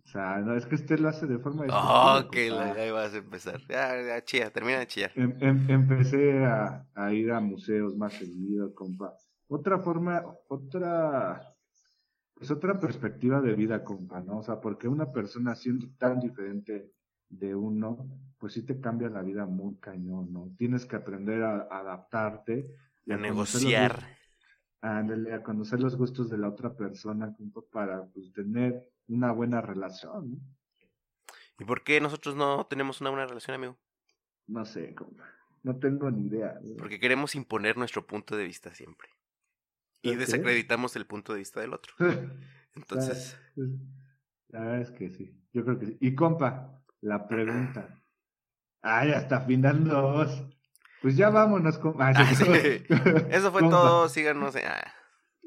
O 0.06 0.10
sea, 0.10 0.38
no, 0.38 0.56
es 0.56 0.66
que 0.66 0.76
usted 0.76 1.00
lo 1.00 1.10
hace 1.10 1.28
de 1.28 1.38
forma 1.38 1.66
Oh, 1.70 2.24
que 2.32 2.50
la- 2.50 2.74
ahí 2.74 2.92
vas 2.92 3.14
a 3.14 3.18
empezar. 3.18 3.60
Ya, 3.68 4.02
ya, 4.02 4.24
chilla, 4.24 4.50
termina 4.52 4.80
de 4.80 4.88
chillar. 4.88 5.12
Em- 5.16 5.36
em- 5.42 5.70
empecé 5.70 6.46
a, 6.46 6.86
a 6.96 7.14
ir 7.14 7.30
a 7.32 7.42
museos 7.42 7.96
más 7.98 8.14
seguido, 8.14 8.74
compa. 8.74 9.14
Otra 9.50 9.80
forma, 9.80 10.24
otra, 10.48 11.42
pues 12.36 12.52
otra 12.52 12.80
perspectiva 12.80 13.42
de 13.42 13.54
vida, 13.54 13.84
compa, 13.84 14.22
¿no? 14.22 14.38
O 14.38 14.44
sea, 14.44 14.62
porque 14.62 14.88
una 14.88 15.12
persona 15.12 15.56
siendo 15.56 15.88
tan 15.98 16.20
diferente 16.22 16.92
de 17.30 17.56
uno, 17.56 18.08
pues 18.38 18.54
sí 18.54 18.64
te 18.64 18.80
cambia 18.80 19.10
la 19.10 19.22
vida 19.22 19.46
muy 19.46 19.76
cañón, 19.78 20.32
¿no? 20.34 20.52
Tienes 20.58 20.86
que 20.86 20.96
aprender 20.96 21.44
a, 21.44 21.68
a 21.70 21.80
adaptarte 21.80 22.70
y 23.06 23.12
A 23.12 23.18
negociar. 23.18 23.94
gustos- 23.94 24.08
ándale, 24.82 25.34
a 25.34 25.44
conocer 25.44 25.80
los 25.82 25.96
gustos 25.98 26.30
de 26.30 26.38
la 26.38 26.50
otra 26.50 26.76
persona, 26.76 27.36
para 27.72 28.06
pues 28.08 28.32
tener 28.34 28.86
una 29.08 29.32
buena 29.32 29.62
relación, 29.62 30.32
¿no? 30.32 30.38
¿Y 31.60 31.66
por 31.66 31.84
qué 31.84 32.00
nosotros 32.02 32.36
no 32.36 32.66
tenemos 32.68 33.02
una 33.02 33.10
buena 33.10 33.26
relación, 33.28 33.56
amigo? 33.56 33.78
No 34.48 34.66
sé, 34.66 34.94
compa. 34.96 35.26
No 35.64 35.78
tengo 35.78 36.10
ni 36.12 36.28
idea. 36.28 36.60
¿no? 36.64 36.76
Porque 36.78 37.00
queremos 37.00 37.36
imponer 37.36 37.78
nuestro 37.78 38.06
punto 38.06 38.36
de 38.38 38.46
vista 38.46 38.74
siempre. 38.74 39.10
Y 40.02 40.16
desacreditamos 40.16 40.96
el 40.96 41.06
punto 41.06 41.34
de 41.34 41.40
vista 41.40 41.60
del 41.62 41.74
otro. 41.74 41.94
Entonces, 42.76 43.38
Pues, 43.56 43.70
La 44.50 44.62
verdad 44.62 44.82
es 44.82 44.92
que 44.92 45.10
sí, 45.10 45.36
yo 45.54 45.64
creo 45.66 45.80
que 45.80 45.88
sí. 45.88 45.98
Y 46.00 46.16
compa, 46.16 46.77
la 47.02 47.28
pregunta. 47.28 48.02
Ay, 48.82 49.12
hasta 49.12 49.42
final 49.42 49.84
dos. 49.84 50.44
Pues 51.02 51.16
ya 51.16 51.30
vámonos, 51.30 51.78
compa. 51.78 52.10
Ah, 52.16 52.26
sí. 52.36 52.44
eso 53.30 53.52
fue 53.52 53.62
todo. 53.62 54.10
Síganos. 54.10 54.56
en- 54.56 54.66
ah, 54.68 54.94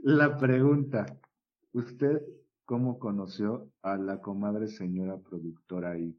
La 0.03 0.37
pregunta. 0.37 1.07
¿Usted 1.73 2.21
cómo 2.65 2.99
conoció 2.99 3.71
a 3.83 3.97
la 3.97 4.21
comadre 4.21 4.69
señora 4.69 5.17
productora 5.19 5.93
ahí? 5.93 6.17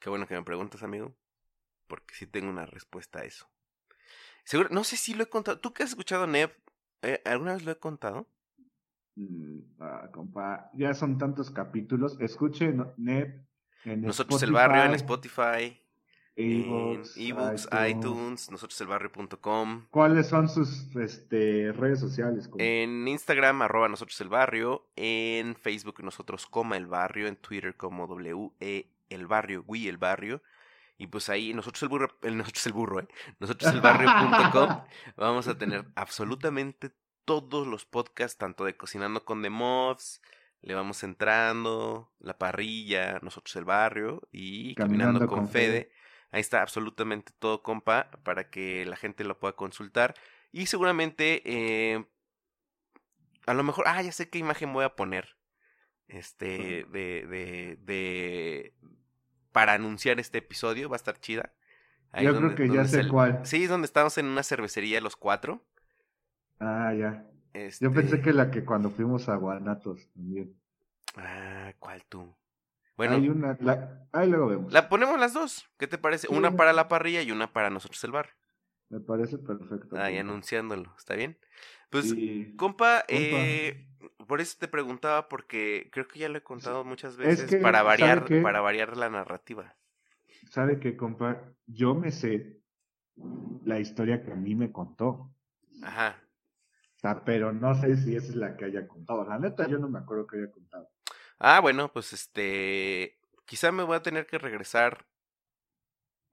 Qué 0.00 0.10
bueno 0.10 0.26
que 0.26 0.34
me 0.34 0.42
preguntas, 0.42 0.82
amigo. 0.82 1.14
Porque 1.86 2.14
sí 2.14 2.26
tengo 2.26 2.50
una 2.50 2.66
respuesta 2.66 3.20
a 3.20 3.24
eso. 3.24 3.48
Seguro, 4.44 4.68
no 4.70 4.84
sé 4.84 4.96
si 4.96 5.14
lo 5.14 5.22
he 5.24 5.28
contado. 5.28 5.58
¿Tú 5.58 5.72
que 5.72 5.82
has 5.82 5.90
escuchado 5.90 6.26
Neb? 6.26 6.50
eh, 7.02 7.20
¿Alguna 7.24 7.54
vez 7.54 7.64
lo 7.64 7.72
he 7.72 7.78
contado? 7.78 8.26
Mm, 9.16 9.60
ah, 9.80 10.08
compa, 10.12 10.70
ya 10.74 10.92
son 10.94 11.18
tantos 11.18 11.50
capítulos. 11.50 12.16
Escuche 12.20 12.72
no- 12.72 12.92
NEP 12.96 13.44
en 13.84 14.02
Nosotros 14.02 14.42
el 14.42 14.52
barrio 14.52 14.84
en 14.84 14.94
Spotify, 14.94 15.32
Spotify, 15.36 15.80
en 16.36 16.62
ebooks, 16.62 17.16
ebooks, 17.16 17.68
iTunes, 17.88 18.50
nosotroselbarrio.com. 18.50 19.86
¿Cuáles 19.90 20.26
son 20.26 20.48
sus 20.48 20.94
este, 20.96 21.70
redes 21.72 22.00
sociales? 22.00 22.48
compa? 22.48 22.64
En 22.64 23.06
Instagram, 23.06 23.62
arroba 23.62 23.88
nosotros 23.88 24.20
el 24.20 24.28
barrio. 24.28 24.84
En 24.96 25.54
Facebook, 25.54 26.02
nosotros 26.02 26.46
coma 26.46 26.76
el 26.76 26.86
barrio. 26.86 27.28
En 27.28 27.36
Twitter, 27.36 27.76
como 27.76 28.06
W 28.08 28.50
E 28.60 28.88
el 29.10 29.26
barrio, 29.26 29.62
Wii 29.66 29.88
el 29.88 29.98
barrio. 29.98 30.42
Y 30.96 31.08
pues 31.08 31.28
ahí, 31.28 31.52
nosotros 31.52 31.82
el 31.82 31.88
burro, 31.88 32.16
el, 32.22 32.36
nosotros 32.36 32.66
el 32.66 32.72
burro, 32.72 33.00
¿eh? 33.00 33.08
Nosotros 33.40 33.72
el 33.72 33.80
barrio.com. 33.80 34.84
Vamos 35.16 35.48
a 35.48 35.58
tener 35.58 35.86
absolutamente 35.96 36.92
todos 37.24 37.66
los 37.66 37.84
podcasts, 37.84 38.38
tanto 38.38 38.64
de 38.64 38.76
Cocinando 38.76 39.24
con 39.24 39.42
The 39.42 39.50
Moths, 39.50 40.22
Le 40.60 40.74
Vamos 40.74 41.02
Entrando, 41.02 42.12
La 42.20 42.38
Parrilla, 42.38 43.18
Nosotros 43.22 43.56
el 43.56 43.64
Barrio 43.64 44.22
y 44.30 44.74
Caminando, 44.74 45.18
Caminando 45.18 45.28
con, 45.28 45.38
con 45.40 45.48
Fede. 45.48 45.66
Fede. 45.66 45.92
Ahí 46.30 46.40
está 46.40 46.62
absolutamente 46.62 47.32
todo, 47.38 47.62
compa, 47.62 48.10
para 48.24 48.50
que 48.50 48.84
la 48.86 48.96
gente 48.96 49.22
lo 49.24 49.38
pueda 49.38 49.54
consultar. 49.54 50.14
Y 50.50 50.66
seguramente, 50.66 51.42
eh, 51.44 52.04
a 53.46 53.54
lo 53.54 53.62
mejor, 53.62 53.84
ah, 53.86 54.02
ya 54.02 54.12
sé 54.12 54.30
qué 54.30 54.38
imagen 54.38 54.72
voy 54.72 54.84
a 54.84 54.96
poner. 54.96 55.36
Este, 56.08 56.86
de, 56.90 57.26
de, 57.26 57.78
de, 57.80 58.74
para 59.54 59.74
anunciar 59.74 60.18
este 60.18 60.38
episodio, 60.38 60.88
va 60.88 60.96
a 60.96 60.98
estar 60.98 61.16
chida. 61.20 61.52
Ahí 62.10 62.24
Yo 62.24 62.36
creo 62.36 62.56
que 62.56 62.68
ya 62.68 62.84
sé 62.86 63.06
cuál. 63.06 63.38
Sí, 63.46 63.62
es 63.62 63.68
donde 63.70 63.86
estamos 63.86 64.18
en 64.18 64.26
una 64.26 64.42
cervecería 64.42 65.00
los 65.00 65.14
cuatro. 65.14 65.62
Ah, 66.58 66.92
ya. 66.92 67.24
Este... 67.52 67.84
Yo 67.84 67.92
pensé 67.92 68.20
que 68.20 68.32
la 68.32 68.50
que 68.50 68.64
cuando 68.64 68.90
fuimos 68.90 69.28
a 69.28 69.36
Guanatos 69.36 70.08
también. 70.12 70.56
Ah, 71.16 71.72
¿cuál 71.78 72.04
tú? 72.08 72.34
Bueno, 72.96 73.14
Hay 73.14 73.28
una, 73.28 73.56
la, 73.60 74.08
ahí 74.12 74.28
luego 74.28 74.48
vemos. 74.48 74.72
la 74.72 74.88
ponemos 74.88 75.20
las 75.20 75.34
dos. 75.34 75.68
¿Qué 75.78 75.86
te 75.86 75.98
parece? 75.98 76.26
Sí. 76.26 76.34
Una 76.34 76.56
para 76.56 76.72
la 76.72 76.88
parrilla 76.88 77.22
y 77.22 77.30
una 77.30 77.52
para 77.52 77.70
nosotros 77.70 78.02
el 78.02 78.10
bar. 78.10 78.30
Me 78.88 78.98
parece 78.98 79.38
perfecto. 79.38 79.96
Ahí 79.96 80.18
anunciándolo. 80.18 80.92
¿Está 80.98 81.14
bien? 81.14 81.38
Pues, 81.94 82.12
compa, 82.56 83.04
eh, 83.06 83.86
por 84.26 84.40
eso 84.40 84.56
te 84.58 84.66
preguntaba, 84.66 85.28
porque 85.28 85.88
creo 85.92 86.08
que 86.08 86.18
ya 86.18 86.28
lo 86.28 86.38
he 86.38 86.42
contado 86.42 86.82
muchas 86.82 87.16
veces 87.16 87.48
que, 87.48 87.58
para 87.58 87.78
¿sabe 87.78 87.88
variar, 87.88 88.42
para 88.42 88.60
variar 88.60 88.96
la 88.96 89.08
narrativa. 89.10 89.76
¿Sabe 90.50 90.80
qué, 90.80 90.96
compa? 90.96 91.40
Yo 91.68 91.94
me 91.94 92.10
sé 92.10 92.58
la 93.64 93.78
historia 93.78 94.24
que 94.24 94.32
a 94.32 94.34
mí 94.34 94.56
me 94.56 94.72
contó. 94.72 95.30
Ajá. 95.84 96.20
O 96.96 96.98
sea, 96.98 97.24
pero 97.24 97.52
no 97.52 97.76
sé 97.76 97.96
si 97.96 98.16
esa 98.16 98.26
es 98.26 98.34
la 98.34 98.56
que 98.56 98.64
haya 98.64 98.88
contado. 98.88 99.24
La 99.24 99.38
neta, 99.38 99.68
yo 99.68 99.78
no 99.78 99.88
me 99.88 100.00
acuerdo 100.00 100.26
que 100.26 100.38
haya 100.38 100.50
contado. 100.50 100.90
Ah, 101.38 101.60
bueno, 101.60 101.92
pues 101.92 102.12
este, 102.12 103.20
quizá 103.44 103.70
me 103.70 103.84
voy 103.84 103.94
a 103.94 104.02
tener 104.02 104.26
que 104.26 104.38
regresar 104.38 105.06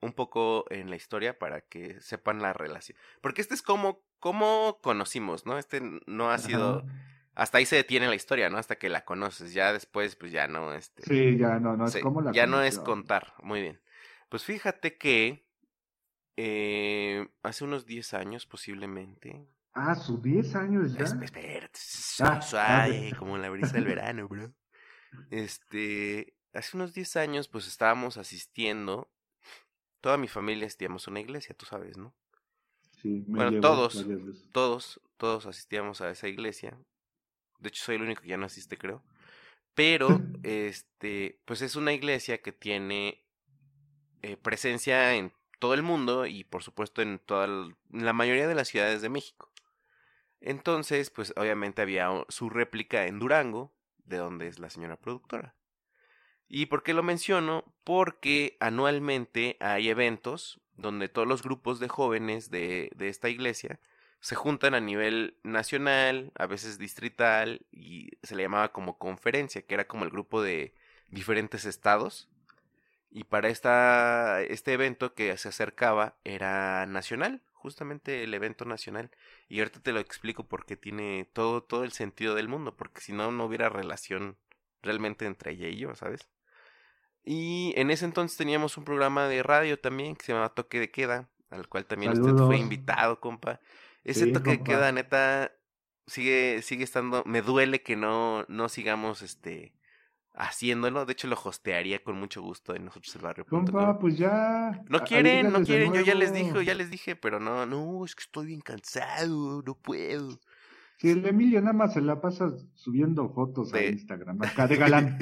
un 0.01 0.13
poco 0.13 0.65
en 0.69 0.89
la 0.89 0.95
historia 0.95 1.37
para 1.39 1.61
que 1.61 1.99
sepan 2.01 2.41
la 2.41 2.53
relación. 2.53 2.97
Porque 3.21 3.41
este 3.41 3.53
es 3.53 3.61
como, 3.61 4.03
como 4.19 4.79
conocimos, 4.81 5.45
¿no? 5.45 5.57
Este 5.57 5.81
no 6.07 6.31
ha 6.31 6.37
sido, 6.37 6.79
Ajá. 6.79 6.93
hasta 7.35 7.57
ahí 7.59 7.65
se 7.65 7.75
detiene 7.77 8.07
la 8.07 8.15
historia, 8.15 8.49
¿no? 8.49 8.57
Hasta 8.57 8.77
que 8.77 8.89
la 8.89 9.05
conoces, 9.05 9.53
ya 9.53 9.73
después, 9.73 10.15
pues 10.15 10.31
ya 10.31 10.47
no, 10.47 10.73
este, 10.73 11.03
Sí, 11.03 11.37
ya 11.37 11.59
no, 11.59 11.77
no 11.77 11.85
es 11.85 11.91
se- 11.93 12.01
como 12.01 12.21
la 12.21 12.31
ya 12.31 12.47
no 12.47 12.61
es 12.63 12.79
contar, 12.79 13.33
muy 13.43 13.61
bien. 13.61 13.81
Pues 14.29 14.43
fíjate 14.43 14.97
que 14.97 15.45
eh, 16.37 17.27
hace 17.43 17.63
unos 17.63 17.85
10 17.85 18.13
años 18.13 18.45
posiblemente, 18.45 19.45
Ah, 19.73 19.95
sus 19.95 20.21
10 20.21 20.53
años 20.55 20.93
ya. 20.93 21.03
Es- 21.03 21.15
espérate, 21.21 21.79
Ah, 22.19 22.41
suave, 22.41 23.11
ah, 23.13 23.17
como 23.19 23.37
la 23.37 23.49
brisa 23.49 23.73
del 23.73 23.85
verano, 23.85 24.27
bro. 24.27 24.53
Este, 25.31 26.33
hace 26.53 26.75
unos 26.77 26.93
10 26.93 27.15
años, 27.15 27.47
pues 27.47 27.67
estábamos 27.67 28.17
asistiendo. 28.17 29.09
Toda 30.01 30.17
mi 30.17 30.27
familia 30.27 30.65
asistíamos 30.65 31.07
a 31.07 31.11
una 31.11 31.19
iglesia, 31.21 31.55
tú 31.55 31.65
sabes, 31.65 31.97
¿no? 31.97 32.13
Sí, 33.01 33.23
me 33.27 33.37
Bueno, 33.45 33.61
todos. 33.61 34.05
Todos, 34.51 34.99
todos 35.17 35.45
asistíamos 35.45 36.01
a 36.01 36.09
esa 36.09 36.27
iglesia. 36.27 36.77
De 37.59 37.69
hecho, 37.69 37.83
soy 37.85 37.95
el 37.95 38.01
único 38.01 38.21
que 38.21 38.27
ya 38.29 38.37
no 38.37 38.47
asiste, 38.47 38.77
creo. 38.77 39.03
Pero, 39.75 40.19
este, 40.43 41.39
pues 41.45 41.61
es 41.61 41.75
una 41.75 41.93
iglesia 41.93 42.41
que 42.41 42.51
tiene 42.51 43.23
eh, 44.21 44.37
presencia 44.37 45.15
en 45.15 45.31
todo 45.59 45.73
el 45.73 45.83
mundo 45.83 46.25
y, 46.25 46.43
por 46.43 46.63
supuesto, 46.63 47.01
en 47.01 47.19
toda 47.19 47.45
el- 47.45 47.75
en 47.93 48.05
la 48.05 48.13
mayoría 48.13 48.47
de 48.47 48.55
las 48.55 48.67
ciudades 48.67 49.01
de 49.01 49.09
México. 49.09 49.51
Entonces, 50.41 51.09
pues 51.09 51.33
obviamente 51.37 51.81
había 51.81 52.09
su 52.29 52.49
réplica 52.49 53.07
en 53.07 53.19
Durango, 53.19 53.71
de 54.05 54.17
donde 54.17 54.47
es 54.47 54.59
la 54.59 54.69
señora 54.69 54.97
productora. 54.97 55.55
¿Y 56.53 56.65
por 56.65 56.83
qué 56.83 56.93
lo 56.93 57.01
menciono? 57.01 57.63
Porque 57.85 58.57
anualmente 58.59 59.55
hay 59.61 59.87
eventos 59.87 60.59
donde 60.75 61.07
todos 61.07 61.25
los 61.25 61.43
grupos 61.43 61.79
de 61.79 61.87
jóvenes 61.87 62.51
de, 62.51 62.91
de 62.93 63.07
esta 63.07 63.29
iglesia 63.29 63.79
se 64.19 64.35
juntan 64.35 64.73
a 64.73 64.81
nivel 64.81 65.37
nacional, 65.43 66.33
a 66.35 66.47
veces 66.47 66.77
distrital, 66.77 67.65
y 67.71 68.09
se 68.21 68.35
le 68.35 68.43
llamaba 68.43 68.73
como 68.73 68.97
conferencia, 68.97 69.61
que 69.61 69.75
era 69.75 69.87
como 69.87 70.03
el 70.03 70.11
grupo 70.11 70.41
de 70.41 70.75
diferentes 71.07 71.63
estados. 71.63 72.29
Y 73.09 73.23
para 73.23 73.47
esta, 73.47 74.41
este 74.41 74.73
evento 74.73 75.13
que 75.13 75.37
se 75.37 75.47
acercaba 75.47 76.17
era 76.25 76.85
nacional, 76.85 77.41
justamente 77.53 78.25
el 78.25 78.33
evento 78.33 78.65
nacional. 78.65 79.09
Y 79.47 79.59
ahorita 79.59 79.79
te 79.79 79.93
lo 79.93 80.01
explico 80.01 80.45
porque 80.49 80.75
tiene 80.75 81.29
todo, 81.31 81.63
todo 81.63 81.85
el 81.85 81.93
sentido 81.93 82.35
del 82.35 82.49
mundo, 82.49 82.75
porque 82.75 82.99
si 82.99 83.13
no, 83.13 83.31
no 83.31 83.45
hubiera 83.45 83.69
relación 83.69 84.37
realmente 84.81 85.25
entre 85.25 85.51
ella 85.51 85.69
y 85.69 85.77
yo, 85.77 85.95
¿sabes? 85.95 86.27
Y 87.23 87.73
en 87.75 87.91
ese 87.91 88.05
entonces 88.05 88.37
teníamos 88.37 88.77
un 88.77 88.83
programa 88.83 89.27
de 89.27 89.43
radio 89.43 89.79
también 89.79 90.15
que 90.15 90.25
se 90.25 90.31
llamaba 90.31 90.53
Toque 90.53 90.79
de 90.79 90.89
Queda, 90.89 91.29
al 91.49 91.67
cual 91.67 91.85
también 91.85 92.13
usted 92.13 92.35
fue 92.35 92.57
invitado, 92.57 93.19
compa. 93.19 93.59
Ese 94.03 94.27
toque 94.27 94.51
de 94.51 94.63
queda, 94.63 94.91
neta, 94.91 95.51
sigue, 96.07 96.61
sigue 96.63 96.83
estando. 96.83 97.23
Me 97.25 97.41
duele 97.41 97.83
que 97.83 97.95
no, 97.95 98.45
no 98.47 98.67
sigamos 98.69 99.21
este 99.21 99.75
haciéndolo. 100.33 101.05
De 101.05 101.13
hecho, 101.13 101.27
lo 101.27 101.37
hostearía 101.41 102.03
con 102.03 102.19
mucho 102.19 102.41
gusto 102.41 102.75
en 102.75 102.85
nosotros 102.85 103.15
el 103.15 103.21
barrio. 103.21 103.45
Compa, 103.45 103.99
pues 103.99 104.17
ya. 104.17 104.83
No 104.89 105.01
quieren, 105.03 105.51
no 105.51 105.63
quieren. 105.63 105.93
Yo 105.93 106.01
ya 106.01 106.15
les 106.15 106.33
dije, 106.33 106.65
ya 106.65 106.73
les 106.73 106.89
dije, 106.89 107.15
pero 107.15 107.39
no, 107.39 107.65
no, 107.65 108.03
es 108.05 108.15
que 108.15 108.23
estoy 108.23 108.47
bien 108.47 108.61
cansado, 108.61 109.61
no 109.61 109.75
puedo. 109.75 110.39
Si 111.01 111.09
el 111.09 111.25
Emilio 111.25 111.59
nada 111.61 111.73
más 111.73 111.93
se 111.93 112.01
la 112.01 112.21
pasa 112.21 112.53
subiendo 112.75 113.27
fotos 113.33 113.73
a 113.73 113.83
Instagram, 113.83 114.39
acá 114.43 114.67
de 114.67 114.75
galán. 114.75 115.17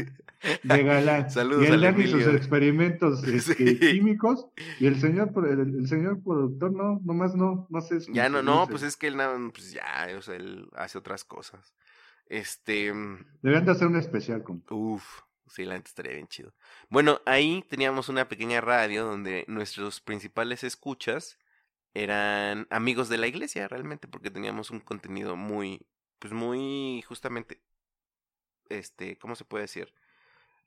De 0.61 0.83
galán. 0.83 1.29
Saludos 1.31 1.63
y 1.63 1.67
él 1.67 2.09
sus 2.09 2.27
experimentos 2.35 3.23
este, 3.27 3.79
químicos. 3.79 4.45
Y 4.81 4.87
el 4.87 4.99
señor 4.99 5.31
el, 5.47 5.87
señor 5.87 6.21
productor 6.21 6.73
no, 6.73 6.99
nomás 7.05 7.33
no, 7.33 7.65
no 7.69 7.79
sé. 7.79 7.99
Ya 8.11 8.27
no, 8.27 8.43
no, 8.43 8.67
pues 8.67 8.83
es 8.83 8.97
que 8.97 9.07
él 9.07 9.15
nada, 9.15 9.39
pues 9.53 9.71
ya, 9.71 10.09
o 10.17 10.21
sea, 10.21 10.35
él 10.35 10.67
hace 10.75 10.97
otras 10.97 11.23
cosas. 11.23 11.73
Este. 12.25 12.91
Deberían 13.41 13.63
de 13.63 13.71
hacer 13.71 13.87
un 13.87 13.95
especial 13.95 14.43
con. 14.43 14.61
Uf, 14.69 15.21
sí, 15.47 15.63
la 15.63 15.75
gente 15.75 15.87
estaría 15.87 16.11
bien 16.11 16.27
chido. 16.27 16.53
Bueno, 16.89 17.21
ahí 17.25 17.63
teníamos 17.69 18.09
una 18.09 18.27
pequeña 18.27 18.59
radio 18.59 19.05
donde 19.05 19.45
nuestros 19.47 20.01
principales 20.01 20.65
escuchas 20.65 21.38
eran 21.93 22.67
amigos 22.69 23.09
de 23.09 23.17
la 23.17 23.27
iglesia 23.27 23.67
realmente 23.67 24.07
porque 24.07 24.31
teníamos 24.31 24.69
un 24.71 24.79
contenido 24.79 25.35
muy 25.35 25.85
pues 26.19 26.33
muy 26.33 27.03
justamente 27.07 27.61
este 28.69 29.17
cómo 29.17 29.35
se 29.35 29.45
puede 29.45 29.63
decir 29.63 29.93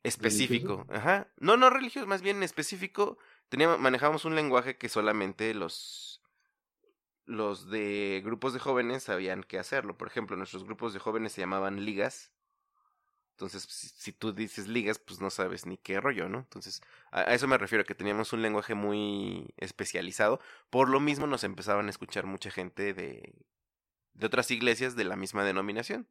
específico 0.02 0.86
ajá. 0.90 1.28
No 1.38 1.56
no 1.56 1.70
religioso 1.70 2.06
más 2.06 2.22
bien 2.22 2.42
específico 2.42 3.18
teníamos 3.48 3.78
manejábamos 3.78 4.24
un 4.24 4.34
lenguaje 4.34 4.76
que 4.76 4.88
solamente 4.88 5.54
los 5.54 6.22
los 7.24 7.70
de 7.70 8.20
grupos 8.24 8.52
de 8.52 8.58
jóvenes 8.58 9.04
sabían 9.04 9.44
qué 9.44 9.58
hacerlo. 9.58 9.96
Por 9.96 10.08
ejemplo 10.08 10.36
nuestros 10.36 10.64
grupos 10.64 10.92
de 10.92 10.98
jóvenes 10.98 11.32
se 11.32 11.40
llamaban 11.40 11.84
ligas 11.84 12.31
entonces, 13.32 13.64
si, 13.96 14.12
tú 14.12 14.32
dices 14.32 14.68
ligas, 14.68 14.98
pues 14.98 15.20
no 15.20 15.30
sabes 15.30 15.66
ni 15.66 15.76
qué 15.76 16.00
rollo, 16.00 16.28
¿no? 16.28 16.38
Entonces, 16.38 16.80
a, 17.10 17.22
eso 17.34 17.48
me 17.48 17.58
refiero, 17.58 17.84
que 17.84 17.94
teníamos 17.94 18.32
un 18.32 18.42
lenguaje 18.42 18.74
muy 18.74 19.52
especializado. 19.56 20.38
Por 20.70 20.88
lo 20.88 21.00
mismo 21.00 21.26
nos 21.26 21.42
empezaban 21.42 21.86
a 21.86 21.90
escuchar 21.90 22.26
mucha 22.26 22.50
gente 22.50 22.94
de, 22.94 23.34
de 24.14 24.26
otras 24.26 24.50
iglesias 24.50 24.96
de 24.96 25.04
la 25.04 25.16
misma 25.16 25.44
denominación. 25.44 26.06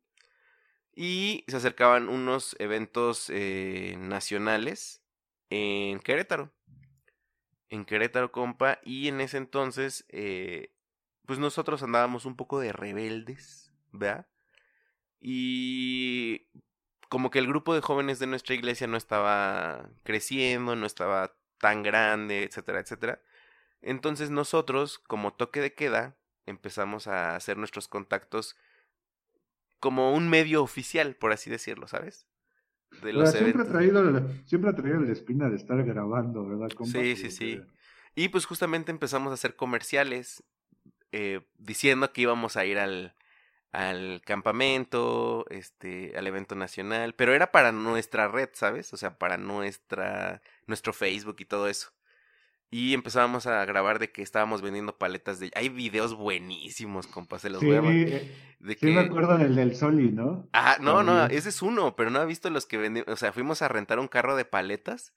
Y 0.93 1.45
se 1.47 1.57
acercaban 1.57 2.09
unos 2.09 2.55
eventos 2.59 3.29
eh, 3.29 3.95
nacionales 3.97 5.01
en 5.49 5.99
Querétaro. 5.99 6.51
En 7.69 7.85
Querétaro, 7.85 8.31
compa. 8.31 8.79
Y 8.83 9.07
en 9.07 9.21
ese 9.21 9.37
entonces, 9.37 10.05
eh, 10.09 10.73
pues 11.25 11.39
nosotros 11.39 11.81
andábamos 11.83 12.25
un 12.25 12.35
poco 12.35 12.59
de 12.59 12.73
rebeldes, 12.73 13.71
¿verdad? 13.91 14.27
Y 15.21 16.47
como 17.11 17.29
que 17.29 17.39
el 17.39 17.47
grupo 17.47 17.75
de 17.75 17.81
jóvenes 17.81 18.19
de 18.19 18.25
nuestra 18.25 18.55
iglesia 18.55 18.87
no 18.87 18.95
estaba 18.95 19.89
creciendo, 20.03 20.77
no 20.77 20.85
estaba 20.85 21.35
tan 21.57 21.83
grande, 21.83 22.45
etcétera, 22.45 22.79
etcétera. 22.79 23.21
Entonces 23.81 24.29
nosotros, 24.29 24.97
como 24.97 25.33
toque 25.33 25.59
de 25.59 25.73
queda, 25.73 26.15
empezamos 26.45 27.07
a 27.07 27.35
hacer 27.35 27.57
nuestros 27.57 27.89
contactos 27.89 28.55
como 29.81 30.13
un 30.13 30.29
medio 30.29 30.63
oficial, 30.63 31.17
por 31.17 31.33
así 31.33 31.49
decirlo, 31.49 31.89
¿sabes? 31.89 32.27
De 33.03 33.11
los 33.11 33.29
siempre, 33.31 33.63
ha 33.63 33.65
traído, 33.65 34.29
siempre 34.45 34.69
ha 34.69 34.73
traído 34.73 35.01
la 35.01 35.11
espina 35.11 35.49
de 35.49 35.57
estar 35.57 35.83
grabando, 35.83 36.47
¿verdad? 36.47 36.69
sí, 36.85 37.17
sí, 37.17 37.29
sí. 37.29 37.61
Y 38.15 38.29
pues 38.29 38.45
justamente 38.45 38.89
empezamos 38.89 39.31
a 39.31 39.33
hacer 39.33 39.57
comerciales 39.57 40.45
eh, 41.11 41.41
diciendo 41.57 42.13
que 42.13 42.21
íbamos 42.21 42.55
a 42.55 42.63
ir 42.63 42.79
al, 42.79 43.15
al 43.71 44.21
campamento, 44.25 45.45
este, 45.49 46.17
al 46.17 46.27
evento 46.27 46.55
nacional, 46.55 47.13
pero 47.15 47.33
era 47.33 47.51
para 47.51 47.71
nuestra 47.71 48.27
red, 48.27 48.49
¿sabes? 48.53 48.93
O 48.93 48.97
sea, 48.97 49.17
para 49.17 49.37
nuestra, 49.37 50.41
nuestro 50.67 50.93
Facebook 50.93 51.37
y 51.39 51.45
todo 51.45 51.67
eso. 51.67 51.91
Y 52.73 52.93
empezábamos 52.93 53.47
a 53.47 53.65
grabar 53.65 53.99
de 53.99 54.11
que 54.11 54.21
estábamos 54.21 54.61
vendiendo 54.61 54.97
paletas 54.97 55.39
de... 55.39 55.51
Hay 55.55 55.67
videos 55.67 56.15
buenísimos, 56.15 57.05
compa, 57.05 57.37
se 57.37 57.49
los 57.49 57.61
voy 57.61 57.75
a... 57.75 57.81
De 57.81 58.77
sí, 58.79 58.85
me 58.85 59.01
acuerdo 59.01 59.37
del 59.37 59.55
del 59.55 59.75
Soli, 59.75 60.11
¿no? 60.11 60.47
Ah, 60.53 60.77
no, 60.79 61.03
no, 61.03 61.25
ese 61.25 61.49
es 61.49 61.61
uno, 61.61 61.97
pero 61.97 62.09
no 62.11 62.19
ha 62.19 62.25
visto 62.25 62.49
los 62.49 62.65
que 62.65 62.77
vendimos... 62.77 63.09
O 63.09 63.17
sea, 63.17 63.33
fuimos 63.33 63.61
a 63.61 63.67
rentar 63.67 63.99
un 63.99 64.07
carro 64.07 64.37
de 64.37 64.45
paletas 64.45 65.13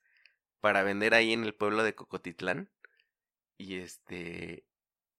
para 0.59 0.83
vender 0.83 1.13
ahí 1.13 1.31
en 1.31 1.43
el 1.43 1.53
pueblo 1.53 1.83
de 1.83 1.95
Cocotitlán. 1.95 2.69
Y 3.57 3.75
este... 3.75 4.65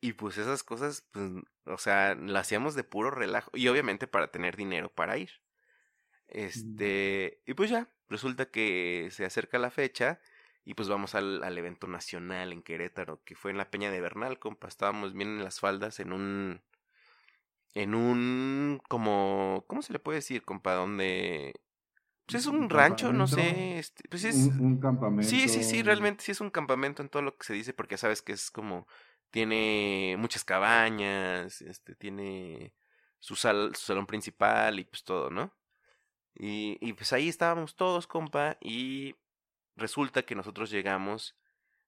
Y 0.00 0.12
pues 0.12 0.38
esas 0.38 0.62
cosas, 0.62 1.06
pues, 1.10 1.30
o 1.64 1.78
sea, 1.78 2.14
las 2.14 2.42
hacíamos 2.42 2.74
de 2.74 2.84
puro 2.84 3.10
relajo. 3.10 3.50
Y 3.54 3.68
obviamente 3.68 4.06
para 4.06 4.30
tener 4.30 4.56
dinero 4.56 4.90
para 4.90 5.16
ir. 5.16 5.30
Este, 6.28 7.40
y 7.46 7.54
pues 7.54 7.70
ya, 7.70 7.88
resulta 8.08 8.46
que 8.50 9.08
se 9.12 9.24
acerca 9.24 9.58
la 9.58 9.70
fecha 9.70 10.20
y 10.64 10.74
pues 10.74 10.88
vamos 10.88 11.14
al, 11.14 11.44
al, 11.44 11.56
evento 11.56 11.86
nacional 11.86 12.52
en 12.52 12.60
Querétaro, 12.60 13.22
que 13.24 13.36
fue 13.36 13.52
en 13.52 13.56
la 13.56 13.70
Peña 13.70 13.92
de 13.92 14.00
Bernal, 14.00 14.40
compa. 14.40 14.66
Estábamos 14.66 15.14
bien 15.14 15.28
en 15.28 15.44
las 15.44 15.60
faldas, 15.60 16.00
en 16.00 16.12
un. 16.12 16.60
En 17.74 17.94
un. 17.94 18.82
como. 18.88 19.64
¿Cómo 19.68 19.82
se 19.82 19.92
le 19.92 20.00
puede 20.00 20.18
decir, 20.18 20.42
compa? 20.42 20.74
Donde. 20.74 21.54
Pues 22.26 22.42
es 22.42 22.46
un, 22.48 22.68
rancho, 22.68 23.12
no 23.12 23.28
sé. 23.28 23.78
Este, 23.78 24.08
pues 24.08 24.24
es. 24.24 24.34
Un, 24.34 24.60
un, 24.60 24.80
campamento. 24.80 25.30
Sí, 25.30 25.48
sí, 25.48 25.62
sí, 25.62 25.84
realmente 25.84 26.24
sí 26.24 26.32
es 26.32 26.40
un 26.40 26.50
campamento 26.50 27.00
en 27.00 27.10
todo 27.10 27.22
lo 27.22 27.38
que 27.38 27.46
se 27.46 27.54
dice, 27.54 27.72
porque 27.72 27.96
sabes 27.96 28.20
que 28.20 28.32
es 28.32 28.50
como 28.50 28.88
tiene 29.36 30.16
muchas 30.18 30.44
cabañas, 30.44 31.60
este, 31.60 31.94
tiene 31.94 32.72
su, 33.18 33.36
sal, 33.36 33.76
su 33.76 33.84
salón 33.84 34.06
principal 34.06 34.78
y 34.80 34.84
pues 34.84 35.04
todo, 35.04 35.28
¿no? 35.28 35.54
Y, 36.34 36.78
y 36.80 36.94
pues 36.94 37.12
ahí 37.12 37.28
estábamos 37.28 37.76
todos, 37.76 38.06
compa, 38.06 38.56
y 38.62 39.14
resulta 39.76 40.22
que 40.22 40.34
nosotros 40.34 40.70
llegamos 40.70 41.36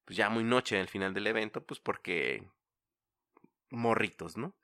pues 0.04 0.18
ya 0.18 0.28
muy 0.28 0.44
noche 0.44 0.78
al 0.78 0.88
final 0.88 1.14
del 1.14 1.26
evento, 1.26 1.64
pues 1.64 1.80
porque 1.80 2.46
morritos, 3.70 4.36
¿no? 4.36 4.54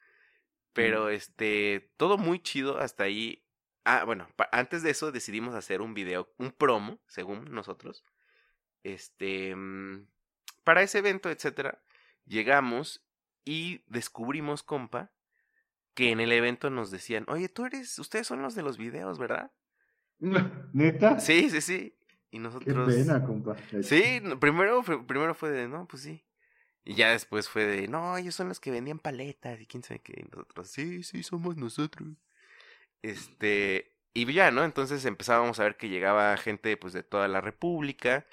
Pero 0.75 1.09
este, 1.09 1.91
todo 1.97 2.19
muy 2.19 2.39
chido 2.39 2.81
hasta 2.81 3.05
ahí. 3.05 3.47
Ah, 3.85 4.05
bueno, 4.05 4.29
antes 4.53 4.83
de 4.83 4.91
eso 4.91 5.11
decidimos 5.11 5.55
hacer 5.55 5.81
un 5.81 5.95
video, 5.95 6.35
un 6.37 6.53
promo, 6.53 7.01
según 7.07 7.51
nosotros. 7.51 8.05
Este, 8.83 9.57
mm, 9.57 10.07
para 10.65 10.83
ese 10.83 10.99
evento, 10.99 11.31
etcétera. 11.31 11.83
Llegamos 12.27 13.05
y 13.45 13.83
descubrimos, 13.87 14.63
compa, 14.63 15.13
que 15.95 16.11
en 16.11 16.21
el 16.21 16.33
evento 16.33 16.71
nos 16.71 16.91
decían, 16.91 17.25
oye, 17.29 17.49
tú 17.49 17.67
eres, 17.67 17.99
ustedes 17.99 18.27
son 18.27 18.43
los 18.43 18.55
de 18.55 18.63
los 18.63 18.79
videos, 18.79 19.19
¿verdad? 19.19 19.53
¿Neta? 20.73 21.21
Sí, 21.21 21.51
sí, 21.51 21.61
sí. 21.61 21.97
Y 22.31 22.39
nosotros... 22.39 22.93
Qué 22.93 23.03
pena, 23.03 23.25
compa. 23.25 23.57
Sí, 23.83 24.21
primero 24.41 24.83
fue, 24.83 25.07
primero 25.07 25.35
fue 25.35 25.51
de, 25.51 25.69
no, 25.69 25.87
pues 25.87 26.03
sí. 26.03 26.25
Y 26.85 26.95
ya 26.95 27.11
después 27.11 27.49
fue 27.49 27.65
de, 27.65 27.89
no, 27.89 28.17
ellos 28.17 28.35
son 28.35 28.49
los 28.49 28.61
que 28.61 28.71
vendían 28.71 28.99
paletas 28.99 29.61
y 29.61 29.67
quién 29.67 29.83
sabe 29.83 30.01
qué. 30.01 30.21
Y 30.21 30.25
nosotros, 30.25 30.69
sí, 30.69 31.03
sí, 31.03 31.23
somos 31.23 31.57
nosotros. 31.57 32.09
Este, 33.03 33.93
y 34.13 34.31
ya, 34.33 34.51
¿no? 34.51 34.65
Entonces 34.65 35.05
empezábamos 35.05 35.61
a 35.61 35.65
ver 35.65 35.77
que 35.77 35.89
llegaba 35.89 36.37
gente, 36.37 36.77
pues, 36.77 36.93
de 36.93 37.03
toda 37.03 37.29
la 37.29 37.41
república. 37.41 38.27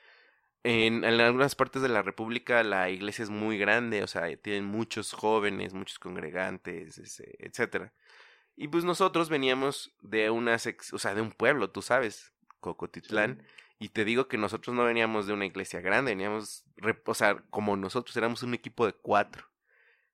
En, 0.63 1.03
en, 1.03 1.19
algunas 1.19 1.55
partes 1.55 1.81
de 1.81 1.89
la 1.89 2.03
República 2.03 2.63
la 2.63 2.89
iglesia 2.89 3.23
es 3.23 3.29
muy 3.29 3.57
grande, 3.57 4.03
o 4.03 4.07
sea, 4.07 4.35
tienen 4.37 4.65
muchos 4.65 5.11
jóvenes, 5.13 5.73
muchos 5.73 5.97
congregantes, 5.97 7.19
etcétera. 7.39 7.93
Y 8.55 8.67
pues 8.67 8.83
nosotros 8.83 9.29
veníamos 9.29 9.91
de 10.01 10.29
una, 10.29 10.55
o 10.55 10.99
sea, 10.99 11.15
de 11.15 11.21
un 11.21 11.31
pueblo, 11.31 11.71
tú 11.71 11.81
sabes, 11.81 12.31
Cocotitlán, 12.59 13.43
y 13.79 13.89
te 13.89 14.05
digo 14.05 14.27
que 14.27 14.37
nosotros 14.37 14.75
no 14.75 14.83
veníamos 14.83 15.25
de 15.25 15.33
una 15.33 15.47
iglesia 15.47 15.81
grande, 15.81 16.11
veníamos, 16.11 16.63
o 17.05 17.13
sea, 17.15 17.43
como 17.49 17.75
nosotros 17.75 18.15
éramos 18.15 18.43
un 18.43 18.53
equipo 18.53 18.85
de 18.85 18.93
cuatro. 18.93 19.47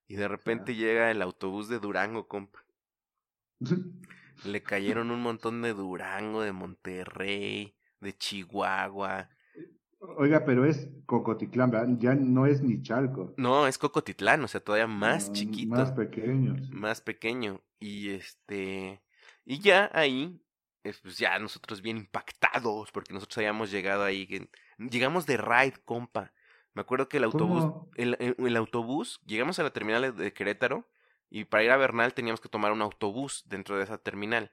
Y 0.08 0.16
de 0.16 0.30
repente 0.30 0.76
llega 0.76 1.12
el 1.12 1.22
autobús 1.22 1.68
de 1.68 1.80
Durango, 1.80 2.30
compa. 2.30 2.64
Le 4.45 4.64
cayeron 4.64 5.12
un 5.12 5.22
montón 5.22 5.62
de 5.62 5.74
Durango, 5.74 6.41
de 6.41 6.54
Monterrey, 6.54 7.76
de 8.00 8.18
Chihuahua. 8.18 9.30
Oiga, 10.00 10.45
pero 10.45 10.66
es 10.66 10.88
Cocotitlán, 11.06 11.72
¿verdad? 11.72 11.95
Ya 12.00 12.14
no 12.16 12.45
es 12.45 12.62
ni 12.62 12.82
Chalco. 12.82 13.34
No, 13.38 13.68
es 13.68 13.78
Cocotitlán, 13.78 14.43
o 14.43 14.48
sea, 14.48 14.62
todavía 14.62 14.88
más 14.88 15.28
No, 15.28 15.34
chiquito. 15.34 15.76
Más 15.76 15.91
pequeños. 15.91 16.70
más 16.70 17.02
pequeño. 17.02 17.62
Y 17.80 18.10
este. 18.12 19.02
Y 19.45 19.60
ya 19.60 19.89
ahí, 19.93 20.39
pues 20.84 21.18
ya 21.18 21.38
nosotros 21.39 21.82
bien 21.82 21.98
impactados, 21.98 22.91
porque 22.91 23.14
nosotros 23.14 23.38
habíamos 23.39 23.72
llegado 23.72 24.04
ahí. 24.04 24.50
Llegamos 24.78 25.26
de 25.26 25.38
ride, 25.38 25.74
compa. 25.84 26.32
Me 26.74 26.82
acuerdo 26.82 27.10
que 27.10 27.18
el 27.18 27.24
autobús, 27.24 27.64
el, 27.95 28.16
el- 28.20 28.36
el 28.38 28.56
autobús, 28.56 29.20
llegamos 29.26 29.58
a 29.58 29.64
la 29.64 29.72
terminal 29.72 30.16
de- 30.16 30.34
Querétaro 30.34 30.88
y 31.30 31.45
para 31.45 31.64
ir 31.64 31.72
a 31.72 31.78
Bernal 31.78 32.14
teníamos 32.14 32.39
que 32.39 32.50
tomar 32.50 32.72
un 32.72 32.84
autobús 32.84 33.43
dentro 33.48 33.78
de 33.78 33.84
esa 33.84 33.98
terminal. 33.98 34.52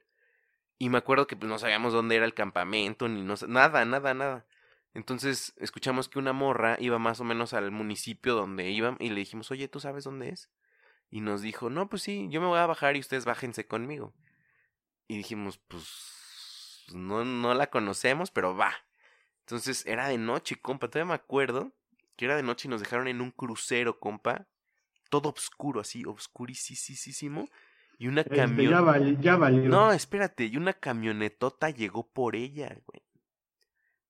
Y 0.79 0.89
me 0.89 0.99
acuerdo 0.99 1.27
que 1.27 1.37
pues, 1.37 1.49
no 1.51 1.59
sabíamos 1.59 1.93
dónde 1.93 2.17
era 2.17 2.25
el 2.25 2.35
campamento, 2.35 3.09
ni 3.09 3.23
no, 3.23 3.35
nada, 3.49 3.85
nada, 3.85 4.15
nada. 4.15 4.47
Entonces 4.95 5.55
escuchamos 5.59 6.09
que 6.09 6.21
una 6.21 6.33
morra 6.33 6.77
iba 6.79 6.99
más 6.99 7.21
o 7.21 7.25
menos 7.25 7.53
al 7.53 7.73
municipio 7.73 8.35
donde 8.35 8.71
iban 8.71 8.97
y 9.01 9.11
le 9.11 9.17
dijimos, 9.17 9.51
oye, 9.51 9.67
¿tú 9.67 9.81
sabes 9.81 10.05
dónde 10.05 10.29
es? 10.29 10.51
Y 11.11 11.21
nos 11.21 11.43
dijo, 11.43 11.69
no, 11.69 11.89
pues 11.89 12.03
sí, 12.03 12.29
yo 12.31 12.41
me 12.41 12.47
voy 12.47 12.59
a 12.59 12.67
bajar 12.67 12.97
y 12.97 13.01
ustedes 13.01 13.25
bájense 13.25 13.67
conmigo. 13.67 14.15
Y 15.09 15.17
dijimos, 15.17 15.59
pues 15.59 16.87
no, 16.93 17.25
no 17.25 17.55
la 17.55 17.69
conocemos, 17.69 18.31
pero 18.31 18.57
va. 18.57 18.73
Entonces 19.41 19.85
era 19.87 20.09
de 20.09 20.19
noche, 20.19 20.57
compa. 20.57 20.89
Todavía 20.89 21.11
me 21.11 21.15
acuerdo 21.15 21.73
que 22.17 22.25
era 22.25 22.37
de 22.37 22.43
noche 22.43 22.69
y 22.69 22.71
nos 22.71 22.81
dejaron 22.81 23.09
en 23.09 23.21
un 23.21 23.31
crucero, 23.31 23.99
compa. 23.99 24.47
Todo 25.11 25.31
oscuro, 25.31 25.81
así, 25.81 26.05
oscurísimo. 26.05 27.49
Y 27.99 28.09
una 28.09 28.23
Este, 28.23 28.37
ya, 29.21 29.39
ya. 29.63 29.69
No, 29.69 29.93
espérate, 29.93 30.47
y 30.47 30.57
una 30.57 30.73
camionetota 30.73 31.71
llegó 31.71 32.09
por 32.09 32.35
ella, 32.35 32.77
güey. 32.87 33.04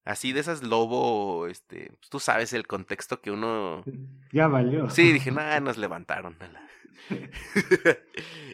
Así 0.04 0.32
de 0.32 0.40
esas 0.40 0.62
lobo, 0.62 1.46
este, 1.46 1.86
pues, 1.98 2.10
tú 2.10 2.20
sabes 2.20 2.52
el 2.52 2.66
contexto 2.66 3.20
que 3.20 3.30
uno 3.30 3.82
Ya 4.32 4.48
valió. 4.48 4.90
Sí, 4.90 5.12
dije, 5.12 5.30
nada, 5.32 5.60
nos 5.60 5.78
levantaron. 5.78 6.36
a 6.40 6.48
la-". 6.48 6.68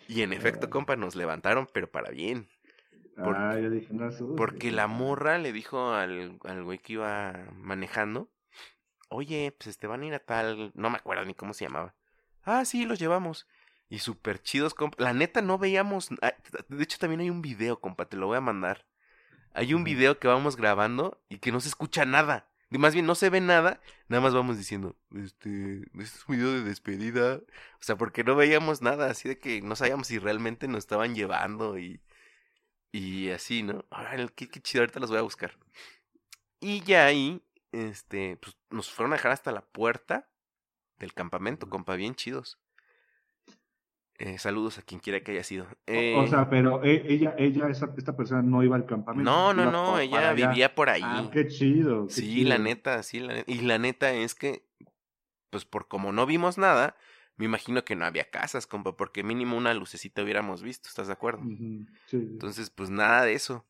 y 0.09 0.23
en 0.23 0.33
efecto, 0.33 0.71
compa, 0.71 0.97
nos 0.97 1.17
levantaron, 1.17 1.69
pero 1.73 1.91
para 1.91 2.11
bien. 2.11 2.49
Ah, 3.17 3.59
yo 3.61 3.69
dije, 3.71 3.93
no 3.93 4.07
asustes. 4.07 4.37
Porque 4.37 4.71
la 4.71 4.87
morra 4.87 5.39
le 5.39 5.53
dijo 5.53 5.93
al, 5.93 6.39
al 6.45 6.65
güey 6.65 6.79
que 6.79 6.95
iba 6.95 7.49
manejando, 7.55 8.31
oye, 9.09 9.55
pues 9.59 9.69
este 9.69 9.87
van 9.87 10.03
a 10.03 10.07
ir 10.07 10.15
a 10.15 10.21
tal, 10.21 10.73
no 10.75 10.89
me 10.89 10.97
acuerdo 10.97 11.25
ni 11.25 11.35
cómo 11.35 11.53
se 11.53 11.67
llamaba. 11.67 11.95
Ah, 12.45 12.65
sí, 12.65 12.87
los 12.87 12.99
llevamos. 12.99 13.47
Y 13.91 13.99
súper 13.99 14.41
chidos, 14.41 14.73
compa. 14.73 15.03
La 15.03 15.13
neta 15.13 15.43
no 15.43 15.59
veíamos, 15.59 16.09
de 16.69 16.83
hecho 16.83 16.99
también 16.99 17.21
hay 17.21 17.31
un 17.31 17.43
video, 17.43 17.81
compa, 17.81 18.07
te 18.07 18.17
lo 18.17 18.29
voy 18.29 18.39
a 18.39 18.41
mandar. 18.41 18.87
Hay 19.53 19.75
un 19.75 19.85
video 19.85 20.19
que 20.19 20.29
vamos 20.29 20.57
grabando 20.57 21.21
y 21.29 21.39
que 21.39 21.53
no 21.53 21.61
se 21.61 21.69
escucha 21.69 22.05
nada. 22.05 22.49
Y 22.71 22.79
más 22.79 22.95
bien 22.95 23.05
no 23.07 23.17
se 23.17 23.31
ve 23.31 23.41
nada, 23.41 23.81
nada 24.09 24.23
más 24.23 24.33
vamos 24.33 24.57
diciendo, 24.57 24.95
este, 25.13 25.83
este 25.95 26.03
es 26.03 26.25
un 26.29 26.37
video 26.37 26.53
de 26.53 26.63
despedida. 26.63 27.37
O 27.37 27.83
sea, 27.83 27.97
porque 27.97 28.23
no 28.23 28.37
veíamos 28.37 28.81
nada, 28.81 29.11
así 29.11 29.29
de 29.29 29.39
que 29.39 29.61
no 29.61 29.75
sabíamos 29.75 30.07
si 30.07 30.19
realmente 30.19 30.69
nos 30.69 30.79
estaban 30.79 31.17
llevando 31.17 31.79
y, 31.79 32.01
y 32.93 33.31
así, 33.31 33.65
¿no? 33.65 33.85
Ahora, 33.91 34.29
qué, 34.29 34.49
qué 34.49 34.61
chido, 34.61 34.83
ahorita 34.83 35.01
los 35.01 35.11
voy 35.11 35.19
a 35.19 35.23
buscar. 35.23 35.59
Y 36.61 36.83
ya 36.83 37.07
ahí, 37.07 37.43
este, 37.73 38.37
pues 38.37 38.57
nos 38.71 38.91
fueron 38.91 39.13
a 39.13 39.17
dejar 39.17 39.33
hasta 39.33 39.51
la 39.51 39.63
puerta 39.63 40.29
del 40.99 41.13
campamento, 41.15 41.69
compa, 41.69 41.97
bien 41.97 42.15
chidos. 42.15 42.59
Eh, 44.23 44.37
saludos 44.37 44.77
a 44.77 44.83
quien 44.83 45.01
quiera 45.01 45.21
que 45.21 45.33
haya 45.33 45.43
sido. 45.43 45.65
O- 45.65 45.69
Eh, 45.87 46.15
O 46.15 46.27
sea, 46.27 46.51
pero 46.51 46.85
e- 46.85 47.11
ella, 47.11 47.35
ella, 47.39 47.69
esa, 47.71 47.91
esta 47.97 48.15
persona 48.15 48.43
no 48.43 48.63
iba 48.63 48.77
al 48.77 48.85
campamento. 48.85 49.31
no, 49.31 49.55
no, 49.55 49.71
no, 49.71 49.99
ella 49.99 50.31
allá. 50.31 50.49
vivía 50.51 50.75
por 50.75 50.91
ahí. 50.91 51.01
Ah, 51.03 51.31
qué 51.33 51.49
chido. 51.49 52.07
qué 52.07 52.13
Sí, 52.13 52.45
la 52.45 52.59
neta, 52.59 53.03
sí, 53.03 53.21
la 53.21 53.33
neta. 53.33 53.51
Y 53.51 53.63
la 53.63 53.79
neta 53.79 54.13
es 54.13 54.35
que, 54.35 54.67
pues 55.49 55.65
por 55.65 55.89
como 55.89 56.13
no 56.13 56.27
vimos 56.27 56.59
nada, 56.59 56.97
me 57.37 57.47
imagino 57.47 57.83
que 57.83 57.97
no 57.97 58.05
había 58.05 58.29
casas, 58.29 58.67
compa, 58.67 58.95
porque 58.95 59.23
mínimo 59.23 59.57
una 59.57 59.73
lucecita 59.73 60.23
hubiéramos 60.23 60.63
visto, 60.63 60.91
¿estás 60.91 61.07
de 61.07 61.15
acuerdo? 61.15 61.43
Sí. 62.05 62.19
Entonces, 62.19 62.69
pues 62.69 62.91
nada 62.91 63.25
de 63.25 63.33
eso. 63.33 63.65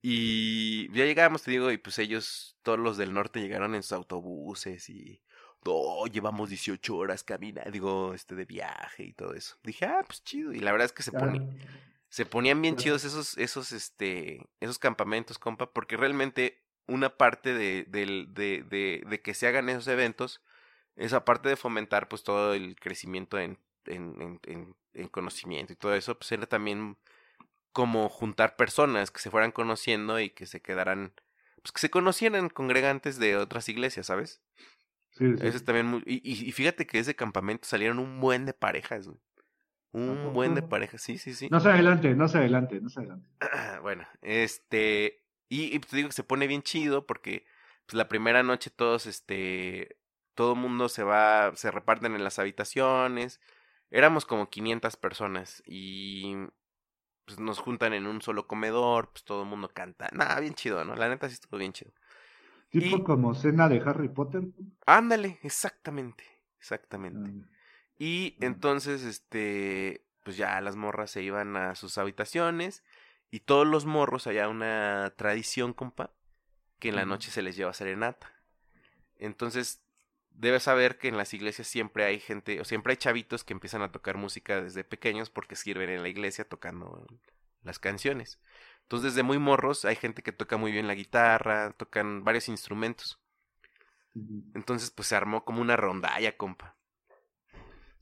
Y 0.00 0.90
ya 0.96 1.04
llegamos, 1.04 1.42
te 1.42 1.50
digo, 1.50 1.70
y 1.70 1.76
pues 1.76 1.98
ellos, 1.98 2.56
todos 2.62 2.78
los 2.78 2.96
del 2.96 3.12
norte 3.12 3.40
llegaron 3.40 3.74
en 3.74 3.82
sus 3.82 3.92
autobuses 3.92 4.88
y... 4.88 5.20
Oh, 5.64 6.06
llevamos 6.06 6.48
18 6.50 6.96
horas 6.96 7.22
caminando, 7.22 7.70
digo, 7.70 8.14
este, 8.14 8.34
de 8.34 8.44
viaje 8.44 9.04
y 9.04 9.12
todo 9.12 9.34
eso. 9.34 9.56
Dije, 9.62 9.84
ah, 9.86 10.02
pues 10.06 10.22
chido. 10.24 10.52
Y 10.52 10.60
la 10.60 10.72
verdad 10.72 10.86
es 10.86 10.92
que 10.92 11.02
se 11.04 11.12
ponía, 11.12 11.40
se 12.08 12.26
ponían 12.26 12.60
bien 12.60 12.74
Claro. 12.74 12.82
chidos 12.84 13.04
esos, 13.04 13.38
esos, 13.38 13.72
este, 13.72 14.48
esos 14.60 14.78
campamentos, 14.78 15.38
compa, 15.38 15.72
porque 15.72 15.96
realmente 15.96 16.62
una 16.88 17.16
parte 17.16 17.54
de, 17.54 17.84
de, 17.88 18.26
de, 18.28 19.02
de 19.06 19.22
que 19.22 19.34
se 19.34 19.46
hagan 19.46 19.68
esos 19.68 19.86
eventos 19.88 20.42
es 20.96 21.12
aparte 21.12 21.48
de 21.48 21.56
fomentar 21.56 22.08
pues 22.08 22.22
todo 22.24 22.54
el 22.54 22.76
crecimiento 22.76 23.38
en, 23.38 23.58
en, 23.86 24.20
en, 24.20 24.40
en- 24.44 24.76
en 24.94 25.08
conocimiento 25.08 25.72
y 25.72 25.76
todo 25.76 25.94
eso, 25.94 26.18
pues 26.18 26.32
era 26.32 26.46
también 26.46 26.98
como 27.72 28.08
juntar 28.10 28.56
personas 28.56 29.10
que 29.10 29.20
se 29.20 29.30
fueran 29.30 29.52
conociendo 29.52 30.20
y 30.20 30.30
que 30.30 30.44
se 30.46 30.60
quedaran, 30.60 31.14
pues 31.62 31.72
que 31.72 31.80
se 31.80 31.90
conocieran 31.90 32.50
congregantes 32.50 33.18
de 33.18 33.36
otras 33.38 33.68
iglesias, 33.70 34.06
¿sabes? 34.06 34.42
Sí, 35.12 35.36
sí. 35.36 35.46
Eso 35.46 35.56
es 35.56 35.64
también 35.64 35.86
muy... 35.86 36.02
Y, 36.06 36.16
y- 36.24 36.48
y 36.48 36.52
fíjate 36.52 36.86
que 36.86 36.96
de 36.98 37.02
ese 37.02 37.14
campamento 37.16 37.66
salieron 37.68 37.98
un 37.98 38.20
buen 38.20 38.46
de 38.46 38.54
parejas, 38.54 39.06
güey. 39.06 39.18
Un 39.92 40.32
buen 40.32 40.54
de 40.54 40.62
parejas, 40.62 41.02
sí, 41.02 41.18
sí, 41.18 41.34
sí. 41.34 41.48
No 41.50 41.60
se 41.60 41.68
adelante, 41.68 42.14
no 42.14 42.26
se 42.26 42.38
adelante, 42.38 42.80
no 42.80 42.88
se 42.88 43.00
adelante. 43.00 43.28
bueno, 43.82 44.06
este. 44.22 45.22
Y, 45.48 45.74
y 45.76 45.78
te 45.80 45.96
digo 45.96 46.08
que 46.08 46.14
se 46.14 46.24
pone 46.24 46.46
bien 46.46 46.62
chido 46.62 47.06
porque 47.06 47.44
pues, 47.86 47.94
la 47.94 48.08
primera 48.08 48.42
noche 48.42 48.70
todos, 48.70 49.06
este. 49.06 49.96
Todo 50.34 50.54
el 50.54 50.60
mundo 50.60 50.88
se 50.88 51.02
va, 51.02 51.52
se 51.56 51.70
reparten 51.70 52.14
en 52.14 52.24
las 52.24 52.38
habitaciones. 52.38 53.38
Éramos 53.90 54.24
como 54.24 54.48
500 54.48 54.96
personas 54.96 55.62
y 55.66 56.34
pues 57.26 57.38
nos 57.38 57.58
juntan 57.58 57.92
en 57.94 58.06
un 58.06 58.22
solo 58.22 58.46
comedor, 58.46 59.10
pues 59.12 59.24
todo 59.24 59.42
el 59.42 59.48
mundo 59.48 59.68
canta. 59.68 60.08
Nada, 60.12 60.40
bien 60.40 60.54
chido, 60.54 60.84
¿no? 60.84 60.96
La 60.96 61.08
neta 61.08 61.28
sí 61.28 61.34
estuvo 61.34 61.58
bien 61.58 61.72
chido. 61.72 61.92
Tipo 62.72 62.96
Y- 62.96 63.02
como 63.04 63.34
cena 63.34 63.68
de 63.68 63.80
Harry 63.84 64.08
Potter. 64.08 64.44
Ándale, 64.86 65.38
exactamente, 65.42 66.24
exactamente. 66.58 67.30
Ah, 67.30 67.48
Y 67.98 68.36
Mm. 68.40 68.44
entonces, 68.44 69.02
este, 69.04 70.04
pues 70.24 70.36
ya 70.36 70.60
las 70.60 70.74
morras 70.74 71.10
se 71.12 71.22
iban 71.22 71.56
a 71.56 71.74
sus 71.76 71.98
habitaciones 71.98 72.82
y 73.30 73.40
todos 73.40 73.66
los 73.66 73.84
morros, 73.86 74.26
había 74.26 74.48
una 74.48 75.12
tradición, 75.16 75.72
compa, 75.72 76.10
que 76.80 76.88
en 76.88 76.96
la 76.96 77.04
noche 77.04 77.30
se 77.30 77.42
les 77.42 77.54
lleva 77.54 77.72
serenata. 77.74 78.32
Entonces, 79.18 79.82
debes 80.30 80.64
saber 80.64 80.98
que 80.98 81.08
en 81.08 81.16
las 81.16 81.32
iglesias 81.34 81.68
siempre 81.68 82.04
hay 82.04 82.18
gente, 82.18 82.60
o 82.60 82.64
siempre 82.64 82.92
hay 82.92 82.96
chavitos 82.96 83.44
que 83.44 83.52
empiezan 83.52 83.82
a 83.82 83.92
tocar 83.92 84.16
música 84.16 84.60
desde 84.60 84.82
pequeños 84.82 85.30
porque 85.30 85.54
sirven 85.54 85.90
en 85.90 86.02
la 86.02 86.08
iglesia 86.08 86.48
tocando 86.48 87.06
las 87.62 87.78
canciones. 87.78 88.40
Entonces, 88.84 89.14
desde 89.14 89.22
muy 89.24 89.38
morros 89.38 89.84
hay 89.84 89.96
gente 89.96 90.22
que 90.22 90.32
toca 90.32 90.56
muy 90.56 90.72
bien 90.72 90.86
la 90.86 90.94
guitarra, 90.94 91.72
tocan 91.72 92.24
varios 92.24 92.48
instrumentos. 92.48 93.20
Entonces, 94.54 94.90
pues 94.90 95.08
se 95.08 95.16
armó 95.16 95.44
como 95.44 95.60
una 95.60 95.76
rondalla, 95.76 96.36
compa. 96.38 96.74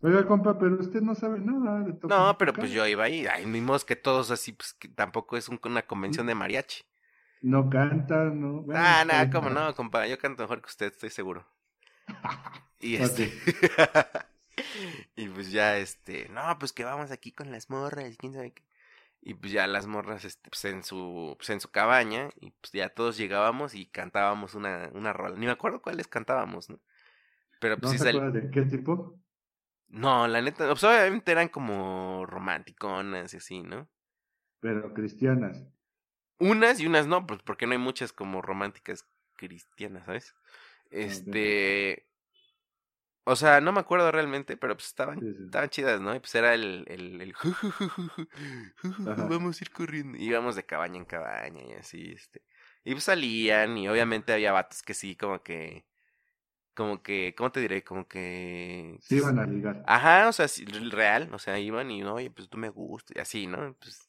Oiga, 0.02 0.26
compa, 0.26 0.58
pero 0.58 0.76
usted 0.80 1.02
no 1.02 1.14
sabe 1.14 1.40
nada 1.40 1.80
de 1.82 1.92
tocar. 1.92 2.18
No, 2.18 2.36
pero 2.38 2.52
pues 2.52 2.70
yo 2.72 2.86
iba 2.86 3.04
ahí. 3.04 3.26
Ay, 3.26 3.46
mismo 3.46 3.78
que 3.80 3.96
todos 3.96 4.30
así, 4.30 4.52
pues 4.52 4.74
que 4.74 4.88
tampoco 4.88 5.36
es 5.36 5.48
un- 5.48 5.60
una 5.64 5.86
convención 5.86 6.26
de 6.26 6.34
mariachi. 6.34 6.82
No 7.42 7.68
canta, 7.68 8.24
no. 8.30 8.62
Bueno, 8.62 8.80
ah, 8.80 9.04
nada, 9.04 9.20
bien. 9.20 9.30
cómo 9.30 9.50
no, 9.50 9.74
compa. 9.74 10.06
Yo 10.06 10.18
canto 10.18 10.42
mejor 10.42 10.60
que 10.62 10.66
usted, 10.68 10.86
estoy 10.92 11.10
seguro. 11.10 11.46
Y 12.80 12.96
este. 12.96 13.32
y 15.16 15.28
pues 15.28 15.50
ya, 15.50 15.76
este. 15.78 16.28
No, 16.30 16.58
pues 16.58 16.72
que 16.72 16.84
vamos 16.84 17.10
aquí 17.10 17.32
con 17.32 17.50
las 17.50 17.70
morras, 17.70 18.16
quién 18.18 18.32
sabe 18.34 18.52
qué. 18.52 18.62
Y 19.22 19.34
pues 19.34 19.52
ya 19.52 19.66
las 19.66 19.86
morras, 19.86 20.24
este, 20.24 20.48
pues 20.50 20.64
en 20.66 20.82
su, 20.82 21.34
pues 21.38 21.50
en 21.50 21.60
su 21.60 21.70
cabaña. 21.70 22.30
Y 22.40 22.50
pues 22.52 22.72
ya 22.72 22.88
todos 22.88 23.16
llegábamos 23.16 23.74
y 23.74 23.86
cantábamos 23.86 24.54
una, 24.54 24.90
una 24.94 25.12
rola. 25.12 25.36
Ni 25.36 25.46
me 25.46 25.52
acuerdo 25.52 25.82
cuáles 25.82 26.08
cantábamos, 26.08 26.70
¿no? 26.70 26.80
Pero 27.60 27.76
pues 27.76 27.84
¿No 27.84 27.90
sí 27.92 27.98
se 27.98 28.12
sal- 28.12 28.32
de 28.32 28.50
qué 28.50 28.62
tipo? 28.62 29.20
No, 29.88 30.26
la 30.28 30.40
neta, 30.40 30.68
pues 30.68 30.84
obviamente 30.84 31.32
eran 31.32 31.48
como 31.48 32.24
romanticonas 32.26 33.34
y 33.34 33.38
así, 33.38 33.62
¿no? 33.62 33.88
Pero 34.60 34.94
cristianas. 34.94 35.66
Unas 36.38 36.80
y 36.80 36.86
unas 36.86 37.06
no, 37.06 37.26
pues 37.26 37.42
porque 37.42 37.66
no 37.66 37.72
hay 37.72 37.78
muchas 37.78 38.12
como 38.12 38.40
románticas 38.42 39.06
cristianas, 39.36 40.06
¿sabes? 40.06 40.34
Este. 40.90 42.06
O 43.30 43.36
sea, 43.36 43.60
no 43.60 43.70
me 43.72 43.78
acuerdo 43.80 44.10
realmente, 44.10 44.56
pero 44.56 44.74
pues 44.74 44.86
estaban, 44.88 45.20
Sí, 45.20 45.32
sí. 45.34 45.44
estaban 45.44 45.68
chidas, 45.70 46.00
¿no? 46.00 46.14
Y 46.16 46.18
pues 46.18 46.34
era 46.34 46.52
el, 46.54 46.84
el, 46.88 47.20
el 47.20 47.34
vamos 49.28 49.60
a 49.60 49.64
ir 49.64 49.70
corriendo. 49.70 50.18
Y 50.18 50.24
íbamos 50.24 50.56
de 50.56 50.64
cabaña 50.66 50.96
en 50.96 51.04
cabaña 51.04 51.62
y 51.62 51.72
así, 51.74 52.12
este. 52.12 52.42
Y 52.84 52.92
pues 52.92 53.04
salían, 53.04 53.78
y 53.78 53.88
obviamente 53.88 54.32
había 54.32 54.52
vatos 54.52 54.82
que 54.82 54.94
sí, 54.94 55.16
como 55.16 55.42
que. 55.42 55.86
Como 56.74 57.02
que, 57.02 57.34
¿cómo 57.36 57.52
te 57.52 57.60
diré? 57.60 57.84
Como 57.84 58.08
que. 58.08 58.96
Sí 59.00 59.16
iban 59.16 59.38
a 59.38 59.46
ligar. 59.46 59.84
Ajá, 59.86 60.28
o 60.28 60.32
sea, 60.32 60.48
sí, 60.48 60.64
real, 60.64 61.28
o 61.32 61.38
sea, 61.38 61.58
iban 61.58 61.90
y, 61.90 62.02
oye, 62.04 62.30
pues 62.30 62.48
tú 62.48 62.58
me 62.58 62.68
gustas, 62.68 63.16
y 63.16 63.20
así, 63.20 63.46
¿no? 63.46 63.74
Pues 63.80 64.08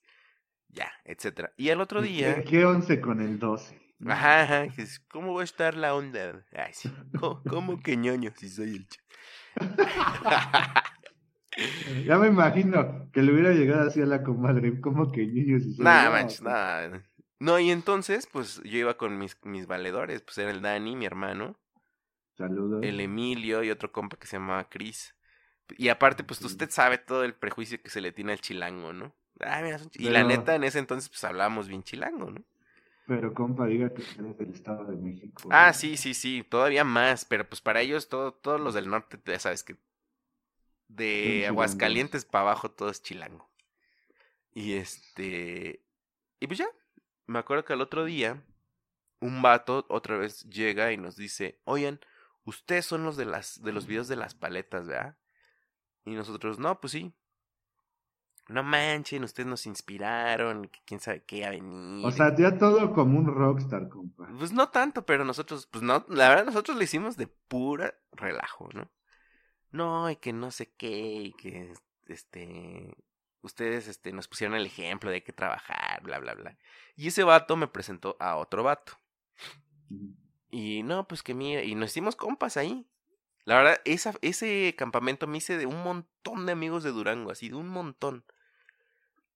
ya, 0.69 0.91
etcétera. 1.05 1.53
Y 1.57 1.69
al 1.69 1.82
otro 1.82 2.01
¿Y 2.01 2.07
día. 2.13 2.43
¿Qué, 2.43 2.65
once 2.65 2.99
con 3.01 3.22
el 3.22 3.38
12? 3.39 3.80
Ajá, 4.07 4.43
ajá. 4.43 4.67
¿Cómo 5.09 5.34
va 5.36 5.41
a 5.41 5.43
estar 5.43 5.76
la 5.76 5.93
onda? 5.95 6.45
Ay, 6.53 6.74
sí. 6.74 6.89
¿Cómo, 7.19 7.43
cómo 7.43 7.80
que 7.80 7.97
ñoño 7.97 8.34
si 8.36 8.49
soy 8.49 8.76
el 8.76 8.88
ch- 8.88 8.99
Ya 12.06 12.18
me 12.18 12.28
imagino 12.28 13.10
que 13.12 13.22
le 13.22 13.34
hubiera 13.34 13.52
llegado 13.52 13.88
así 13.89 14.02
a 14.02 14.06
la 14.06 14.24
comadre, 14.24 14.80
como 14.82 15.12
que 15.12 15.26
niños 15.26 15.64
y 15.64 15.82
Nah, 15.82 16.10
manches, 16.10 16.41
nah. 16.41 16.99
No, 17.39 17.60
y 17.60 17.72
entonces, 17.72 18.28
pues 18.32 18.62
yo 18.64 18.78
iba 18.78 18.97
con 18.97 19.18
mis, 19.18 19.38
mis 19.43 19.68
valedores. 19.68 20.22
Pues 20.22 20.38
era 20.38 20.52
el 20.52 20.62
Dani, 20.62 20.95
mi 20.95 21.06
hermano, 21.06 21.60
Saludos. 22.38 22.84
el 22.84 22.99
Emilio 22.99 23.64
y 23.64 23.70
otro 23.72 23.91
compa 23.91 24.18
que 24.18 24.28
se 24.28 24.38
llamaba 24.38 24.70
Chris. 24.70 25.16
Y 25.78 25.89
aparte, 25.89 26.24
pues 26.24 26.39
Sí. 26.39 26.45
usted 26.45 26.70
sabe 26.70 26.97
todo 26.97 27.24
el 27.24 27.34
prejuicio 27.34 27.82
que 27.82 27.89
se 27.89 28.02
le 28.02 28.12
tiene 28.12 28.34
al 28.34 28.41
chilango, 28.41 28.93
¿no? 28.93 29.14
Ay, 29.39 29.64
mira, 29.64 29.80
son 29.80 29.89
chi- 29.89 30.06
Y 30.06 30.10
la 30.10 30.24
neta, 30.24 30.56
en 30.56 30.64
ese 30.64 30.80
entonces, 30.80 31.10
pues 31.10 31.24
hablábamos 31.24 31.68
bien 31.68 31.84
chilango, 31.84 32.32
¿no? 32.32 32.43
Pero 33.08 33.34
compa, 33.34 33.66
diga 33.66 33.93
que 33.93 34.04
eres 34.20 34.38
del 34.38 34.52
Estado 34.52 34.86
de 34.86 34.95
México. 34.95 35.49
Ah, 35.52 35.74
sí, 35.74 35.97
sí, 35.97 36.14
sí, 36.14 36.43
todavía 36.47 36.84
más, 36.84 37.26
pero 37.26 37.47
pues 37.47 37.60
para 37.62 37.82
ellos, 37.82 38.10
todo, 38.10 38.34
todos 38.34 38.60
los 38.62 38.74
del 38.74 38.89
norte, 38.89 39.20
ya 39.26 39.39
sabes 39.39 39.64
que 39.64 39.78
de. 40.88 41.45
Aguascalientes 41.47 42.26
para 42.26 42.43
abajo 42.43 42.72
todo 42.72 42.89
es 42.89 43.02
chilango. 43.02 43.49
Y 44.54 44.74
este, 44.74 45.84
y 46.39 46.47
pues 46.47 46.60
ya, 46.60 46.68
me 47.28 47.39
acuerdo 47.39 47.66
que 47.66 47.74
al 47.74 47.82
otro 47.82 48.04
día, 48.06 48.43
un 49.20 49.41
vato 49.41 49.86
otra 49.89 50.18
vez 50.18 50.43
llega 50.49 50.91
y 50.91 50.97
nos 50.97 51.16
dice, 51.16 51.60
oigan, 51.64 51.99
ustedes 52.43 52.86
son 52.86 53.04
los 53.04 53.18
de 53.18 53.26
las, 53.26 53.62
de 53.62 53.72
los 53.72 53.88
videos 53.88 54.08
de 54.08 54.16
las 54.18 54.36
paletas, 54.36 54.88
¿verdad? 54.88 55.18
Y 56.06 56.12
nosotros, 56.12 56.60
no, 56.60 56.82
pues 56.82 56.91
sí. 56.91 57.14
No 58.48 58.64
manchen, 58.64 59.24
ustedes 59.24 59.48
nos 59.48 59.66
inspiraron, 59.66 60.70
quién 60.86 61.00
sabe 61.00 61.24
qué 61.24 61.46
ha 61.46 61.52
venido. 61.52 62.08
O 62.08 62.12
sea, 62.12 62.36
ya 62.36 62.58
todo 62.58 62.92
como 62.94 63.20
un 63.20 63.28
rockstar, 63.28 63.88
compa. 63.88 64.28
Pues 64.38 64.52
no 64.52 64.70
tanto, 64.70 65.06
pero 65.06 65.24
nosotros, 65.24 65.68
pues 65.68 65.84
no, 65.84 66.06
la 66.10 66.30
verdad 66.30 66.46
nosotros 66.46 66.76
lo 66.76 66.84
hicimos 66.84 67.18
de 67.18 67.28
pura 67.28 67.94
relajo, 68.12 68.70
¿no? 68.74 68.89
No, 69.72 70.10
y 70.10 70.18
que 70.18 70.34
no 70.34 70.52
sé 70.52 70.74
qué, 70.76 70.89
y 70.89 71.34
que 71.34 71.74
este, 72.08 72.94
ustedes 73.42 73.88
este, 73.88 74.12
nos 74.12 74.28
pusieron 74.28 74.56
el 74.56 74.66
ejemplo 74.66 75.10
de 75.10 75.24
que 75.24 75.34
trabajar, 75.34 76.02
bla, 76.04 76.20
bla, 76.20 76.34
bla. 76.34 76.58
Y 76.96 77.08
ese 77.08 77.24
vato 77.24 77.56
me 77.56 77.68
presentó 77.68 78.18
a 78.20 78.36
otro 78.36 78.64
vato. 78.64 78.94
Y 80.50 80.84
no, 80.84 81.08
pues 81.08 81.24
que 81.24 81.34
mira, 81.34 81.64
y 81.64 81.76
nos 81.76 81.92
hicimos 81.92 82.16
compas 82.16 82.58
ahí. 82.58 82.86
La 83.46 83.56
verdad, 83.58 83.82
esa, 83.86 84.14
ese 84.22 84.76
campamento 84.78 85.28
me 85.28 85.38
hice 85.39 85.58
de 85.58 85.66
un 85.66 85.84
montón 85.84 86.46
de 86.46 86.52
amigos 86.52 86.84
de 86.84 86.92
Durango, 86.92 87.32
así 87.32 87.50
de 87.50 87.56
un 87.56 87.68
montón. 87.70 88.24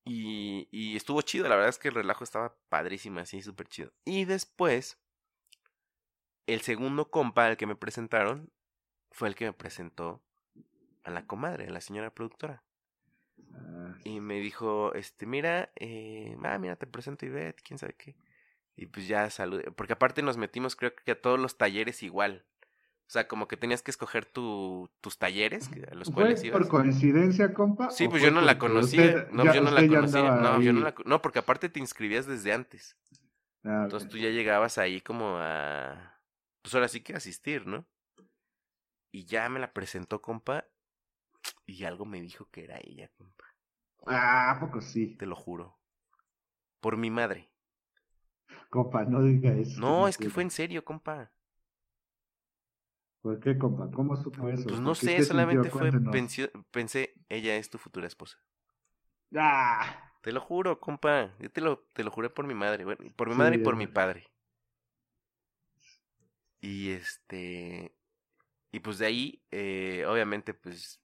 Y, 0.03 0.68
y 0.72 0.95
estuvo 0.95 1.22
chido, 1.24 1.47
la 1.49 1.56
verdad 1.56 1.70
es 1.70 1.80
que 1.80 1.88
el 1.88 1.95
relajo 1.95 2.24
estaba 2.24 2.56
padrísimo, 2.70 3.20
así, 3.20 3.41
súper 3.41 3.68
chido. 3.68 3.91
Y 4.06 4.26
después, 4.26 4.99
el 6.45 6.62
segundo 6.62 7.10
compa 7.10 7.47
al 7.47 7.58
que 7.58 7.66
me 7.66 7.76
presentaron 7.76 8.51
fue 9.12 9.30
el 9.30 9.36
que 9.36 9.45
me 9.45 9.53
presentó 9.53 10.22
a 11.03 11.10
la 11.12 11.26
comadre, 11.26 11.68
a 11.68 11.72
la 11.72 11.82
señora 11.82 12.14
productora. 12.14 12.64
Ah, 13.53 13.95
Y 14.03 14.20
me 14.20 14.39
dijo, 14.39 14.93
este, 14.93 15.26
mira, 15.26 15.72
eh, 15.76 16.38
ah, 16.43 16.60
mira, 16.60 16.76
te 16.76 16.86
presento 16.88 17.26
Ivette, 17.26 17.62
quién 17.64 17.80
sabe 17.80 17.95
qué. 17.95 18.16
Y 18.76 18.88
pues 18.88 19.08
ya 19.08 19.30
saludé, 19.30 19.72
porque 19.72 19.93
aparte 19.93 20.22
nos 20.22 20.38
metimos 20.38 20.76
creo 20.76 20.93
que 20.95 21.12
a 21.12 21.22
todos 21.22 21.39
los 21.39 21.58
talleres 21.58 22.03
igual. 22.03 22.45
O 23.08 23.12
sea, 23.12 23.28
como 23.28 23.47
que 23.47 23.56
tenías 23.56 23.84
que 23.84 23.91
escoger 23.91 24.26
tu, 24.26 24.89
tus 24.99 25.20
talleres 25.20 25.70
a 25.91 25.93
los 25.93 26.08
¿Fue 26.08 26.24
cuales 26.24 26.43
ibas. 26.43 26.60
por 26.60 26.68
coincidencia, 26.68 27.53
compa? 27.53 27.91
Sí, 27.91 28.08
pues 28.08 28.22
yo 28.24 28.32
no 28.32 28.41
la 28.41 28.58
conocía. 28.58 29.28
no, 29.32 29.45
yo 29.53 29.62
no 29.62 29.70
la 29.72 29.88
conocía. 29.88 30.36
No, 30.36 30.60
yo 30.62 30.74
no 30.74 30.80
la 30.82 30.95
No, 31.06 31.22
porque 31.22 31.39
aparte 31.39 31.70
te 31.70 31.80
inscribías 31.80 32.26
desde 32.26 32.51
antes. 32.51 32.97
Ah, 33.64 33.82
Entonces 33.84 34.10
tú 34.10 34.18
ya 34.18 34.30
llegabas 34.30 34.78
ahí 34.78 35.01
como 35.01 35.38
a. 35.38 36.20
Pues 36.64 36.74
ahora 36.74 36.88
sí 36.88 37.01
que 37.01 37.14
asistir, 37.14 37.68
¿no? 37.68 37.86
Y 39.12 39.26
ya 39.26 39.47
me 39.49 39.60
la 39.60 39.72
presentó, 39.72 40.22
compa. 40.22 40.66
Y 41.68 41.84
algo 41.84 42.06
me 42.06 42.22
dijo 42.22 42.49
que 42.49 42.64
era 42.64 42.80
ella, 42.84 43.10
compa. 43.18 43.45
Ah, 44.08 44.51
¿a 44.51 44.60
poco 44.60 44.82
sí. 44.82 45.16
Te 45.16 45.28
lo 45.28 45.36
juro. 45.36 45.80
Por 46.80 46.97
mi 46.97 47.12
madre. 47.12 47.51
Compa, 48.70 49.06
no 49.06 49.22
diga 49.24 49.51
eso. 49.53 49.80
No, 49.80 50.08
es 50.08 50.18
que 50.18 50.30
fue 50.30 50.43
en 50.43 50.51
serio, 50.51 50.84
compa. 50.84 51.32
¿Por 53.26 53.39
qué, 53.41 53.57
compa? 53.57 53.91
¿Cómo 53.91 54.15
supo 54.15 54.47
eso? 54.49 54.69
Pues 54.69 54.80
¿Por 54.84 54.93
no 54.93 54.95
sé, 54.95 55.21
solamente 55.23 55.71
fue. 55.71 55.91
Pensé, 56.11 56.51
pensé, 56.71 57.13
ella 57.30 57.55
es 57.57 57.69
tu 57.71 57.78
futura 57.80 58.05
esposa. 58.07 58.38
Ah, 59.36 60.11
Te 60.19 60.34
lo 60.34 60.41
juro, 60.41 60.82
compa. 60.82 61.34
Yo 61.39 61.49
te 61.49 61.61
lo, 61.61 61.80
te 61.93 62.03
lo 62.03 62.11
juré 62.11 62.30
por 62.30 62.45
mi 62.45 62.53
madre. 62.53 62.84
Bueno, 62.84 63.05
por 63.15 63.30
mi 63.30 63.36
Sí, 63.36 63.36
madre 63.36 63.55
y 63.55 63.59
por 63.59 63.78
mi 63.78 63.88
padre. 63.88 64.30
Y 66.61 66.91
este. 66.91 67.95
Y 68.71 68.80
pues 68.82 68.99
de 68.99 69.07
ahí, 69.07 69.43
eh, 69.51 70.05
obviamente, 70.07 70.53
pues. 70.53 71.01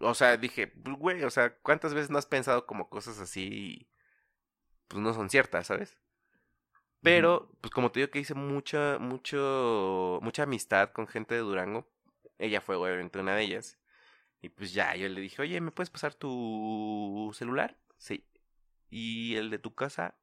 O 0.00 0.14
sea, 0.14 0.36
dije, 0.38 0.68
pues, 0.68 0.96
güey, 0.98 1.24
o 1.24 1.30
sea, 1.30 1.56
¿cuántas 1.60 1.94
veces 1.94 2.10
no 2.10 2.18
has 2.18 2.26
pensado 2.26 2.66
como 2.66 2.90
cosas 2.90 3.18
así? 3.20 3.48
y, 3.52 3.88
Pues 4.88 5.02
no 5.02 5.12
son 5.14 5.28
ciertas, 5.30 5.66
¿sabes? 5.66 5.98
Pero, 7.04 7.50
pues 7.60 7.70
como 7.70 7.92
te 7.92 8.00
digo 8.00 8.10
que 8.10 8.18
hice 8.18 8.34
mucha, 8.34 8.98
mucho, 8.98 10.18
mucha 10.22 10.44
amistad 10.44 10.90
con 10.90 11.06
gente 11.06 11.34
de 11.34 11.42
Durango. 11.42 11.86
Ella 12.38 12.62
fue 12.62 12.76
obviamente 12.76 13.18
una 13.18 13.36
de 13.36 13.42
ellas. 13.42 13.78
Y 14.40 14.48
pues 14.48 14.72
ya, 14.72 14.96
yo 14.96 15.08
le 15.08 15.20
dije, 15.20 15.42
oye, 15.42 15.60
¿me 15.60 15.70
puedes 15.70 15.90
pasar 15.90 16.14
tu 16.14 17.30
celular? 17.34 17.76
Sí. 17.98 18.24
Y 18.90 19.36
el 19.36 19.50
de 19.50 19.58
tu 19.58 19.74
casa. 19.74 20.14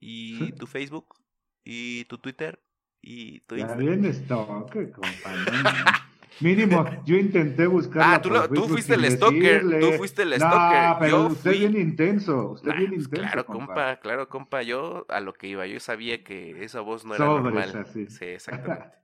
Y 0.00 0.52
tu 0.58 0.66
Facebook. 0.66 1.16
Y 1.64 2.06
tu 2.06 2.16
Twitter. 2.16 2.62
Y 3.02 3.40
tu 3.40 3.56
Instagram. 3.56 3.86
bien 3.86 4.04
estoque, 4.06 4.90
compa. 4.90 5.32
no, 5.32 5.62
no. 5.62 6.15
Mínimo, 6.40 6.84
yo 7.04 7.16
intenté 7.16 7.66
buscarla 7.66 8.14
Ah, 8.16 8.22
tú, 8.22 8.30
lo- 8.30 8.48
tú 8.48 8.68
fuiste 8.68 8.94
el 8.94 9.10
stalker. 9.10 9.80
Tú 9.80 9.92
fuiste 9.92 10.22
el 10.22 10.30
No, 10.30 10.36
stalker. 10.36 10.96
pero 11.00 11.10
yo 11.22 11.26
usted 11.28 11.50
fui. 11.50 11.58
bien 11.60 11.76
intenso. 11.76 12.50
Usted 12.50 12.70
Nah, 12.70 12.76
bien 12.76 12.90
pues 12.90 13.04
intenso, 13.04 13.26
claro, 13.28 13.46
compa. 13.46 13.66
compa, 13.66 13.96
claro, 14.00 14.28
compa. 14.28 14.62
Yo 14.62 15.06
a 15.08 15.20
lo 15.20 15.32
que 15.34 15.46
iba, 15.48 15.66
yo 15.66 15.80
sabía 15.80 16.22
que 16.22 16.62
esa 16.64 16.80
voz 16.80 17.04
no 17.04 17.14
era 17.14 17.24
Sobres, 17.26 17.44
normal. 17.44 17.76
así. 17.76 18.06
Sí, 18.08 18.24
exactamente. 18.26 18.96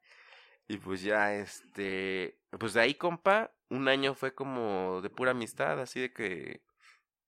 y 0.68 0.76
pues 0.78 1.02
ya, 1.02 1.34
este, 1.34 2.38
pues 2.58 2.74
de 2.74 2.80
ahí, 2.80 2.94
compa, 2.94 3.50
un 3.68 3.88
año 3.88 4.14
fue 4.14 4.34
como 4.34 5.00
de 5.02 5.10
pura 5.10 5.30
amistad, 5.32 5.80
así 5.80 6.00
de 6.00 6.12
que 6.12 6.62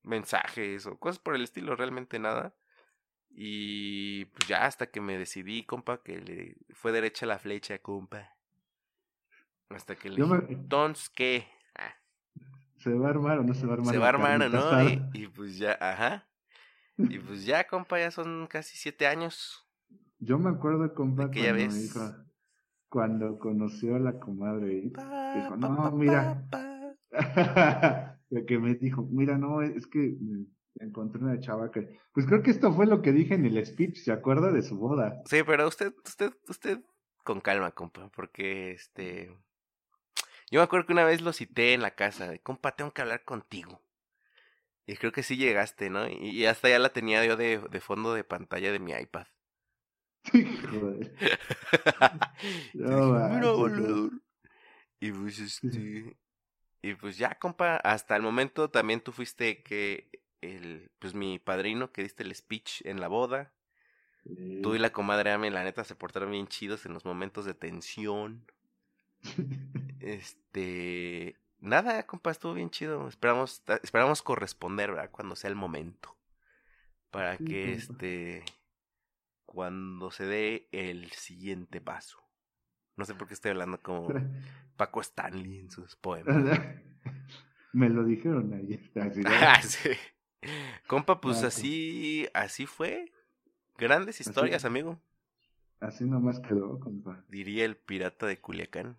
mensajes 0.03 0.85
o 0.85 0.97
cosas 0.99 1.19
por 1.19 1.35
el 1.35 1.43
estilo, 1.43 1.75
realmente 1.75 2.19
nada. 2.19 2.53
Y 3.29 4.25
pues 4.25 4.47
ya 4.47 4.65
hasta 4.65 4.87
que 4.87 5.01
me 5.01 5.17
decidí, 5.17 5.63
compa, 5.65 6.01
que 6.03 6.19
le 6.19 6.55
fue 6.73 6.91
derecha 6.91 7.25
la 7.25 7.37
flecha, 7.39 7.79
compa. 7.79 8.34
Hasta 9.69 9.95
que 9.95 10.09
le 10.09 10.17
Yo 10.17 10.25
dije, 10.25 10.37
me- 10.47 10.53
entonces, 10.53 11.09
¿qué? 11.09 11.47
Ah, 11.75 11.93
¿Se 12.77 12.93
va 12.93 13.07
a 13.07 13.09
armar 13.11 13.39
o 13.39 13.43
no 13.43 13.53
se 13.53 13.65
va 13.65 13.73
a 13.73 13.75
armar? 13.75 13.93
se 13.93 13.97
va 13.97 14.05
a 14.05 14.09
armar, 14.09 14.49
¿no? 14.51 14.89
Y, 14.89 15.09
y 15.13 15.27
pues 15.27 15.57
ya, 15.57 15.77
ajá. 15.79 16.27
Y 16.97 17.19
pues 17.19 17.45
ya, 17.45 17.65
compa, 17.67 17.99
ya 17.99 18.11
son 18.11 18.47
casi 18.47 18.77
siete 18.77 19.05
años. 19.07 19.65
Yo 20.19 20.39
me 20.39 20.49
acuerdo, 20.49 20.93
compa, 20.93 21.23
¿De 21.23 21.29
aquella 21.29 21.51
cuando, 21.53 21.73
vez? 21.73 21.81
dijo- 21.93 22.15
cuando 22.89 23.39
conoció 23.39 23.95
a 23.95 23.99
la 23.99 24.19
comadre 24.19 24.73
y 24.75 24.89
Pa, 24.89 25.31
dijo, 25.35 25.57
no, 25.57 25.75
pa, 25.75 25.91
mira, 25.91 26.47
de 28.29 28.45
que 28.45 28.57
me 28.59 28.75
dijo, 28.75 29.03
mira, 29.11 29.37
no, 29.37 29.61
es 29.61 29.87
que 29.87 30.15
encontré 30.79 31.21
una 31.21 31.39
chava 31.39 31.71
que, 31.71 31.99
pues 32.13 32.25
creo 32.25 32.41
que 32.43 32.51
esto 32.51 32.71
fue 32.73 32.85
lo 32.85 33.01
que 33.01 33.11
dije 33.11 33.33
en 33.33 33.45
el 33.45 33.63
speech, 33.65 33.97
¿se 33.97 34.11
acuerda 34.11 34.51
de 34.51 34.61
su 34.61 34.77
boda? 34.77 35.21
Sí, 35.25 35.41
pero 35.45 35.67
usted, 35.67 35.93
usted, 36.05 36.31
usted 36.47 36.79
con 37.23 37.41
calma, 37.41 37.71
compa, 37.71 38.09
porque 38.09 38.71
este. 38.71 39.35
Yo 40.49 40.59
me 40.59 40.63
acuerdo 40.63 40.87
que 40.87 40.93
una 40.93 41.03
vez 41.05 41.21
lo 41.21 41.33
cité 41.33 41.73
en 41.73 41.83
la 41.83 41.91
casa, 41.93 42.27
de 42.27 42.39
compa, 42.39 42.75
tengo 42.75 42.91
que 42.93 43.01
hablar 43.03 43.23
contigo. 43.25 43.79
Y 44.87 44.95
creo 44.97 45.11
que 45.11 45.21
sí 45.21 45.37
llegaste, 45.37 45.91
¿no? 45.91 46.07
Y, 46.09 46.15
y 46.31 46.45
hasta 46.47 46.69
ya 46.69 46.79
la 46.79 46.89
tenía 46.91 47.23
yo 47.23 47.37
de, 47.37 47.59
de 47.59 47.81
fondo 47.81 48.15
de 48.15 48.23
pantalla 48.23 48.71
de 48.71 48.79
mi 48.79 48.93
iPad. 48.93 49.27
Joder. 50.71 51.11
Y 52.87 52.87
No 52.87 52.95
dije, 52.95 53.13
"Mira, 53.13 53.51
manches, 53.51 53.77
no". 53.77 53.87
valedor". 53.87 54.11
Y 54.99 55.11
pues 55.11 55.39
este. 55.41 56.17
Y 56.81 56.95
pues 56.95 57.17
ya, 57.17 57.37
compa, 57.39 57.77
hasta 57.77 58.15
el 58.15 58.21
momento 58.23 58.69
también 58.71 59.01
tú 59.01 59.11
fuiste 59.11 59.63
que 59.63 60.09
el, 60.41 60.91
pues 60.99 61.13
mi 61.15 61.39
padrino 61.39 61.91
que 61.91 62.03
diste 62.03 62.23
el 62.23 62.35
speech 62.35 62.81
en 62.85 63.01
la 63.01 63.07
boda. 63.09 63.53
Sí. 64.23 64.35
Tú 64.61 64.75
y 64.75 64.79
la 64.79 64.91
comadre 64.91 65.31
Ame, 65.31 65.49
la 65.49 65.63
neta, 65.63 65.85
se 65.85 65.95
portaron 65.95 66.31
bien 66.31 66.47
chidos 66.49 66.85
en 66.85 66.93
los 66.93 67.05
momentos 67.05 67.45
de 67.45 67.53
tensión. 67.53 68.45
Este. 69.99 71.39
Nada, 71.59 72.05
compa, 72.05 72.31
estuvo 72.31 72.53
bien 72.53 72.69
chido. 72.69 73.07
Esperamos, 73.07 73.63
esperamos 73.81 74.21
corresponder, 74.21 74.91
¿verdad? 74.91 75.09
Cuando 75.11 75.35
sea 75.35 75.49
el 75.49 75.55
momento. 75.55 76.15
Para 77.09 77.37
Sí, 77.37 77.45
que 77.45 77.61
compa. 77.63 77.77
este. 77.77 78.43
Cuando 79.45 80.11
se 80.11 80.25
dé 80.25 80.67
el 80.71 81.09
siguiente 81.11 81.81
paso. 81.81 82.19
No 82.97 83.05
sé 83.05 83.15
por 83.15 83.27
qué 83.27 83.33
estoy 83.33 83.51
hablando 83.51 83.81
como 83.81 84.07
Paco 84.77 85.01
Stanley 85.01 85.59
en 85.59 85.71
sus 85.71 85.95
poemas. 85.95 86.35
Me 87.73 87.89
lo 87.89 88.03
dijeron 88.03 88.53
ayer. 88.53 88.79
así. 89.01 89.21
Ah, 89.25 89.61
sí. 89.61 89.89
Compa, 90.87 91.19
pues 91.19 91.43
Ah, 91.43 91.47
así, 91.47 92.27
así 92.33 92.65
fue. 92.67 93.11
Grandes 93.77 94.21
historias, 94.21 94.63
amigo. 94.65 95.01
Así 95.79 96.05
nomás 96.05 96.39
quedó, 96.39 96.79
compa. 96.79 97.25
Diría 97.27 97.65
el 97.65 97.75
pirata 97.75 98.27
de 98.27 98.39
Culiacán. 98.39 98.97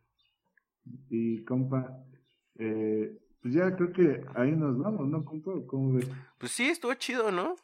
Y 1.08 1.44
compa, 1.44 2.04
eh, 2.56 3.18
pues 3.40 3.54
ya 3.54 3.74
creo 3.76 3.92
que 3.92 4.24
ahí 4.34 4.52
nos 4.52 4.78
vamos, 4.78 5.08
¿no, 5.08 5.24
compa? 5.24 5.52
¿Cómo 5.66 5.94
ves? 5.94 6.08
Pues 6.38 6.52
sí, 6.52 6.68
estuvo 6.68 6.94
chido, 6.94 7.30
¿no? 7.30 7.56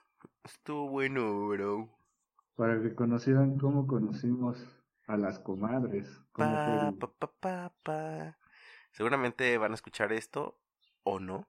Estuvo 0.44 0.88
bueno, 0.88 1.48
bro. 1.48 1.88
Para 2.56 2.80
que 2.82 2.94
conocieran 2.94 3.58
cómo 3.58 3.86
conocimos 3.86 4.64
a 5.06 5.16
las 5.16 5.38
comadres. 5.38 6.08
Pa, 6.34 6.92
pa, 6.98 7.12
pa, 7.18 7.32
pa, 7.40 7.72
pa. 7.82 8.38
Seguramente 8.92 9.56
van 9.58 9.72
a 9.72 9.74
escuchar 9.74 10.12
esto 10.12 10.58
o 11.02 11.18
no. 11.18 11.48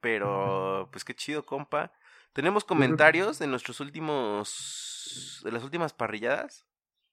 Pero, 0.00 0.88
pues 0.92 1.04
qué 1.04 1.14
chido, 1.14 1.46
compa. 1.46 1.92
Tenemos 2.34 2.64
comentarios 2.64 3.38
de 3.38 3.46
nuestros 3.46 3.80
últimos. 3.80 5.40
de 5.44 5.52
las 5.52 5.64
últimas 5.64 5.92
parrilladas. 5.92 6.66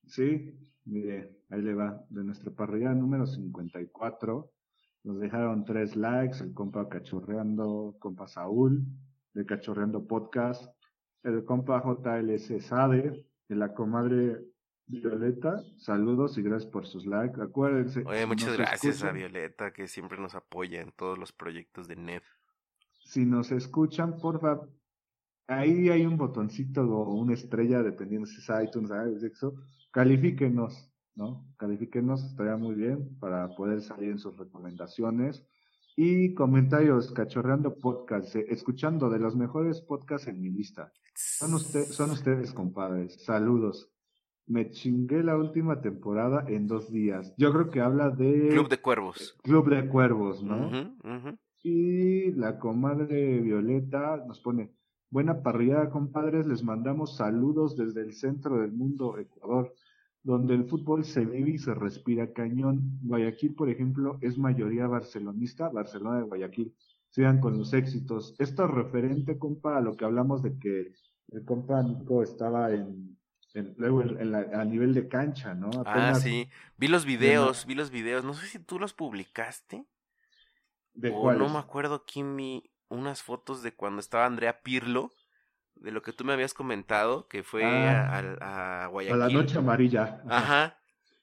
Sí, 0.05 0.53
mire, 0.85 1.37
ahí 1.49 1.61
le 1.61 1.73
va. 1.73 2.03
De 2.09 2.23
nuestra 2.23 2.51
parrilla 2.51 2.93
número 2.93 3.25
54, 3.25 4.51
nos 5.03 5.19
dejaron 5.19 5.65
tres 5.65 5.95
likes, 5.95 6.43
el 6.43 6.53
compa 6.53 6.87
Cachorreando, 6.87 7.95
compa 7.99 8.27
Saúl, 8.27 8.85
de 9.33 9.45
Cachorreando 9.45 10.05
Podcast, 10.05 10.73
el 11.23 11.43
compa 11.45 11.81
JLS 11.83 12.63
Sade, 12.63 13.25
de 13.47 13.55
la 13.55 13.73
comadre 13.73 14.51
Violeta, 14.91 15.63
saludos 15.77 16.37
y 16.37 16.41
gracias 16.41 16.69
por 16.69 16.85
sus 16.85 17.05
likes. 17.05 17.41
Acuérdense. 17.41 18.03
Oye, 18.05 18.25
muchas 18.25 18.57
gracias 18.57 19.03
a 19.03 19.11
Violeta, 19.11 19.71
que 19.71 19.87
siempre 19.87 20.19
nos 20.19 20.35
apoya 20.35 20.81
en 20.81 20.91
todos 20.91 21.17
los 21.17 21.31
proyectos 21.31 21.87
de 21.87 21.95
NEF. 21.95 22.25
Si 23.05 23.25
nos 23.25 23.51
escuchan, 23.51 24.17
porfa, 24.19 24.59
ahí 25.47 25.89
hay 25.89 26.05
un 26.05 26.17
botoncito 26.17 26.81
o 26.81 27.13
una 27.13 27.33
estrella, 27.33 27.81
dependiendo 27.81 28.27
si 28.27 28.37
es 28.41 28.67
iTunes, 28.67 28.91
iVoox, 28.91 29.23
eso, 29.23 29.55
califíquenos, 29.91 30.89
¿no? 31.15 31.45
Califíquenos, 31.57 32.23
estaría 32.23 32.57
muy 32.57 32.75
bien 32.75 33.17
para 33.19 33.55
poder 33.55 33.81
salir 33.81 34.09
en 34.09 34.19
sus 34.19 34.37
recomendaciones. 34.37 35.45
Y 35.95 36.33
comentarios, 36.33 37.11
cachorreando 37.11 37.77
podcast, 37.77 38.35
eh, 38.35 38.45
escuchando 38.49 39.09
de 39.09 39.19
los 39.19 39.35
mejores 39.35 39.81
podcasts 39.81 40.27
en 40.27 40.41
mi 40.41 40.49
lista. 40.49 40.91
Son, 41.13 41.53
usted, 41.53 41.83
son 41.83 42.11
ustedes, 42.11 42.53
compadres. 42.53 43.23
Saludos. 43.25 43.91
Me 44.47 44.71
chingué 44.71 45.21
la 45.21 45.37
última 45.37 45.81
temporada 45.81 46.45
en 46.47 46.67
dos 46.67 46.91
días. 46.91 47.33
Yo 47.37 47.51
creo 47.51 47.69
que 47.69 47.81
habla 47.81 48.09
de 48.09 48.49
Club 48.49 48.69
de 48.69 48.81
Cuervos. 48.81 49.37
Club 49.43 49.69
de 49.69 49.87
Cuervos, 49.87 50.43
¿no? 50.43 50.71
Y 51.63 52.31
la 52.31 52.57
comadre 52.57 53.39
Violeta 53.39 54.17
nos 54.25 54.39
pone, 54.39 54.73
buena 55.09 55.43
parrillada, 55.43 55.91
compadres, 55.91 56.47
les 56.47 56.63
mandamos 56.63 57.17
saludos 57.17 57.77
desde 57.77 58.01
el 58.01 58.13
centro 58.13 58.59
del 58.59 58.71
mundo, 58.71 59.19
Ecuador, 59.19 59.73
donde 60.23 60.53
el 60.55 60.65
fútbol 60.65 61.03
se 61.03 61.25
vive 61.25 61.51
y 61.51 61.57
se 61.57 61.73
respira 61.73 62.31
cañón. 62.33 62.99
Guayaquil, 63.03 63.55
por 63.55 63.69
ejemplo, 63.69 64.17
es 64.21 64.37
mayoría 64.37 64.87
barcelonista, 64.87 65.69
Barcelona 65.69 66.17
de 66.19 66.23
Guayaquil. 66.23 66.75
Sigan 67.09 67.39
con 67.41 67.57
los 67.57 67.73
éxitos. 67.73 68.35
Esto 68.39 68.65
es 68.65 68.71
referente, 68.71 69.37
compa, 69.37 69.77
a 69.77 69.81
lo 69.81 69.95
que 69.97 70.05
hablamos 70.05 70.41
de 70.43 70.57
que 70.59 70.93
el 71.29 71.43
compa 71.45 71.81
Nico 71.83 72.23
estaba 72.23 72.71
en, 72.71 73.17
en- 73.53 73.73
luego 73.77 74.01
en- 74.03 74.31
la- 74.31 74.47
a 74.53 74.63
nivel 74.65 74.93
de 74.93 75.07
cancha, 75.07 75.53
¿no? 75.53 75.69
Ah, 75.85 76.13
sí. 76.15 76.49
Vi 76.77 76.87
los 76.87 77.05
videos, 77.05 77.65
vi 77.65 77.75
los 77.75 77.89
videos. 77.91 78.23
No 78.23 78.33
sé 78.33 78.47
si 78.47 78.59
tú 78.59 78.79
los 78.79 78.93
publicaste. 78.93 79.85
¿De 80.93 81.09
o 81.09 81.21
cuáles? 81.21 81.41
no 81.41 81.49
me 81.49 81.59
acuerdo 81.59 82.05
vi 82.37 82.71
unas 82.89 83.23
fotos 83.23 83.63
de 83.63 83.73
cuando 83.73 83.99
estaba 83.99 84.25
Andrea 84.25 84.61
Pirlo. 84.61 85.11
De 85.75 85.91
lo 85.91 86.01
que 86.03 86.13
tú 86.13 86.23
me 86.23 86.33
habías 86.33 86.53
comentado, 86.53 87.27
que 87.27 87.43
fue 87.43 87.63
Ah. 87.65 88.17
a, 88.17 88.19
a- 88.19 88.81
a 88.81 88.83
A 88.85 88.87
Guayaquil. 88.87 89.19
la 89.19 89.29
noche 89.29 89.57
amarilla. 89.57 90.21
Ajá. 90.29 90.77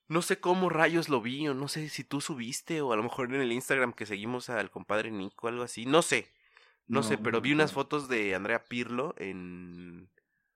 No 0.09 0.23
sé 0.23 0.41
cómo 0.41 0.69
rayos 0.71 1.09
lo 1.09 1.21
vi, 1.21 1.47
o 1.49 1.55
no 1.55 1.69
sé 1.69 1.89
si 1.91 2.03
tú 2.03 2.21
subiste, 2.21 2.81
o 2.81 2.93
a 2.93 2.97
lo 2.97 3.03
mejor 3.03 3.33
en 3.35 3.41
el 3.41 3.53
Instagram 3.53 3.93
que 3.93 4.07
seguimos 4.07 4.49
al 4.51 4.71
compadre 4.71 5.11
Nico, 5.11 5.49
algo 5.49 5.63
así. 5.63 5.85
No 5.87 6.03
sé. 6.03 6.33
No, 6.87 7.01
No, 7.01 7.03
sé, 7.03 7.19
pero 7.19 7.41
vi 7.43 7.53
unas 7.53 7.73
fotos 7.75 8.09
de 8.09 8.35
Andrea 8.35 8.65
Pirlo 8.65 9.15
en. 9.19 10.09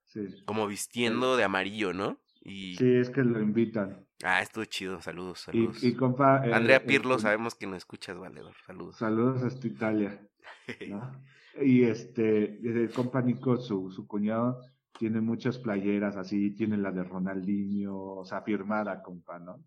Sí. 0.05 0.27
como 0.45 0.67
vistiendo 0.67 1.37
de 1.37 1.43
amarillo, 1.43 1.93
¿no? 1.93 2.17
Y. 2.41 2.75
Sí, 2.77 2.95
es 2.95 3.09
que 3.11 3.23
lo 3.23 3.39
invitan. 3.39 4.05
Ah, 4.23 4.41
estuvo 4.41 4.65
chido, 4.65 5.01
saludos, 5.01 5.39
saludos. 5.41 5.83
y 5.83 5.93
compa. 5.95 6.45
eh, 6.47 6.53
Andrea 6.53 6.77
eh, 6.77 6.81
Pirlo, 6.81 7.15
eh, 7.15 7.19
sabemos 7.19 7.55
que 7.55 7.67
nos 7.67 7.77
escuchas, 7.77 8.17
valedor. 8.17 8.55
Saludos. 8.65 8.97
Saludos 8.97 9.43
hasta 9.43 9.67
Italia. 9.67 10.19
¿no? 10.89 11.23
Y 11.61 11.83
este, 11.83 12.59
compa 12.95 13.21
Nico, 13.21 13.57
su, 13.57 13.91
su 13.91 14.07
cuñado, 14.07 14.61
tiene 14.97 15.21
muchas 15.21 15.59
playeras 15.59 16.15
así, 16.17 16.51
tiene 16.55 16.77
la 16.77 16.91
de 16.91 17.03
Ronaldinho, 17.03 17.95
o 17.95 18.25
sea, 18.25 18.41
firmada, 18.41 19.01
compa, 19.03 19.39
¿no? 19.39 19.63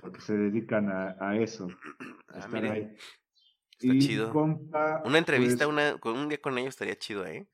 Porque 0.00 0.20
se 0.20 0.36
dedican 0.36 0.88
a, 0.90 1.16
a 1.18 1.36
eso, 1.36 1.68
a 2.28 2.36
Ah, 2.36 2.38
estar 2.38 2.64
ahí. 2.64 2.96
está 3.70 3.86
y 3.86 3.98
chido. 3.98 4.32
compa, 4.32 5.02
Una 5.04 5.18
entrevista, 5.18 5.66
pues, 5.66 5.68
una, 5.68 5.98
con 5.98 6.16
un 6.18 6.28
día 6.28 6.40
con 6.40 6.56
ellos 6.58 6.70
estaría 6.70 6.96
chido, 6.96 7.26
¿eh? 7.26 7.48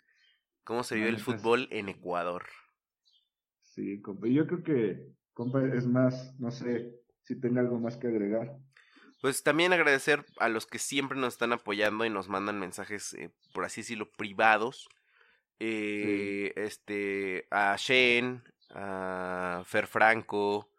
¿Cómo 0.64 0.82
se 0.84 0.96
vio 0.96 1.08
el 1.08 1.18
fútbol 1.18 1.68
en 1.70 1.88
Ecuador? 1.88 2.44
Sí, 3.62 4.00
compa. 4.02 4.26
Yo 4.28 4.46
creo 4.46 4.62
que, 4.62 5.06
compa, 5.32 5.64
es 5.64 5.86
más, 5.86 6.38
no 6.38 6.50
sé 6.50 7.00
si 7.22 7.40
tenga 7.40 7.60
algo 7.60 7.78
más 7.78 7.96
que 7.96 8.08
agregar. 8.08 8.58
Pues 9.20 9.42
también 9.42 9.72
agradecer 9.72 10.24
a 10.38 10.48
los 10.48 10.66
que 10.66 10.78
siempre 10.78 11.18
nos 11.18 11.34
están 11.34 11.52
apoyando 11.52 12.04
y 12.06 12.10
nos 12.10 12.28
mandan 12.28 12.58
mensajes, 12.58 13.12
eh, 13.14 13.30
por 13.52 13.64
así 13.64 13.82
decirlo, 13.82 14.10
privados. 14.10 14.88
Eh, 15.58 16.52
Este, 16.56 17.46
a 17.50 17.76
Shen, 17.76 18.42
a 18.70 19.62
Fer 19.66 19.86
Franco, 19.86 20.70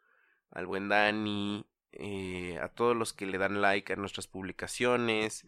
al 0.50 0.66
buen 0.66 0.90
Dani, 0.90 1.66
eh, 1.92 2.58
a 2.60 2.70
todos 2.70 2.96
los 2.96 3.14
que 3.14 3.28
le 3.28 3.38
dan 3.38 3.62
like 3.62 3.94
a 3.94 3.96
nuestras 3.96 4.28
publicaciones. 4.28 5.46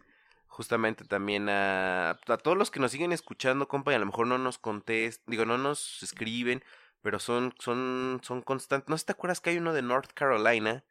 Justamente 0.47 1.03
también 1.05 1.49
a, 1.49 2.11
a 2.11 2.37
todos 2.37 2.55
los 2.57 2.69
que 2.69 2.79
nos 2.79 2.91
siguen 2.91 3.11
escuchando, 3.11 3.67
compa, 3.67 3.91
y 3.91 3.95
a 3.95 3.99
lo 3.99 4.05
mejor 4.05 4.27
no 4.27 4.37
nos 4.37 4.59
contestan, 4.59 5.23
digo, 5.31 5.45
no 5.45 5.57
nos 5.57 6.03
escriben, 6.03 6.63
pero 7.01 7.17
son, 7.19 7.55
son, 7.59 8.21
son 8.23 8.43
constantes. 8.43 8.87
¿No 8.87 8.97
te 8.97 9.11
acuerdas 9.13 9.41
que 9.41 9.49
hay 9.49 9.57
uno 9.57 9.73
de 9.73 9.81
North 9.81 10.11
Carolina 10.13 10.83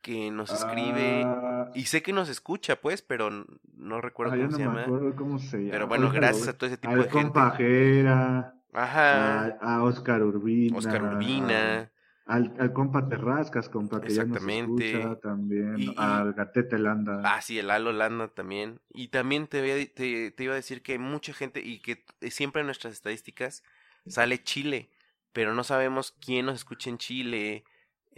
que 0.00 0.30
nos 0.30 0.50
escribe? 0.52 1.22
Ah, 1.24 1.70
Y 1.74 1.84
sé 1.86 2.02
que 2.02 2.12
nos 2.12 2.28
escucha, 2.28 2.76
pues, 2.80 3.02
pero 3.02 3.30
no 3.76 4.00
recuerdo 4.00 4.34
ah, 4.34 4.36
cómo 4.36 4.48
no 4.50 4.56
se 4.56 4.68
me 4.68 4.80
llama. 4.82 5.14
cómo 5.16 5.38
se 5.38 5.58
llama. 5.58 5.70
Pero 5.72 5.86
bueno, 5.88 6.10
gracias 6.10 6.48
a 6.48 6.52
todo 6.56 6.66
ese 6.68 6.76
tipo 6.78 6.92
al 6.92 6.98
de 6.98 7.04
gente. 7.04 7.18
compa 7.22 7.50
Jera, 7.52 8.54
Ajá. 8.72 9.44
a, 9.44 9.46
a 9.76 9.82
Oscar 9.84 10.22
Urbina. 10.22 10.76
Oscar 10.78 11.02
Urbina. 11.02 11.90
Al, 12.26 12.54
al 12.58 12.72
compa 12.74 13.08
Terrascas, 13.08 13.70
compa, 13.70 14.02
que 14.02 14.10
ya 14.10 14.24
nos 14.24 14.36
escucha 14.42 15.16
también. 15.20 15.78
Y- 15.78 15.94
al 15.96 16.34
Gatete 16.34 16.78
Landa. 16.78 17.22
Ah, 17.24 17.40
sí, 17.40 17.58
el 17.58 17.70
Alo 17.70 17.90
Landa 17.92 18.28
también. 18.28 18.80
Y 18.92 19.08
también 19.08 19.46
te, 19.46 19.60
voy 19.62 19.70
a- 19.70 19.94
te, 19.94 20.30
te 20.30 20.44
iba 20.44 20.52
a 20.52 20.56
decir 20.56 20.82
que 20.82 20.92
hay 20.92 20.98
mucha 20.98 21.32
gente 21.32 21.60
y 21.64 21.80
que 21.80 22.04
siempre 22.30 22.60
en 22.60 22.66
nuestras 22.66 22.92
estadísticas 22.92 23.62
sale 24.06 24.42
Chile, 24.42 24.90
pero 25.32 25.54
no 25.54 25.64
sabemos 25.64 26.14
quién 26.20 26.44
nos 26.46 26.56
escucha 26.56 26.90
en 26.90 26.98
Chile. 26.98 27.64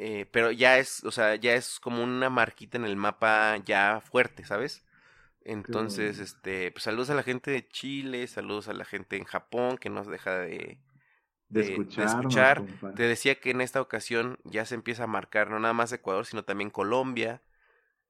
Eh, 0.01 0.27
pero 0.33 0.51
ya 0.53 0.79
es, 0.79 1.05
o 1.05 1.11
sea, 1.13 1.37
ya 1.37 1.55
es 1.55 1.81
como 1.81 2.03
una 2.03 2.31
marquita 2.31 2.79
en 2.79 2.85
el 2.87 2.97
mapa 2.97 3.57
ya 3.59 4.01
fuerte, 4.03 4.45
¿sabes? 4.45 4.85
Entonces, 5.43 6.19
este, 6.21 6.73
pues 6.73 6.85
saludos 6.85 7.11
a 7.11 7.15
la 7.15 7.23
gente 7.25 7.51
de 7.53 7.69
Chile, 7.69 8.27
saludos 8.29 8.69
a 8.69 8.75
la 8.75 8.85
gente 8.87 9.17
en 9.17 9.25
Japón 9.25 9.79
que 9.79 9.91
nos 9.91 10.07
deja 10.09 10.39
de, 10.39 10.81
de, 11.49 11.63
de- 11.65 11.85
de 11.97 12.05
escucharnos, 12.05 12.07
escuchar. 12.07 12.67
Te 12.95 13.05
decía 13.05 13.41
que 13.41 13.51
en 13.53 13.61
esta 13.63 13.81
ocasión 13.83 14.39
ya 14.45 14.67
se 14.67 14.75
empieza 14.77 15.05
a 15.05 15.07
marcar 15.09 15.51
no 15.51 15.61
nada 15.61 15.75
más 15.75 15.93
Ecuador, 15.93 16.27
sino 16.27 16.45
también 16.45 16.71
Colombia. 16.71 17.43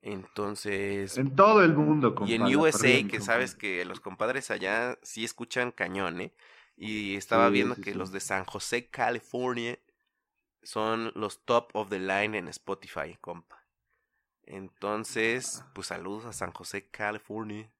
Entonces, 0.02 1.22
En 1.22 1.36
todo 1.36 1.62
el 1.62 1.72
mundo, 1.74 2.14
compa. 2.16 2.26
y 2.26 2.34
en 2.34 2.46
USA, 2.56 3.06
que 3.06 3.20
sabes 3.20 3.54
que 3.54 3.84
los 3.84 4.00
compadres 4.00 4.50
allá 4.50 4.98
sí 5.02 5.24
escuchan 5.24 5.72
cañón, 5.72 6.20
¿eh? 6.20 6.32
Y 6.76 7.16
estaba 7.16 7.48
Sí, 7.48 7.50
viendo 7.50 7.76
sí, 7.76 7.80
que 7.80 7.94
los 7.94 8.12
de 8.12 8.20
San 8.20 8.44
José, 8.44 8.88
California, 8.90 9.78
son 10.62 11.12
los 11.14 11.44
top 11.44 11.70
of 11.74 11.88
the 11.88 11.98
line 11.98 12.36
en 12.36 12.48
Spotify, 12.48 13.16
compa. 13.20 13.56
Entonces, 14.42 15.64
pues 15.74 15.88
saludos 15.88 16.24
a 16.24 16.32
San 16.32 16.52
José, 16.52 16.88
California. 16.90 17.70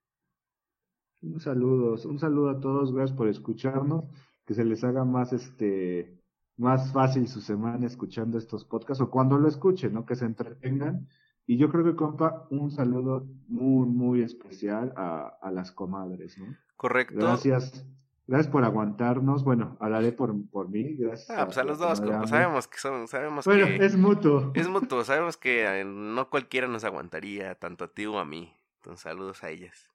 Un 1.23 1.41
saludo, 1.41 1.97
un 2.09 2.19
saludo 2.19 2.51
a 2.51 2.61
todos, 2.61 2.95
gracias 2.95 3.17
por 3.17 3.29
escucharnos, 3.29 4.05
que 4.47 4.55
se 4.55 4.65
les 4.65 4.83
haga 4.85 5.05
más 5.05 5.33
este 5.33 6.21
más 6.57 6.93
fácil 6.93 7.27
su 7.27 7.41
semana 7.41 7.87
escuchando 7.87 8.37
estos 8.37 8.67
podcasts 8.67 9.01
o 9.01 9.11
cuando 9.11 9.39
lo 9.39 9.49
escuchen, 9.49 9.95
¿no? 9.95 10.05
Que 10.05 10.15
se 10.15 10.27
entretengan. 10.27 11.09
Y 11.47 11.57
yo 11.57 11.71
creo 11.71 11.83
que, 11.85 11.97
compa, 11.97 12.47
un 12.51 12.71
saludo 12.71 13.27
muy, 13.49 13.89
muy 13.89 14.23
especial 14.23 14.93
a, 14.95 15.39
a 15.41 15.51
las 15.51 15.73
comadres, 15.73 16.39
¿no? 16.39 16.55
Correcto. 16.77 17.17
Gracias, 17.17 17.87
gracias 18.31 18.51
por 18.51 18.65
aguantarnos. 18.65 19.45
Bueno, 19.45 19.77
hablaré 19.81 20.13
por, 20.13 20.35
por 20.51 20.69
mí, 20.71 20.95
gracias. 20.97 21.29
Ah, 21.31 21.45
pues 21.45 21.59
a 21.59 21.65
los 21.65 21.79
dos. 21.79 22.01
Amber. 22.01 22.29
Sabemos 22.29 22.69
que 22.69 22.79
son, 22.79 23.09
sabemos 23.09 23.45
Bueno, 23.45 23.67
que 23.67 23.85
es 23.85 23.97
mutuo. 23.97 24.53
es 24.55 24.69
mutuo, 24.69 25.05
sabemos 25.05 25.37
que 25.37 25.81
eh, 25.81 25.85
no 25.85 26.31
cualquiera 26.31 26.69
nos 26.69 26.85
aguantaría, 26.85 27.55
tanto 27.57 27.85
a 27.85 27.89
ti 27.89 28.07
o 28.07 28.19
a 28.19 28.25
mí. 28.25 28.53
Entonces, 28.77 29.03
saludos 29.03 29.45
a 29.45 29.51
ellas. 29.51 29.91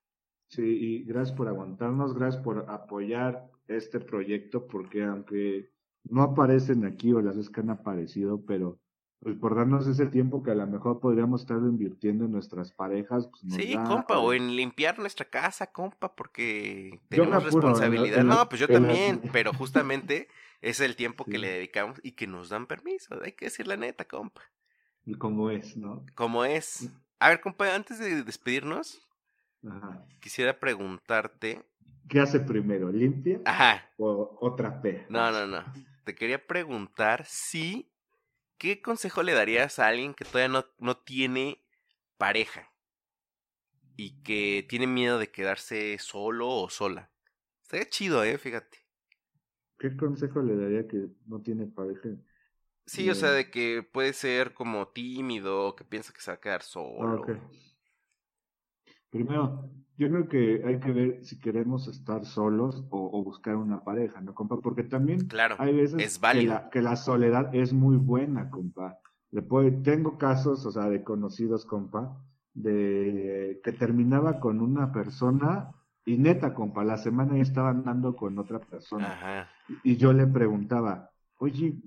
Sí, 0.50 0.62
y 0.64 1.04
gracias 1.06 1.36
por 1.36 1.48
aguantarnos, 1.48 2.14
gracias 2.14 2.44
por 2.44 2.70
apoyar 2.70 3.50
este 3.68 4.00
proyecto, 4.00 4.68
porque 4.68 5.04
aunque 5.04 5.72
no 6.04 6.22
aparecen 6.22 6.86
aquí 6.86 7.14
o 7.14 7.22
las 7.22 7.36
veces 7.36 7.52
que 7.52 7.62
han 7.62 7.72
aparecido, 7.72 8.46
pero 8.46 8.78
pues 9.26 9.38
por 9.40 9.56
darnos 9.56 9.88
ese 9.88 10.06
tiempo 10.06 10.44
que 10.44 10.52
a 10.52 10.56
lo 10.56 10.68
mejor 10.68 11.00
podríamos 11.00 11.42
estar 11.42 11.58
invirtiendo 11.58 12.26
en 12.26 12.32
nuestras 12.32 12.72
parejas. 12.72 13.26
Pues 13.28 13.44
nos 13.44 13.56
Sí, 13.56 13.74
da- 13.74 13.84
compa, 13.84 14.20
o 14.20 14.34
en 14.34 14.56
limpiar 14.56 15.00
nuestra 15.00 15.26
casa, 15.26 15.66
compa, 15.72 16.14
porque 16.16 17.00
tenemos 17.10 17.34
apuro, 17.34 17.70
en 17.70 17.74
la- 17.74 17.80
responsabilidad. 17.80 18.20
en 18.20 18.28
la- 18.28 18.36
No, 18.36 18.50
pues 18.50 18.62
yo 18.62 18.68
la- 18.68 18.74
también, 18.76 19.20
pero 19.36 19.52
justamente 19.52 20.28
es 20.62 20.80
el 20.80 20.96
tiempo 20.96 21.26
que 21.26 21.40
le 21.40 21.50
dedicamos 21.50 22.00
y 22.04 22.12
que 22.12 22.28
nos 22.28 22.50
dan 22.50 22.68
permiso. 22.68 23.20
Hay 23.24 23.32
que 23.32 23.46
decir 23.46 23.66
la 23.66 23.78
neta, 23.78 24.06
compa. 24.06 24.44
Y 25.08 25.16
como 25.16 25.50
es, 25.50 25.76
¿no? 25.76 26.06
Como 26.14 26.46
es. 26.46 26.92
A 27.18 27.30
ver, 27.30 27.42
compa, 27.42 27.74
antes 27.74 27.98
de 27.98 28.22
despedirnos, 28.24 29.02
Ajá. 29.68 30.06
quisiera 30.20 30.60
preguntarte. 30.60 31.64
¿Qué 32.08 32.20
hace 32.20 32.40
primero, 32.40 32.92
limpia 32.92 33.42
Ajá, 33.46 33.90
o, 33.98 34.38
o 34.40 34.54
trapea? 34.54 35.08
no, 35.10 35.32
no, 35.32 35.48
no. 35.48 35.64
Te 36.04 36.14
quería 36.14 36.46
preguntar 36.46 37.26
si. 37.26 37.90
¿Qué 38.58 38.82
consejo 38.82 39.24
le 39.24 39.32
darías 39.34 39.80
a 39.80 39.88
alguien 39.88 40.14
que 40.14 40.26
todavía 40.26 40.50
no, 40.50 40.66
no 40.80 40.98
tiene 40.98 41.64
pareja? 42.18 42.74
Y 43.98 44.12
que 44.24 44.66
tiene 44.70 44.88
miedo 44.88 45.20
de 45.20 45.32
quedarse 45.32 45.98
solo 46.00 46.48
o 46.50 46.70
sola. 46.70 47.12
Estaría 47.64 47.90
chido, 47.90 48.24
eh, 48.24 48.38
fíjate. 48.38 48.80
¿Qué 49.78 49.96
consejo 49.96 50.42
le 50.42 50.56
daría 50.58 50.86
que 50.88 51.08
no 51.28 51.42
tiene 51.42 51.68
pareja? 51.68 52.10
Sí, 52.88 53.10
o 53.10 53.16
sea, 53.16 53.30
Bien. 53.30 53.38
de 53.38 53.50
que 53.52 53.84
puede 53.84 54.14
ser 54.14 54.54
como 54.54 54.88
tímido, 54.88 55.76
que 55.76 55.84
piensa 55.84 56.14
que 56.14 56.22
se 56.22 56.32
va 56.32 56.36
a 56.36 56.40
quedar 56.40 56.62
Ah, 57.00 57.16
solo. 57.16 57.26
Primero, 59.10 59.70
yo 59.98 60.10
creo 60.10 60.28
que 60.28 60.62
hay 60.66 60.80
que 60.80 60.92
ver 60.92 61.24
si 61.26 61.40
queremos 61.40 61.88
estar 61.88 62.26
solos 62.26 62.86
o, 62.90 63.10
o 63.18 63.24
buscar 63.24 63.56
una 63.56 63.84
pareja, 63.84 64.22
¿no, 64.22 64.34
compa? 64.34 64.58
Porque 64.62 64.84
también 64.84 65.28
Claro, 65.28 65.56
hay 65.60 65.74
veces 65.76 66.00
es 66.02 66.20
que 66.20 66.44
la, 66.44 66.70
que 66.70 66.82
la 66.82 66.96
soledad 66.96 67.54
es 67.56 67.74
muy 67.74 67.98
buena, 67.98 68.50
compa. 68.50 69.00
Le 69.32 69.42
puede- 69.42 69.72
tengo 69.72 70.18
casos, 70.18 70.66
o 70.66 70.72
sea, 70.72 70.90
de 70.90 71.04
conocidos, 71.04 71.66
compa, 71.66 72.22
de 72.54 73.60
que 73.64 73.72
terminaba 73.74 74.40
con 74.40 74.62
una 74.62 74.92
persona 74.92 75.72
y 76.06 76.18
neta, 76.18 76.54
compa, 76.54 76.84
la 76.84 76.98
semana 76.98 77.36
ya 77.36 77.42
estaba 77.42 77.70
andando 77.70 78.16
con 78.16 78.38
otra 78.38 78.60
persona. 78.60 79.08
Ajá. 79.14 79.50
Y 79.84 79.98
yo 79.98 80.14
le 80.14 80.28
preguntaba, 80.28 81.10
oye, 81.38 81.82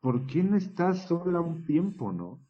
¿por 0.00 0.26
qué 0.26 0.42
no 0.42 0.56
estás 0.56 1.06
sola 1.06 1.40
un 1.40 1.64
tiempo, 1.64 2.12
no? 2.12 2.40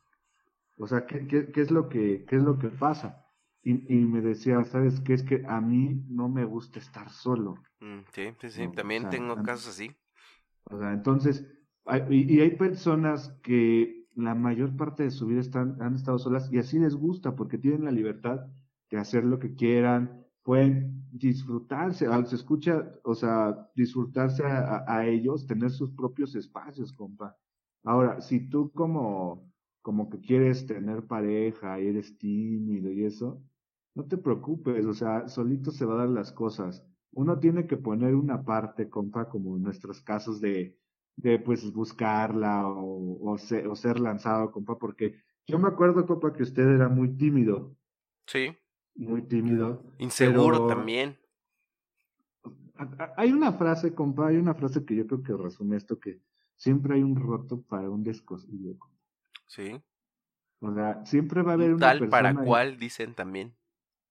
O 0.78 0.87
sea, 0.87 1.07
¿qué, 1.07 1.26
qué, 1.26 1.53
qué 1.53 1.61
es 1.62 1.70
lo 1.70 1.89
que, 1.89 2.24
qué 2.28 2.37
es 2.37 2.43
lo 2.43 2.59
que 2.59 2.68
pasa? 2.68 3.21
Y, 3.64 3.94
y 3.94 4.04
me 4.04 4.20
decía, 4.20 4.62
¿sabes 4.64 5.00
qué? 5.00 5.14
Es 5.14 5.22
que 5.22 5.42
a 5.46 5.60
mí 5.60 6.02
no 6.08 6.28
me 6.28 6.44
gusta 6.44 6.78
estar 6.78 7.08
solo. 7.10 7.54
Mm, 7.80 8.00
sí, 8.14 8.34
sí, 8.40 8.50
sí. 8.50 8.62
No, 8.62 8.70
o 8.70 8.74
También 8.74 9.02
sea, 9.02 9.10
tengo 9.10 9.36
casos 9.42 9.68
así. 9.68 9.94
O 10.64 10.78
sea, 10.78 10.92
entonces, 10.92 11.46
hay- 11.84 12.04
y, 12.10 12.36
y 12.36 12.40
hay 12.40 12.56
personas 12.56 13.30
que 13.42 14.06
la 14.14 14.34
mayor 14.34 14.76
parte 14.76 15.04
de 15.04 15.10
su 15.10 15.26
vida 15.26 15.40
están, 15.40 15.80
han 15.80 15.94
estado 15.94 16.18
solas 16.18 16.52
y 16.52 16.58
así 16.58 16.78
les 16.78 16.94
gusta 16.94 17.34
porque 17.34 17.58
tienen 17.58 17.84
la 17.84 17.90
libertad 17.90 18.46
de 18.90 18.98
hacer 18.98 19.24
lo 19.24 19.38
que 19.38 19.54
quieran, 19.54 20.26
pueden 20.42 21.04
disfrutarse, 21.12 22.06
se 22.26 22.36
escucha, 22.36 22.92
o 23.04 23.14
sea, 23.14 23.68
disfrutarse 23.74 24.44
a, 24.44 24.76
a- 24.86 24.96
a 24.98 25.06
ellos, 25.06 25.46
tener 25.46 25.70
sus 25.70 25.90
propios 25.92 26.34
espacios, 26.34 26.92
compa. 26.92 27.36
Ahora, 27.84 28.20
si 28.20 28.48
tú 28.48 28.70
como, 28.72 29.50
como 29.82 30.08
que 30.10 30.20
quieres 30.20 30.66
tener 30.66 31.06
pareja 31.06 31.80
y 31.80 31.86
eres 31.88 32.16
tímido 32.18 32.90
y 32.92 33.04
eso, 33.04 33.42
no 33.95 34.05
te 34.05 34.16
preocupes, 34.16 34.84
o 34.86 34.95
sea, 34.95 35.28
solito 35.28 35.70
se 35.70 35.84
va 35.84 35.95
a 35.95 35.99
dar 35.99 36.09
las 36.09 36.32
cosas. 36.32 36.84
Uno 37.12 37.38
tiene 37.38 37.66
que 37.66 37.76
poner 37.76 38.14
una 38.14 38.43
parte, 38.43 38.88
compa, 38.88 39.28
como 39.28 39.57
en 39.57 39.62
nuestros 39.62 40.01
casos 40.01 40.40
de, 40.40 40.78
de 41.16 41.38
pues 41.38 41.72
buscarla 41.72 42.66
o, 42.66 43.18
o, 43.30 43.36
ser, 43.38 43.66
o 43.68 43.76
ser 43.76 44.01
lanzado, 44.01 44.51
compa, 44.51 44.78
porque 44.78 45.16
yo 45.47 45.59
me 45.59 45.68
acuerdo, 45.68 46.07
compa, 46.07 46.32
que 46.32 46.43
usted 46.43 46.66
era 46.66 46.88
muy 46.88 47.11
tímido, 47.16 47.76
Sí. 48.26 48.57
muy 48.95 49.22
tímido. 49.22 49.82
Inseguro 49.99 50.66
Pero- 50.66 50.66
también. 50.68 51.18
Hay 53.16 53.30
una 53.32 53.53
frase, 53.53 53.95
compa, 53.95 54.28
hay 54.28 54.36
una 54.38 54.55
frase 54.55 54.84
que 54.84 54.97
yo 54.97 55.07
creo 55.07 55.22
que 55.22 55.36
resume 55.36 55.76
esto, 55.76 56.01
que 56.01 56.20
siempre 56.57 56.95
hay 56.95 57.03
un 57.03 57.16
roto 57.16 57.61
para 57.62 57.88
un 57.90 58.03
descosido. 58.03 58.76
compa. 58.78 58.97
Sí. 59.47 59.80
O 60.61 60.72
sea, 60.72 61.05
siempre 61.05 61.43
va 61.43 61.53
a 61.53 61.55
haber 61.55 61.68
Un 61.70 61.74
una 61.76 61.86
tal 61.88 61.99
persona... 61.99 62.11
para 62.11 62.28
ahí- 62.30 62.47
cual 62.47 62.78
dicen 62.78 63.14
también. 63.14 63.55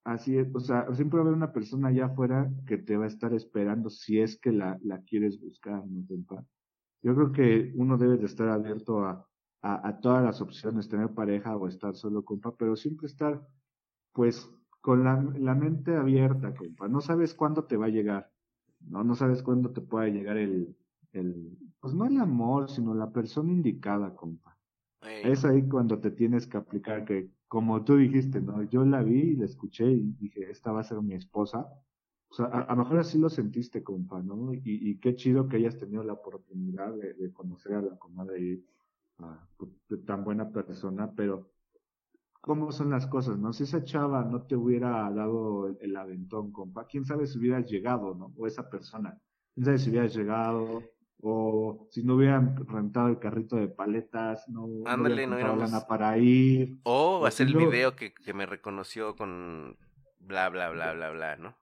Así 0.04 0.36
es, 0.38 0.47
o 0.54 0.60
sea, 0.60 0.91
siempre 0.93 1.18
va 1.18 1.24
a 1.24 1.28
haber 1.28 1.38
una 1.38 1.54
persona 1.54 1.89
allá 1.89 2.06
afuera 2.08 2.52
que 2.66 2.78
te 2.80 2.97
va 2.97 3.06
a 3.06 3.08
estar 3.08 3.34
esperando 3.34 3.89
si 3.89 4.20
es 4.20 4.39
que 4.39 4.52
la, 4.52 4.80
la 4.84 5.02
quieres 5.04 5.39
buscar, 5.39 5.86
¿no, 5.88 6.06
compa? 6.08 6.43
Yo 7.04 7.16
creo 7.16 7.32
que 7.32 7.74
uno 7.76 7.97
debe 7.97 8.18
de 8.18 8.26
estar 8.26 8.49
abierto 8.49 9.06
a, 9.06 9.28
a, 9.62 9.88
a 9.88 9.99
todas 9.99 10.24
las 10.24 10.41
opciones, 10.41 10.89
tener 10.89 11.14
pareja 11.14 11.56
o 11.56 11.68
estar 11.68 11.95
solo, 11.95 12.26
compa, 12.26 12.56
pero 12.58 12.76
siempre 12.76 13.08
estar, 13.08 13.47
pues, 14.12 14.49
con 14.82 15.04
la, 15.04 15.22
la 15.38 15.56
mente 15.56 15.95
abierta, 15.95 16.56
compa. 16.56 16.88
No 16.88 17.02
sabes 17.02 17.36
cuándo 17.36 17.66
te 17.66 17.78
va 17.78 17.86
a 17.86 17.89
llegar, 17.89 18.32
¿no? 18.80 19.04
No 19.04 19.16
sabes 19.16 19.43
cuándo 19.43 19.72
te 19.72 19.82
pueda 19.82 20.08
llegar 20.10 20.38
el, 20.38 20.76
el, 21.12 21.58
pues 21.80 21.93
no 21.93 22.06
el 22.06 22.18
amor, 22.20 22.70
sino 22.72 22.95
la 22.95 23.12
persona 23.12 23.52
indicada, 23.52 24.16
compa. 24.16 24.58
Es 25.22 25.45
ahí 25.45 25.68
cuando 25.68 25.99
te 25.99 26.12
tienes 26.12 26.47
que 26.47 26.58
aplicar 26.58 27.06
que, 27.06 27.30
como 27.52 27.84
tú 27.84 27.97
dijiste, 27.97 28.39
¿no? 28.39 28.64
Yo 28.64 28.86
la 28.86 29.04
vi 29.04 29.32
y 29.32 29.36
la 29.36 29.43
escuché 29.43 29.86
y 29.91 30.14
dije, 30.14 30.49
esta 30.49 30.72
va 30.72 30.80
a 30.80 30.84
ser 30.86 31.02
mi 31.02 31.16
esposa. 31.16 31.68
O 32.30 32.34
sea, 32.34 32.45
a, 32.45 32.74
lo 32.74 32.84
mejor 32.84 32.99
así 32.99 33.20
lo 33.20 33.30
sentiste, 33.30 33.84
compa, 33.84 34.22
¿no? 34.22 34.54
Y, 34.54 34.62
y 34.64 34.99
qué 34.99 35.16
chido 35.16 35.49
que 35.49 35.58
hayas 35.58 35.78
tenido 35.78 36.02
la 36.02 36.14
oportunidad 36.14 36.93
de, 36.93 37.14
de 37.14 37.34
conocer 37.34 37.74
a 37.74 37.82
la 37.82 37.99
comadre 37.99 38.41
y 38.41 38.66
a 39.18 39.45
pues, 39.58 39.70
tan 40.06 40.24
buena 40.24 40.49
persona, 40.49 41.12
pero 41.14 41.52
¿cómo 42.39 42.72
son 42.72 42.89
las 42.89 43.06
cosas, 43.06 43.38
no? 43.38 43.52
Si 43.52 43.64
esa 43.64 43.84
chava 43.84 44.24
no 44.24 44.43
te 44.43 44.56
hubiera 44.56 45.12
dado 45.12 45.68
el, 45.68 45.78
el 45.82 45.97
aventón, 45.97 46.54
compa, 46.54 46.88
quién 46.88 47.04
sabe 47.04 47.28
si 47.28 47.38
hubieras 47.38 47.70
llegado, 47.70 48.16
¿no? 48.16 48.32
O 48.38 48.47
esa 48.47 48.70
persona, 48.70 49.20
quién 49.54 49.66
sabe 49.66 49.78
si 49.78 49.89
hubieras 49.89 50.16
llegado, 50.16 50.84
o 51.24 51.88
si 51.92 52.04
no 52.04 52.16
hubieran 52.16 52.56
rentado 52.68 53.08
el 53.08 53.20
carrito 53.20 53.56
de 53.56 53.68
paletas, 53.68 54.48
no, 54.50 54.68
no 54.68 54.90
Ándale, 54.90 55.26
hubieran 55.26 55.30
no 55.30 55.56
lana 55.58 55.82
para 55.88 56.18
ir. 56.18 56.78
O 56.84 57.20
o 57.20 57.26
hacer 57.26 57.48
el 57.48 57.54
no- 57.54 57.60
video 57.60 57.96
que, 57.96 58.14
que 58.14 58.34
me 58.34 58.46
reconoció 58.46 59.16
con 59.16 59.78
bla, 60.20 60.50
bla, 60.50 60.70
bla, 60.70 60.94
bla, 60.94 61.10
bla, 61.12 61.36
¿no? 61.38 61.56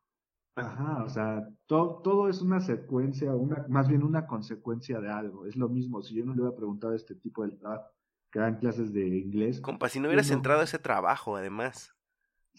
Ajá, 0.55 1.03
o 1.05 1.09
sea, 1.09 1.47
todo, 1.67 2.01
todo 2.01 2.29
es 2.29 2.41
una 2.41 2.59
secuencia, 2.59 3.33
una, 3.33 3.65
más 3.69 3.87
bien 3.87 4.03
una 4.03 4.27
consecuencia 4.27 4.99
de 4.99 5.09
algo. 5.09 5.45
Es 5.45 5.55
lo 5.55 5.69
mismo, 5.69 6.01
si 6.01 6.15
yo 6.15 6.25
no 6.25 6.33
le 6.35 6.41
hubiera 6.41 6.55
preguntado 6.55 6.93
a 6.93 6.95
este 6.97 7.15
tipo 7.15 7.45
de 7.45 7.51
trabajo 7.55 7.85
que 8.31 8.39
dan 8.39 8.57
clases 8.59 8.91
de 8.93 9.07
inglés. 9.07 9.61
Compa, 9.61 9.87
si 9.89 9.99
no 9.99 10.07
hubieras 10.07 10.31
no. 10.31 10.33
entrado 10.35 10.61
a 10.61 10.63
ese 10.65 10.79
trabajo, 10.79 11.35
además. 11.37 11.95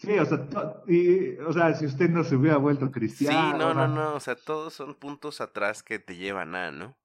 Sí, 0.01 0.17
o 0.17 0.25
sea, 0.25 0.47
y, 0.87 1.37
o 1.37 1.53
sea, 1.53 1.75
si 1.75 1.85
usted 1.85 2.09
no 2.09 2.23
se 2.23 2.35
hubiera 2.35 2.57
vuelto 2.57 2.87
Sí, 2.87 2.91
cristiano. 2.91 3.57
no, 3.59 3.69
o 3.69 3.73
sea, 3.73 3.87
no, 3.87 3.95
no. 3.95 4.15
O 4.15 4.19
sea, 4.19 4.35
todos 4.35 4.73
son 4.73 4.95
puntos 4.95 5.41
atrás 5.41 5.83
que 5.83 5.99
te 5.99 6.15
llevan 6.15 6.55
a, 6.55 6.71
¿no? 6.71 6.97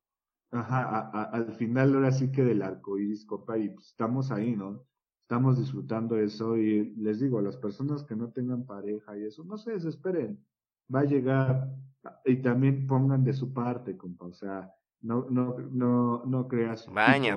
Ajá, 0.51 0.83
a- 0.83 1.11
a- 1.11 1.25
al 1.25 1.53
final 1.53 1.95
ahora 1.95 2.11
sí 2.11 2.33
que 2.33 2.43
del 2.43 2.63
arco 2.63 2.99
iris, 2.99 3.27
compa, 3.27 3.59
y 3.59 3.69
pues 3.69 3.89
estamos 3.89 4.31
ahí, 4.31 4.57
¿no? 4.57 4.87
Estamos 5.23 5.59
disfrutando 5.59 6.17
eso 6.19 6.57
y 6.57 6.95
les 6.97 7.21
digo, 7.21 7.39
a 7.39 7.43
las 7.43 7.59
personas 7.59 8.03
que 8.05 8.17
no 8.17 8.31
tengan 8.31 8.65
pareja 8.65 9.19
y 9.19 9.25
eso, 9.25 9.45
no 9.45 9.59
se 9.59 9.73
desesperen, 9.73 10.43
va 10.95 11.01
a 11.01 11.05
llegar 11.05 11.69
y 12.25 12.37
también 12.37 12.87
pongan 12.87 13.25
de 13.25 13.35
su 13.35 13.53
parte, 13.53 13.97
compa, 13.99 14.27
o 14.27 14.33
sea, 14.33 14.73
no, 15.03 15.27
no, 15.29 15.59
no, 15.71 16.25
no 16.25 16.49
creas. 16.49 16.87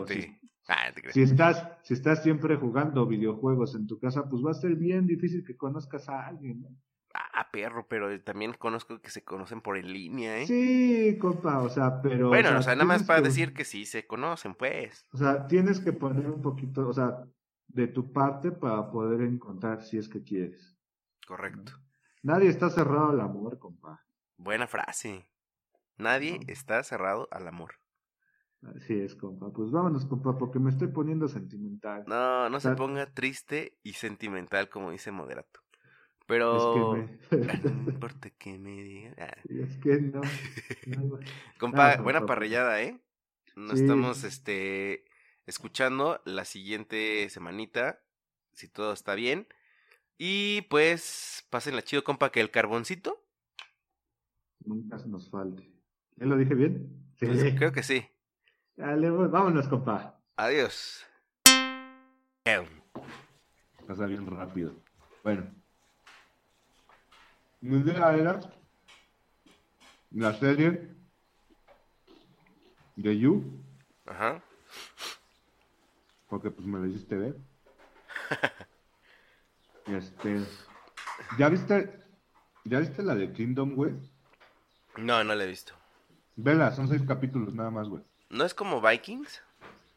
si- 0.08 0.40
Ah, 0.70 0.92
te. 0.94 1.12
Si 1.12 1.22
estás, 1.24 1.68
si 1.84 1.94
estás 1.96 2.24
siempre 2.24 2.56
jugando 2.56 3.06
videojuegos 3.08 3.76
en 3.76 3.88
tu 3.88 4.00
casa, 4.00 4.30
pues 4.30 4.44
va 4.46 4.52
a 4.52 4.54
ser 4.54 4.76
bien 4.76 5.08
difícil 5.08 5.44
que 5.44 5.58
conozcas 5.58 6.08
a 6.08 6.28
alguien, 6.28 6.62
¿no? 6.62 6.70
Ah, 7.14 7.50
perro, 7.52 7.88
pero 7.88 8.22
también 8.22 8.54
conozco 8.54 9.02
que 9.02 9.10
se 9.10 9.24
conocen 9.24 9.62
por 9.62 9.78
en 9.78 9.92
línea, 9.92 10.38
¿eh? 10.42 10.46
Sí, 10.46 11.18
compa, 11.20 11.60
o 11.62 11.70
sea, 11.70 12.02
pero. 12.04 12.28
bueno, 12.30 12.56
o 12.58 12.62
sea, 12.62 12.76
nada 12.76 12.86
más 12.86 13.04
para 13.04 13.20
que- 13.22 13.30
decir 13.30 13.54
que 13.54 13.66
sí 13.66 13.86
se 13.86 14.06
conocen, 14.06 14.54
pues. 14.54 15.06
O 15.12 15.18
sea, 15.18 15.48
tienes 15.48 15.80
que 15.80 15.92
poner 15.92 16.30
un 16.30 16.42
poquito, 16.44 16.88
o 16.88 16.94
sea, 16.94 17.24
de 17.68 17.88
tu 17.88 18.14
parte 18.14 18.52
para 18.52 18.92
poder 18.92 19.22
encontrar 19.22 19.82
si 19.84 19.98
es 19.98 20.08
que 20.08 20.24
quieres. 20.24 20.78
Correcto. 21.28 21.74
Nadie 22.22 22.50
está 22.50 22.70
cerrado 22.70 23.10
al 23.10 23.22
amor, 23.22 23.58
compa. 23.58 24.06
Buena 24.38 24.68
frase. 24.68 25.28
Nadie 25.98 26.40
No. 26.40 26.46
está 26.48 26.84
cerrado 26.84 27.28
al 27.32 27.48
amor. 27.48 27.76
Así 28.62 28.94
es, 29.00 29.16
compa. 29.16 29.52
Pues 29.52 29.72
vámonos, 29.72 30.06
compa, 30.06 30.38
porque 30.38 30.60
me 30.60 30.70
estoy 30.70 30.90
poniendo 30.90 31.28
sentimental. 31.28 32.04
No, 32.08 32.50
no 32.50 32.60
se 32.60 32.72
ponga 32.76 33.14
triste 33.14 33.78
y 33.84 33.94
sentimental 33.94 34.70
como 34.70 34.92
dice 34.92 35.12
Moderato. 35.12 35.62
Es 35.62 36.26
Pero... 36.26 36.98
No 37.32 37.40
me... 37.86 37.92
importa 37.92 38.30
que 38.32 38.58
me 38.58 38.72
digan. 38.84 39.16
Ah. 39.18 39.36
es 39.50 39.78
que 39.78 40.02
no. 40.02 40.22
no. 40.88 41.20
Compa, 41.58 41.96
no, 41.98 42.04
buena 42.04 42.20
compa. 42.20 42.34
parrillada, 42.36 42.82
¿eh? 42.82 43.00
Nos 43.56 43.80
Sí. 43.80 43.84
estamos 43.84 44.24
este, 44.24 45.06
escuchando 45.46 46.22
la 46.26 46.46
siguiente 46.46 47.30
semanita, 47.30 48.02
si 48.54 48.68
todo 48.68 48.94
está 48.94 49.16
bien. 49.16 49.48
Y 50.18 50.64
pues, 50.64 51.48
pásenla 51.50 51.82
chido, 51.82 52.04
compa, 52.04 52.30
que 52.32 52.42
el 52.42 52.52
carboncito. 52.52 53.26
Nunca 54.66 54.98
nos 55.08 55.30
falte. 55.30 55.72
¿Ya 56.18 56.26
lo 56.26 56.38
dije 56.38 56.54
bien? 56.56 57.10
Sí. 57.16 57.26
Pues 57.26 57.42
creo 57.56 57.72
que 57.72 57.84
sí. 57.84 58.06
Dale, 58.80 59.12
pues, 59.12 59.30
vámonos, 59.30 59.68
compa. 59.68 60.16
Adiós. 60.38 61.06
Em, 62.46 62.66
Pasa 63.86 64.06
bien 64.06 64.26
rápido. 64.26 64.74
Bueno. 65.22 65.48
Idea 67.62 68.16
era 68.16 68.40
la 70.12 70.34
serie 70.34 70.96
de 72.96 73.20
You, 73.20 73.44
Ajá. 74.06 74.42
porque 76.30 76.50
pues 76.50 76.66
me 76.66 76.80
lo 76.80 76.86
hiciste 76.88 77.16
ver. 77.18 77.36
Este, 79.88 80.46
¿ya 81.40 81.50
viste, 81.50 82.00
ya 82.64 82.80
viste 82.80 83.02
la 83.02 83.16
de 83.16 83.34
Kingdom, 83.34 83.74
güey? 83.74 83.96
No, 84.98 85.24
no 85.24 85.34
la 85.34 85.44
he 85.44 85.48
visto. 85.48 85.74
Vela, 86.36 86.72
son 86.72 86.88
seis 86.88 87.02
capítulos 87.08 87.56
nada 87.56 87.72
más, 87.72 87.90
güey. 87.90 88.04
¿No 88.30 88.46
es 88.46 88.54
como 88.54 88.82
Vikings? 88.82 89.42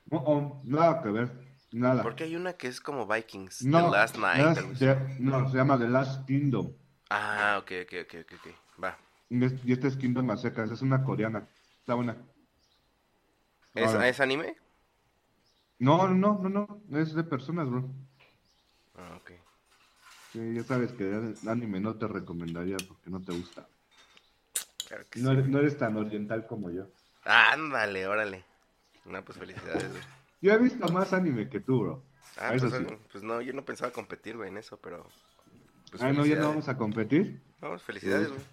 No, 0.07 0.19
oh, 0.27 0.61
nada 0.65 1.03
que 1.03 1.11
ver, 1.11 1.31
nada. 1.71 2.03
Porque 2.03 2.25
hay 2.25 2.37
una 2.37 2.55
que 2.55 2.67
es 2.69 2.81
como 2.81 3.07
Vikings. 3.07 3.63
No, 3.65 3.91
The 3.91 3.91
Last 3.97 4.17
Night. 4.17 4.59
Last- 4.59 5.19
no, 5.21 5.49
se 5.51 5.57
llama 5.57 5.79
The 5.79 5.89
Last 5.89 6.27
Kingdom. 6.27 6.73
Ah, 7.11 7.59
ok, 7.61 7.71
ok, 7.83 7.93
ok, 8.05 8.15
ok, 8.23 8.33
ok. 8.39 8.83
Va. 8.83 8.99
Y 9.29 9.45
es- 9.45 9.65
y 9.65 9.73
esta 9.73 9.89
es 9.89 9.97
Kingdom 9.97 10.31
a 10.31 10.37
secas, 10.37 10.71
es 10.71 10.83
una 10.83 11.05
coreana. 11.05 11.47
Está 11.81 11.95
buena. 11.95 12.17
¿Es, 13.75 13.87
Ahora. 13.89 14.09
¿Es 14.09 14.21
anime? 14.21 14.57
No, 15.79 16.09
no, 16.09 16.39
no, 16.39 16.49
no, 16.49 16.83
no, 16.89 16.99
es 16.99 17.15
de 17.15 17.25
personas, 17.25 17.69
bro. 17.69 17.91
Ah, 18.97 19.19
ok. 19.21 19.33
Sí, 20.33 20.55
ya 20.55 20.63
sabes 20.63 20.93
que 20.93 21.05
el 21.05 21.37
anime 21.47 21.81
no 21.81 21.97
te 21.97 22.07
recomendaría 22.09 22.77
porque 22.89 23.11
no 23.11 23.21
te 23.21 23.33
gusta. 23.33 23.67
Claro 24.87 25.05
que 25.11 25.21
No 25.21 25.31
sí. 25.31 25.37
eres, 25.37 25.49
no 25.49 25.59
eres 25.59 25.77
tan 25.77 25.97
oriental 25.97 26.47
como 26.47 26.71
yo. 26.71 26.87
Ándale, 27.25 28.07
órale. 28.07 28.45
No, 29.05 29.25
pues 29.25 29.39
felicidades, 29.39 29.91
güey. 29.91 30.03
Yo 30.41 30.53
he 30.53 30.59
visto 30.59 30.87
más 30.89 31.13
anime 31.13 31.49
que 31.49 31.61
tú, 31.61 31.81
bro. 31.81 32.03
Ah, 32.37 32.55
Eso 32.55 32.69
pues, 32.69 32.83
sí. 32.89 32.95
pues 33.11 33.25
no, 33.25 33.41
yo 33.43 33.53
no 33.53 33.65
pensaba 33.65 33.93
competir, 33.93 34.37
güey, 34.37 34.49
en 34.49 34.59
eso, 34.59 34.79
pero... 34.81 35.07
Pues 35.91 36.03
ah, 36.03 36.13
no, 36.13 36.25
ya 36.27 36.37
no 36.37 36.43
felicidades. 36.43 36.49
vamos 36.49 36.69
a 36.69 36.77
competir. 36.77 37.41
Vamos, 37.61 37.83
felicidades, 37.83 38.29
Sí. 38.29 38.35
güey. 38.35 38.47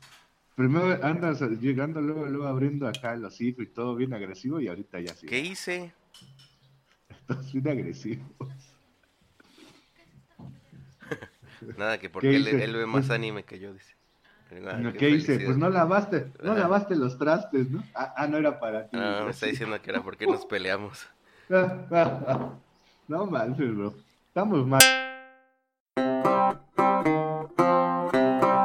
Primero 0.56 1.06
andas 1.06 1.40
llegando, 1.62 2.02
luego, 2.02 2.26
luego 2.26 2.46
abriendo 2.48 2.88
acá 2.88 3.14
el 3.14 3.24
hocico 3.24 3.62
y 3.62 3.68
todo 3.68 3.96
bien 3.96 4.14
agresivo 4.14 4.60
y 4.60 4.68
ahorita 4.68 5.00
ya 5.00 5.14
sí. 5.16 5.26
¿Qué 5.26 5.40
hice? 5.40 5.94
Estás 7.10 7.54
bien 7.54 7.70
agresivo. 7.70 8.26
Nada, 11.78 11.98
que 11.98 12.10
porque 12.10 12.36
él 12.36 12.74
ve 12.76 12.86
más 12.86 13.10
anime 13.16 13.44
que 13.44 13.60
yo, 13.60 13.74
dice. 13.74 13.96
Ah, 14.66 14.80
¿Qué, 14.82 14.98
qué 14.98 15.10
hice? 15.12 15.40
Pues 15.40 15.58
no 15.58 15.70
lavaste, 15.70 16.32
no 16.42 16.56
lavaste 16.56 16.96
los 16.96 17.20
trastes, 17.20 17.70
¿no? 17.70 17.84
Ah, 17.94 18.14
ah, 18.18 18.28
no 18.28 18.38
era 18.38 18.60
para 18.60 18.88
ti. 18.88 18.98
Ah, 19.00 19.22
me 19.26 19.32
está 19.32 19.46
diciendo 19.46 19.80
que 19.82 19.92
era 19.92 20.02
porque 20.02 20.26
nos 20.26 20.46
peleamos. 20.46 21.08
no 23.08 23.26
manches, 23.28 23.76
bro. 23.76 23.94
Estamos 24.28 24.66
mal. 24.66 24.82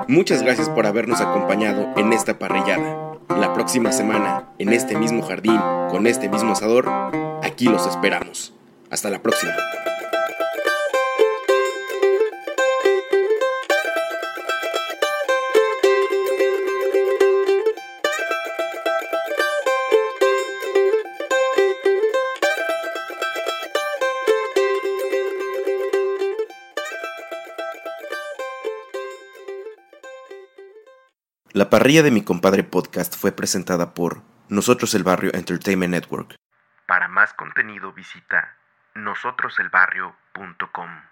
Muchas 0.09 0.43
gracias 0.43 0.68
por 0.68 0.87
habernos 0.87 1.20
acompañado 1.20 1.93
en 1.97 2.12
esta 2.12 2.39
parrillada. 2.39 3.18
La 3.28 3.53
próxima 3.53 3.91
semana, 3.93 4.45
en 4.59 4.72
este 4.72 4.97
mismo 4.97 5.22
jardín, 5.22 5.59
con 5.91 6.07
este 6.07 6.28
mismo 6.28 6.53
asador, 6.53 6.89
aquí 7.43 7.66
los 7.66 7.87
esperamos. 7.87 8.55
Hasta 8.91 9.11
la 9.11 9.20
próxima. 9.22 9.55
Parrilla 31.75 32.05
de 32.05 32.12
mi 32.12 32.22
compadre 32.22 32.62
podcast 32.62 33.16
fue 33.16 33.33
presentada 33.33 33.95
por 33.95 34.22
Nosotros 34.49 34.95
el 34.95 35.03
Barrio 35.03 35.35
Entertainment 35.35 35.91
Network. 35.91 36.37
Para 36.87 37.09
más 37.09 37.35
contenido 37.35 37.93
visita 37.93 38.57
nosotroselbarrio.com. 38.95 41.05